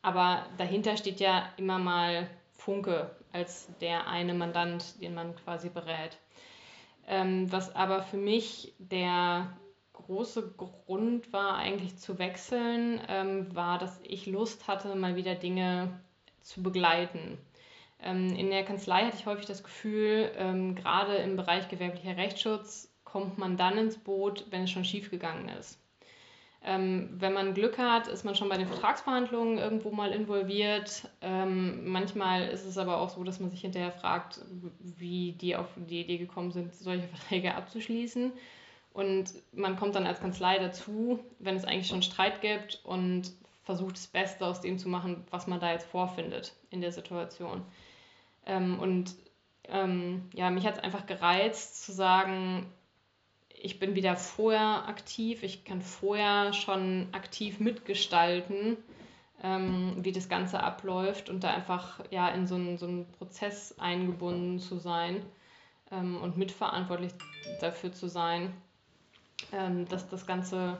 Aber 0.02 0.46
dahinter 0.58 0.96
steht 0.96 1.20
ja 1.20 1.48
immer 1.56 1.78
mal 1.78 2.28
Funke 2.52 3.10
als 3.32 3.68
der 3.80 4.06
eine 4.08 4.34
Mandant, 4.34 5.00
den 5.00 5.14
man 5.14 5.36
quasi 5.36 5.68
berät. 5.68 6.18
Ähm, 7.06 7.50
was 7.50 7.74
aber 7.74 8.02
für 8.02 8.16
mich 8.16 8.74
der 8.78 9.56
große 9.92 10.54
Grund 10.56 11.32
war, 11.32 11.56
eigentlich 11.56 11.96
zu 11.98 12.18
wechseln, 12.18 13.00
ähm, 13.08 13.54
war, 13.54 13.78
dass 13.78 14.00
ich 14.02 14.26
Lust 14.26 14.66
hatte, 14.68 14.94
mal 14.94 15.16
wieder 15.16 15.34
Dinge 15.34 16.00
zu 16.42 16.62
begleiten. 16.62 17.38
Ähm, 18.02 18.34
in 18.36 18.50
der 18.50 18.64
Kanzlei 18.64 19.04
hatte 19.04 19.16
ich 19.16 19.26
häufig 19.26 19.46
das 19.46 19.62
Gefühl, 19.62 20.30
ähm, 20.36 20.74
gerade 20.74 21.16
im 21.16 21.36
Bereich 21.36 21.68
gewerblicher 21.68 22.16
Rechtsschutz 22.16 22.88
kommt 23.04 23.38
man 23.38 23.56
dann 23.56 23.76
ins 23.76 23.98
Boot, 23.98 24.46
wenn 24.50 24.62
es 24.62 24.70
schon 24.70 24.84
schiefgegangen 24.84 25.48
ist. 25.48 25.78
Ähm, 26.62 27.08
wenn 27.12 27.32
man 27.32 27.54
Glück 27.54 27.78
hat, 27.78 28.06
ist 28.06 28.24
man 28.24 28.34
schon 28.34 28.50
bei 28.50 28.58
den 28.58 28.68
Vertragsverhandlungen 28.68 29.58
irgendwo 29.58 29.90
mal 29.90 30.12
involviert. 30.12 31.08
Manchmal 31.22 32.48
ist 32.48 32.66
es 32.66 32.76
aber 32.76 32.98
auch 32.98 33.08
so, 33.08 33.24
dass 33.24 33.40
man 33.40 33.50
sich 33.50 33.62
hinterher 33.62 33.92
fragt, 33.92 34.40
wie 34.80 35.32
die 35.32 35.56
auf 35.56 35.68
die 35.76 36.02
Idee 36.02 36.18
gekommen 36.18 36.52
sind, 36.52 36.74
solche 36.74 37.08
Verträge 37.14 37.54
abzuschließen. 37.54 38.32
Und 38.92 39.32
man 39.52 39.76
kommt 39.76 39.94
dann 39.94 40.06
als 40.06 40.20
Kanzlei 40.20 40.58
dazu, 40.58 41.20
wenn 41.38 41.56
es 41.56 41.64
eigentlich 41.64 41.88
schon 41.88 42.02
Streit 42.02 42.40
gibt 42.40 42.80
und 42.84 43.32
versucht, 43.70 43.94
das 43.94 44.08
Beste 44.08 44.44
aus 44.44 44.60
dem 44.60 44.78
zu 44.78 44.88
machen, 44.88 45.24
was 45.30 45.46
man 45.46 45.60
da 45.60 45.70
jetzt 45.70 45.86
vorfindet 45.86 46.56
in 46.70 46.80
der 46.80 46.90
Situation. 46.90 47.62
Ähm, 48.44 48.80
und 48.80 49.14
ähm, 49.68 50.28
ja, 50.34 50.50
mich 50.50 50.66
hat 50.66 50.78
es 50.78 50.82
einfach 50.82 51.06
gereizt 51.06 51.84
zu 51.84 51.92
sagen, 51.92 52.66
ich 53.48 53.78
bin 53.78 53.94
wieder 53.94 54.16
vorher 54.16 54.88
aktiv, 54.88 55.44
ich 55.44 55.64
kann 55.64 55.82
vorher 55.82 56.52
schon 56.52 57.06
aktiv 57.12 57.60
mitgestalten, 57.60 58.76
ähm, 59.40 59.94
wie 59.98 60.10
das 60.10 60.28
Ganze 60.28 60.60
abläuft 60.60 61.30
und 61.30 61.44
da 61.44 61.50
einfach 61.54 62.00
ja 62.10 62.28
in 62.28 62.48
so 62.48 62.56
einen, 62.56 62.76
so 62.76 62.86
einen 62.86 63.06
Prozess 63.12 63.78
eingebunden 63.78 64.58
zu 64.58 64.78
sein 64.78 65.22
ähm, 65.92 66.20
und 66.20 66.36
mitverantwortlich 66.36 67.12
dafür 67.60 67.92
zu 67.92 68.08
sein, 68.08 68.52
ähm, 69.52 69.86
dass 69.86 70.08
das 70.08 70.26
Ganze 70.26 70.76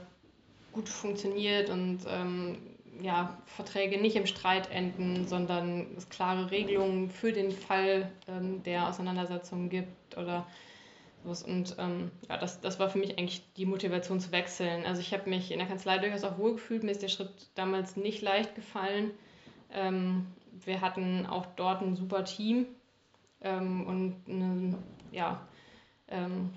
gut 0.73 0.89
funktioniert 0.89 1.71
und 1.71 2.01
ähm, 2.09 2.59
ja, 3.03 3.39
Verträge 3.47 4.01
nicht 4.01 4.17
im 4.17 4.27
Streit 4.27 4.71
enden, 4.71 5.27
sondern 5.27 5.87
es 5.97 6.09
klare 6.09 6.51
Regelungen 6.51 7.11
für 7.11 7.33
den 7.33 7.51
Fall 7.51 8.11
ähm, 8.29 8.63
der 8.63 8.89
Auseinandersetzungen 8.89 9.69
gibt 9.69 10.17
oder 10.17 10.47
sowas. 11.23 11.43
Und 11.43 11.77
ähm, 11.79 12.11
ja, 12.29 12.37
das, 12.37 12.61
das 12.61 12.79
war 12.79 12.89
für 12.91 12.99
mich 12.99 13.19
eigentlich 13.19 13.43
die 13.55 13.67
Motivation 13.67 14.21
zu 14.21 14.33
wechseln. 14.33 14.85
Also 14.87 15.01
ich 15.01 15.13
habe 15.13 15.29
mich 15.29 15.51
in 15.51 15.59
der 15.59 15.69
Kanzlei 15.69 15.99
durchaus 15.99 16.25
auch 16.25 16.39
wohlgefühlt. 16.39 16.83
Mir 16.83 16.93
ist 16.93 17.03
der 17.03 17.09
Schritt 17.09 17.31
damals 17.55 17.97
nicht 17.97 18.23
leicht 18.23 18.55
gefallen. 18.55 19.11
Ähm, 19.73 20.27
wir 20.65 20.81
hatten 20.81 21.27
auch 21.27 21.47
dort 21.57 21.83
ein 21.83 21.97
super 21.97 22.25
Team 22.25 22.67
ähm, 23.41 23.87
und 23.87 24.17
eine, 24.29 24.79
ja, 25.13 25.47
ähm, 26.09 26.51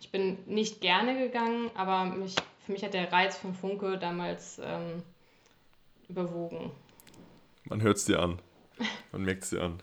ich 0.00 0.10
bin 0.10 0.38
nicht 0.46 0.80
gerne 0.80 1.18
gegangen, 1.18 1.70
aber 1.74 2.06
mich, 2.06 2.34
für 2.64 2.72
mich 2.72 2.82
hat 2.82 2.94
der 2.94 3.12
Reiz 3.12 3.36
von 3.36 3.54
Funke 3.54 3.98
damals 3.98 4.60
ähm, 4.64 5.02
überwogen. 6.08 6.70
Man 7.64 7.82
hört 7.82 7.98
es 7.98 8.04
dir 8.04 8.20
an. 8.20 8.40
Man 9.12 9.22
merkt 9.22 9.44
es 9.44 9.50
dir 9.50 9.62
an. 9.62 9.82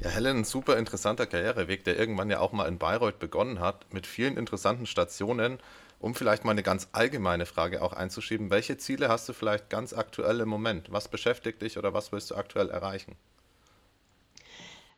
Ja, 0.00 0.10
Helen, 0.10 0.38
ein 0.38 0.44
super 0.44 0.76
interessanter 0.76 1.26
Karriereweg, 1.26 1.84
der 1.84 1.98
irgendwann 1.98 2.28
ja 2.28 2.40
auch 2.40 2.52
mal 2.52 2.66
in 2.66 2.78
Bayreuth 2.78 3.18
begonnen 3.18 3.60
hat, 3.60 3.92
mit 3.92 4.06
vielen 4.06 4.36
interessanten 4.36 4.86
Stationen. 4.86 5.58
Um 5.98 6.14
vielleicht 6.14 6.44
mal 6.44 6.50
eine 6.50 6.62
ganz 6.62 6.88
allgemeine 6.92 7.46
Frage 7.46 7.80
auch 7.80 7.94
einzuschieben, 7.94 8.50
welche 8.50 8.76
Ziele 8.76 9.08
hast 9.08 9.28
du 9.28 9.32
vielleicht 9.32 9.70
ganz 9.70 9.94
aktuell 9.94 10.40
im 10.40 10.48
Moment? 10.48 10.92
Was 10.92 11.08
beschäftigt 11.08 11.62
dich 11.62 11.78
oder 11.78 11.94
was 11.94 12.12
willst 12.12 12.30
du 12.30 12.34
aktuell 12.34 12.68
erreichen? 12.68 13.16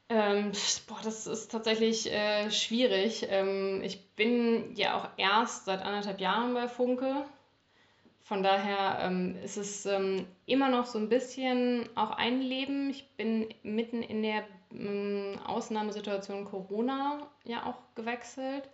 Ähm, 0.08 0.52
boah, 0.88 0.98
das 1.04 1.26
ist 1.26 1.52
tatsächlich 1.52 2.10
äh, 2.10 2.50
schwierig. 2.50 3.26
Ähm, 3.28 3.82
ich 3.84 4.10
bin 4.16 4.74
ja 4.74 4.96
auch 4.96 5.08
erst 5.18 5.66
seit 5.66 5.82
anderthalb 5.82 6.20
Jahren 6.20 6.54
bei 6.54 6.66
Funke. 6.66 7.24
Von 8.28 8.42
daher 8.42 8.98
ähm, 9.00 9.36
ist 9.42 9.56
es 9.56 9.86
ähm, 9.86 10.26
immer 10.44 10.68
noch 10.68 10.84
so 10.84 10.98
ein 10.98 11.08
bisschen 11.08 11.88
auch 11.94 12.10
ein 12.10 12.42
Leben. 12.42 12.90
Ich 12.90 13.08
bin 13.16 13.48
mitten 13.62 14.02
in 14.02 14.22
der 14.22 14.44
ähm, 14.70 15.38
Ausnahmesituation 15.46 16.44
Corona 16.44 17.26
ja 17.44 17.64
auch 17.64 17.78
gewechselt, 17.94 18.68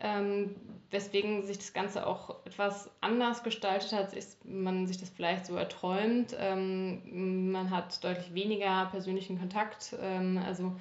ähm, 0.00 0.56
weswegen 0.90 1.44
sich 1.46 1.58
das 1.58 1.72
Ganze 1.72 2.04
auch 2.04 2.44
etwas 2.44 2.90
anders 3.00 3.44
gestaltet 3.44 3.92
hat, 3.92 4.14
als 4.16 4.36
man 4.42 4.88
sich 4.88 4.98
das 4.98 5.10
vielleicht 5.10 5.46
so 5.46 5.54
erträumt. 5.54 6.34
Ähm, 6.36 7.52
man 7.52 7.70
hat 7.70 8.02
deutlich 8.02 8.34
weniger 8.34 8.86
persönlichen 8.86 9.38
Kontakt. 9.38 9.94
Ähm, 10.02 10.42
also 10.44 10.72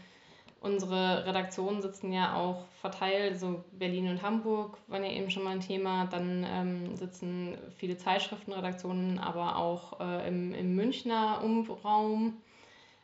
Unsere 0.61 1.25
Redaktionen 1.25 1.81
sitzen 1.81 2.13
ja 2.13 2.35
auch 2.35 2.65
verteilt, 2.81 3.39
so 3.39 3.63
Berlin 3.71 4.07
und 4.09 4.21
Hamburg 4.21 4.77
waren 4.85 5.03
ja 5.03 5.09
eben 5.09 5.31
schon 5.31 5.43
mal 5.43 5.53
ein 5.53 5.59
Thema. 5.59 6.05
Dann 6.05 6.45
ähm, 6.47 6.95
sitzen 6.95 7.57
viele 7.77 7.97
Zeitschriftenredaktionen, 7.97 9.17
aber 9.17 9.55
auch 9.55 9.99
äh, 9.99 10.27
im, 10.27 10.53
im 10.53 10.75
Münchner 10.75 11.41
Umraum. 11.43 12.37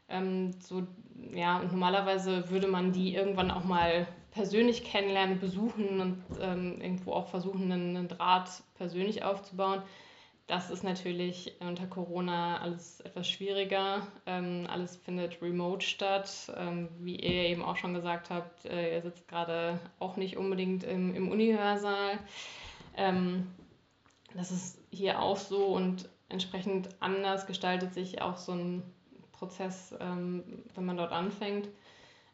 Ähm, 0.08 0.52
so, 0.60 0.84
ja, 1.34 1.60
und 1.60 1.72
normalerweise 1.72 2.48
würde 2.52 2.68
man 2.68 2.92
die 2.92 3.16
irgendwann 3.16 3.50
auch 3.50 3.64
mal 3.64 4.06
persönlich 4.30 4.84
kennenlernen, 4.84 5.40
besuchen 5.40 6.00
und 6.00 6.24
ähm, 6.40 6.80
irgendwo 6.80 7.14
auch 7.14 7.28
versuchen, 7.28 7.72
einen, 7.72 7.98
einen 7.98 8.08
Draht 8.08 8.50
persönlich 8.76 9.24
aufzubauen. 9.24 9.82
Das 10.48 10.70
ist 10.70 10.84
natürlich 10.84 11.58
unter 11.60 11.88
Corona 11.88 12.60
alles 12.62 13.02
etwas 13.02 13.30
schwieriger. 13.30 14.08
Ähm, 14.26 14.66
alles 14.70 14.96
findet 14.96 15.42
remote 15.42 15.86
statt. 15.86 16.50
Ähm, 16.56 16.88
wie 17.00 17.18
ihr 17.18 17.50
eben 17.50 17.62
auch 17.62 17.76
schon 17.76 17.94
gesagt 17.94 18.30
habt, 18.30 18.66
äh, 18.66 18.96
ihr 18.96 19.02
sitzt 19.02 19.28
gerade 19.28 19.78
auch 20.00 20.16
nicht 20.16 20.38
unbedingt 20.38 20.86
im, 20.86 21.14
im 21.14 21.30
Unihörsaal. 21.30 22.20
Ähm, 22.96 23.54
das 24.36 24.52
ist 24.52 24.80
hier 24.90 25.22
auch 25.22 25.36
so 25.36 25.66
und 25.66 26.08
entsprechend 26.30 26.90
anders 27.02 27.46
gestaltet 27.46 27.94
sich 27.94 28.22
auch 28.22 28.38
so 28.38 28.54
ein 28.54 28.84
Prozess, 29.34 29.94
ähm, 30.00 30.64
wenn 30.76 30.86
man 30.86 30.96
dort 30.96 31.12
anfängt. 31.12 31.68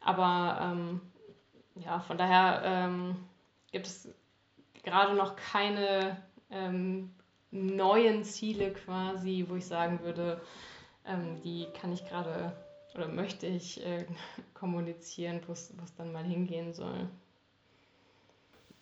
Aber 0.01 0.59
ähm, 0.61 1.01
ja, 1.76 1.99
von 1.99 2.20
daher 2.20 2.61
ähm, 2.64 3.16
gibt 3.72 3.88
es 3.88 4.07
gerade 4.84 5.16
noch 5.16 5.36
keine 5.36 6.22
neuen 7.54 8.24
Ziele 8.24 8.72
quasi, 8.72 9.45
wo 9.47 9.56
ich 9.56 9.66
sagen 9.66 9.99
würde, 10.04 10.41
ähm, 11.06 11.41
die 11.43 11.68
kann 11.80 11.93
ich 11.93 12.06
gerade 12.06 12.54
oder 12.95 13.08
möchte 13.08 13.47
ich 13.47 13.84
äh, 13.86 14.06
kommunizieren, 14.54 15.41
wo 15.47 15.54
es 15.54 15.74
dann 15.97 16.12
mal 16.12 16.24
hingehen 16.24 16.74
soll. 16.74 17.08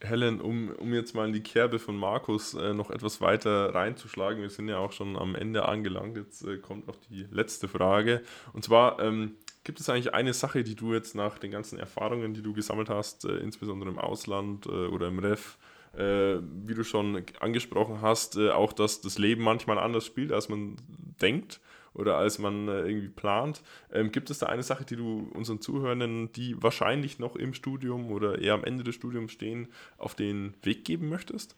Helen, 0.03 0.41
um, 0.41 0.71
um 0.79 0.93
jetzt 0.93 1.13
mal 1.13 1.27
in 1.27 1.33
die 1.33 1.43
Kerbe 1.43 1.77
von 1.77 1.95
Markus 1.95 2.55
äh, 2.55 2.73
noch 2.73 2.89
etwas 2.89 3.21
weiter 3.21 3.75
reinzuschlagen, 3.75 4.41
wir 4.41 4.49
sind 4.49 4.67
ja 4.67 4.79
auch 4.79 4.91
schon 4.91 5.15
am 5.15 5.35
Ende 5.35 5.65
angelangt, 5.67 6.17
jetzt 6.17 6.43
äh, 6.43 6.57
kommt 6.57 6.87
noch 6.87 6.95
die 7.09 7.27
letzte 7.29 7.67
Frage. 7.67 8.23
Und 8.53 8.63
zwar, 8.63 8.99
ähm, 8.99 9.35
gibt 9.63 9.79
es 9.79 9.89
eigentlich 9.89 10.13
eine 10.13 10.33
Sache, 10.33 10.63
die 10.63 10.75
du 10.75 10.93
jetzt 10.93 11.15
nach 11.15 11.37
den 11.37 11.51
ganzen 11.51 11.77
Erfahrungen, 11.77 12.33
die 12.33 12.41
du 12.41 12.53
gesammelt 12.53 12.89
hast, 12.89 13.25
äh, 13.25 13.37
insbesondere 13.37 13.91
im 13.91 13.99
Ausland 13.99 14.65
äh, 14.65 14.87
oder 14.87 15.07
im 15.07 15.19
Ref, 15.19 15.57
äh, 15.93 16.37
wie 16.65 16.73
du 16.73 16.83
schon 16.83 17.23
angesprochen 17.39 18.01
hast, 18.01 18.37
äh, 18.37 18.51
auch 18.51 18.73
dass 18.73 19.01
das 19.01 19.17
Leben 19.17 19.43
manchmal 19.43 19.77
anders 19.77 20.05
spielt, 20.05 20.31
als 20.31 20.49
man 20.49 20.77
denkt 21.21 21.59
oder 21.93 22.17
als 22.17 22.39
man 22.39 22.67
äh, 22.67 22.81
irgendwie 22.81 23.09
plant. 23.09 23.61
Ähm, 23.91 24.11
gibt 24.11 24.29
es 24.29 24.39
da 24.39 24.47
eine 24.47 24.63
Sache, 24.63 24.85
die 24.85 24.95
du 24.95 25.29
unseren 25.33 25.59
Zuhörenden, 25.59 26.31
die 26.31 26.61
wahrscheinlich 26.61 27.19
noch 27.19 27.35
im 27.35 27.53
Studium 27.53 28.11
oder 28.11 28.39
eher 28.39 28.53
am 28.53 28.63
Ende 28.63 28.83
des 28.83 28.95
Studiums 28.95 29.31
stehen, 29.31 29.67
auf 29.97 30.15
den 30.15 30.53
Weg 30.63 30.85
geben 30.85 31.09
möchtest? 31.09 31.55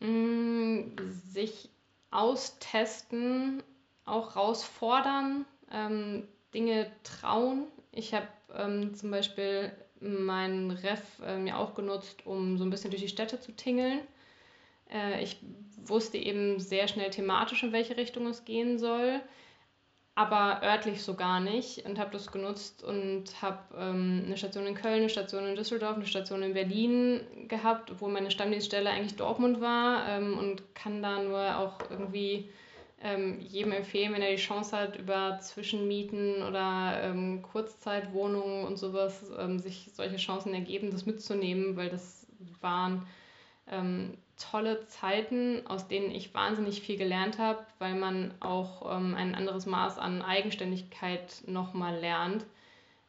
Mm, 0.00 0.96
sich 1.30 1.68
austesten, 2.10 3.62
auch 4.04 4.34
herausfordern, 4.34 5.44
ähm, 5.70 6.28
Dinge 6.54 6.90
trauen. 7.02 7.66
Ich 7.92 8.14
habe 8.14 8.28
ähm, 8.54 8.94
zum 8.94 9.10
Beispiel 9.10 9.72
meinen 10.00 10.70
Ref 10.70 11.02
äh, 11.24 11.38
mir 11.38 11.58
auch 11.58 11.74
genutzt, 11.74 12.26
um 12.26 12.58
so 12.58 12.64
ein 12.64 12.70
bisschen 12.70 12.90
durch 12.90 13.02
die 13.02 13.08
Städte 13.08 13.40
zu 13.40 13.52
tingeln. 13.52 14.00
Äh, 14.92 15.22
ich 15.22 15.38
wusste 15.84 16.18
eben 16.18 16.60
sehr 16.60 16.88
schnell 16.88 17.10
thematisch, 17.10 17.62
in 17.62 17.72
welche 17.72 17.96
Richtung 17.96 18.26
es 18.26 18.44
gehen 18.44 18.78
soll, 18.78 19.20
aber 20.14 20.62
örtlich 20.62 21.02
so 21.02 21.14
gar 21.14 21.40
nicht 21.40 21.84
und 21.86 21.98
habe 21.98 22.12
das 22.12 22.30
genutzt 22.30 22.84
und 22.84 23.24
habe 23.42 23.58
ähm, 23.76 24.22
eine 24.26 24.36
Station 24.36 24.66
in 24.66 24.74
Köln, 24.74 25.00
eine 25.00 25.08
Station 25.08 25.46
in 25.46 25.56
Düsseldorf, 25.56 25.96
eine 25.96 26.06
Station 26.06 26.42
in 26.42 26.54
Berlin 26.54 27.20
gehabt, 27.48 27.90
obwohl 27.90 28.12
meine 28.12 28.30
Stammdienststelle 28.30 28.90
eigentlich 28.90 29.16
Dortmund 29.16 29.60
war 29.60 30.08
ähm, 30.08 30.38
und 30.38 30.74
kann 30.74 31.02
da 31.02 31.20
nur 31.22 31.58
auch 31.58 31.78
irgendwie 31.90 32.48
ähm, 33.04 33.38
jedem 33.40 33.72
empfehlen, 33.72 34.14
wenn 34.14 34.22
er 34.22 34.30
die 34.30 34.36
Chance 34.36 34.76
hat, 34.76 34.96
über 34.96 35.38
Zwischenmieten 35.38 36.42
oder 36.42 37.02
ähm, 37.02 37.42
Kurzzeitwohnungen 37.42 38.64
und 38.64 38.78
sowas 38.78 39.30
ähm, 39.38 39.58
sich 39.58 39.90
solche 39.92 40.16
Chancen 40.16 40.54
ergeben, 40.54 40.90
das 40.90 41.04
mitzunehmen, 41.04 41.76
weil 41.76 41.90
das 41.90 42.26
waren 42.62 43.06
ähm, 43.70 44.14
tolle 44.38 44.86
Zeiten, 44.86 45.66
aus 45.66 45.86
denen 45.86 46.10
ich 46.10 46.32
wahnsinnig 46.32 46.80
viel 46.80 46.96
gelernt 46.96 47.38
habe, 47.38 47.66
weil 47.78 47.94
man 47.94 48.32
auch 48.40 48.96
ähm, 48.96 49.14
ein 49.14 49.34
anderes 49.34 49.66
Maß 49.66 49.98
an 49.98 50.22
Eigenständigkeit 50.22 51.42
nochmal 51.46 52.00
lernt. 52.00 52.46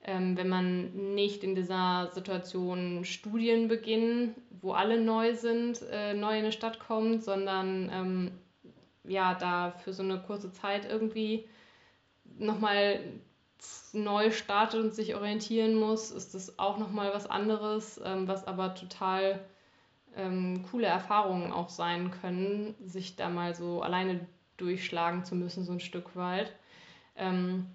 Ähm, 0.04 0.36
wenn 0.36 0.50
man 0.50 1.16
nicht 1.16 1.42
in 1.44 1.56
dieser 1.56 2.12
Situation 2.14 3.06
Studien 3.06 3.70
beginnt, 3.70 4.36
wo 4.62 4.74
alle 4.74 5.00
neu 5.00 5.36
sind, 5.36 5.82
äh, 5.90 6.14
neu 6.14 6.34
in 6.34 6.44
eine 6.44 6.52
Stadt 6.52 6.80
kommt, 6.80 7.24
sondern 7.24 8.32
ja, 9.08 9.34
da 9.36 9.72
für 9.72 9.94
so 9.94 10.04
eine 10.04 10.20
kurze 10.20 10.52
Zeit 10.52 10.90
irgendwie 10.90 11.48
nochmal 12.38 13.00
neu 13.94 14.32
startet 14.32 14.82
und 14.82 14.94
sich 14.94 15.16
orientieren 15.16 15.76
muss, 15.76 16.12
ist 16.12 16.34
das 16.34 16.60
auch 16.60 16.78
nochmal 16.78 17.14
was 17.14 17.28
anderes, 17.30 18.00
ähm, 18.04 18.28
was 18.28 18.46
aber 18.46 18.76
total 18.76 19.40
ähm, 20.16 20.64
coole 20.70 20.88
Erfahrungen 20.88 21.52
auch 21.52 21.70
sein 21.70 22.12
können, 22.22 22.76
sich 22.84 23.16
da 23.16 23.30
mal 23.30 23.56
so 23.56 23.82
alleine 23.82 24.28
durchschlagen 24.58 25.26
zu 25.26 25.36
müssen, 25.36 25.64
so 25.64 25.74
ein 25.74 25.80
Stück 25.80 26.16
weit. 26.16 26.54
Ähm, 27.16 27.68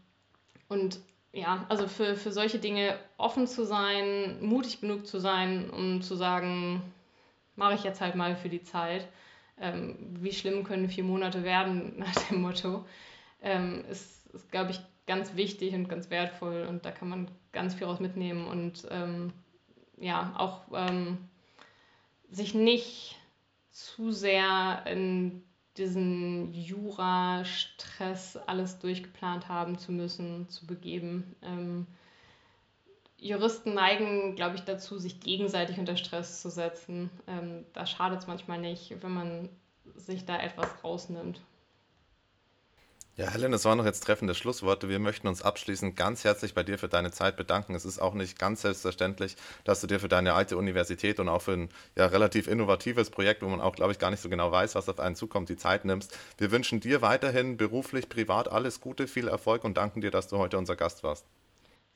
und 0.68 1.01
ja, 1.33 1.64
also 1.68 1.87
für, 1.87 2.16
für 2.16 2.33
solche 2.33 2.59
Dinge 2.59 2.99
offen 3.16 3.47
zu 3.47 3.64
sein, 3.64 4.39
mutig 4.41 4.81
genug 4.81 5.07
zu 5.07 5.18
sein, 5.18 5.70
um 5.70 6.03
zu 6.03 6.16
sagen, 6.16 6.83
mache 7.57 7.74
ich 7.74 7.85
jetzt 7.85 8.01
halt 8.01 8.14
mal 8.14 8.37
für 8.37 8.49
die 8.49 8.62
Zeit. 8.62 9.07
Ähm, 9.61 9.96
wie 10.20 10.32
schlimm 10.32 10.64
können 10.64 10.88
vier 10.88 11.04
Monate 11.04 11.44
werden, 11.44 11.94
nach 11.98 12.14
dem 12.28 12.42
Motto, 12.42 12.84
ähm, 13.42 13.84
ist, 13.90 14.26
ist 14.34 14.50
glaube 14.50 14.70
ich, 14.72 14.80
ganz 15.06 15.34
wichtig 15.34 15.74
und 15.74 15.88
ganz 15.88 16.11
wertvoll 16.11 16.66
und 16.68 16.84
da 16.84 16.92
kann 16.92 17.08
man 17.08 17.28
ganz 17.52 17.74
viel 17.74 17.86
raus 17.86 18.00
mitnehmen 18.00 18.46
und 18.46 18.86
ähm, 18.90 19.32
ja, 19.98 20.32
auch 20.36 20.62
ähm, 20.72 21.18
sich 22.30 22.54
nicht 22.54 23.16
zu 23.70 24.12
sehr 24.12 24.84
in 24.86 25.42
diesen 25.76 26.52
Jura-Stress 26.52 28.36
alles 28.46 28.78
durchgeplant 28.78 29.48
haben 29.48 29.78
zu 29.78 29.92
müssen, 29.92 30.48
zu 30.48 30.66
begeben. 30.66 31.36
Ähm, 31.42 31.86
Juristen 33.20 33.74
neigen, 33.74 34.34
glaube 34.34 34.56
ich, 34.56 34.62
dazu, 34.62 34.98
sich 34.98 35.20
gegenseitig 35.20 35.78
unter 35.78 35.96
Stress 35.96 36.40
zu 36.40 36.50
setzen. 36.50 37.10
Ähm, 37.26 37.64
da 37.72 37.86
schadet 37.86 38.20
es 38.20 38.26
manchmal 38.26 38.58
nicht, 38.58 38.96
wenn 39.02 39.12
man 39.12 39.48
sich 39.96 40.24
da 40.24 40.38
etwas 40.38 40.68
rausnimmt. 40.82 41.40
Ja, 43.16 43.28
Helen, 43.28 43.52
das 43.52 43.66
waren 43.66 43.76
noch 43.76 43.84
jetzt 43.84 44.00
treffende 44.00 44.34
Schlussworte. 44.34 44.88
Wir 44.88 44.98
möchten 44.98 45.28
uns 45.28 45.42
abschließend 45.42 45.94
ganz 45.94 46.24
herzlich 46.24 46.54
bei 46.54 46.62
dir 46.62 46.78
für 46.78 46.88
deine 46.88 47.10
Zeit 47.10 47.36
bedanken. 47.36 47.74
Es 47.74 47.84
ist 47.84 48.00
auch 48.00 48.14
nicht 48.14 48.38
ganz 48.38 48.62
selbstverständlich, 48.62 49.36
dass 49.64 49.82
du 49.82 49.86
dir 49.86 50.00
für 50.00 50.08
deine 50.08 50.32
alte 50.32 50.56
Universität 50.56 51.20
und 51.20 51.28
auch 51.28 51.42
für 51.42 51.52
ein 51.52 51.68
ja, 51.96 52.06
relativ 52.06 52.46
innovatives 52.46 53.10
Projekt, 53.10 53.42
wo 53.42 53.48
man 53.48 53.60
auch, 53.60 53.74
glaube 53.74 53.92
ich, 53.92 53.98
gar 53.98 54.10
nicht 54.10 54.22
so 54.22 54.30
genau 54.30 54.50
weiß, 54.50 54.74
was 54.74 54.88
auf 54.88 55.00
einen 55.00 55.16
zukommt, 55.16 55.50
die 55.50 55.58
Zeit 55.58 55.84
nimmst. 55.84 56.16
Wir 56.38 56.50
wünschen 56.50 56.80
dir 56.80 57.02
weiterhin 57.02 57.58
beruflich, 57.58 58.08
privat 58.08 58.50
alles 58.50 58.80
Gute, 58.80 59.06
viel 59.06 59.28
Erfolg 59.28 59.64
und 59.64 59.76
danken 59.76 60.00
dir, 60.00 60.10
dass 60.10 60.28
du 60.28 60.38
heute 60.38 60.56
unser 60.56 60.76
Gast 60.76 61.02
warst. 61.02 61.26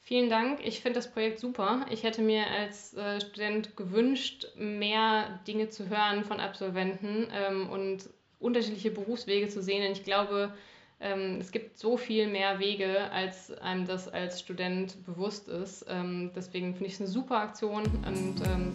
Vielen 0.07 0.29
Dank. 0.29 0.61
Ich 0.63 0.83
finde 0.83 0.99
das 0.99 1.11
Projekt 1.11 1.41
super. 1.41 1.87
Ich 1.91 2.03
hätte 2.03 2.21
mir 2.21 2.47
als 2.47 2.93
äh, 2.93 3.23
Student 3.23 3.75
gewünscht, 3.75 4.47
mehr 4.55 5.41
Dinge 5.47 5.71
zu 5.71 5.89
hören 5.89 6.25
von 6.25 6.41
Absolventen 6.41 7.27
ähm, 7.33 7.71
und 7.71 8.11
unterschiedliche 8.39 8.91
Berufswege 8.91 9.49
zu 9.49 9.63
sehen. 9.63 9.81
Denn 9.81 9.93
ich 9.93 10.05
glaube, 10.05 10.53
ähm, 11.01 11.39
es 11.41 11.51
gibt 11.53 11.79
so 11.79 11.97
viel 11.97 12.27
mehr 12.27 12.59
Wege, 12.59 13.11
als 13.13 13.51
einem 13.51 13.87
das 13.87 14.07
als 14.07 14.41
Student 14.41 15.03
bewusst 15.07 15.49
ist. 15.49 15.87
Ähm, 15.89 16.31
deswegen 16.37 16.75
finde 16.75 16.89
ich 16.89 16.95
es 16.95 17.01
eine 17.01 17.09
super 17.09 17.39
Aktion 17.39 17.85
und 17.85 18.43
ähm, 18.45 18.75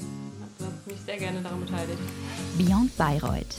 habe 0.60 0.92
mich 0.92 1.00
sehr 1.02 1.18
gerne 1.18 1.42
daran 1.42 1.60
beteiligt. 1.62 2.00
Beyond 2.58 2.98
Bayreuth 2.98 3.56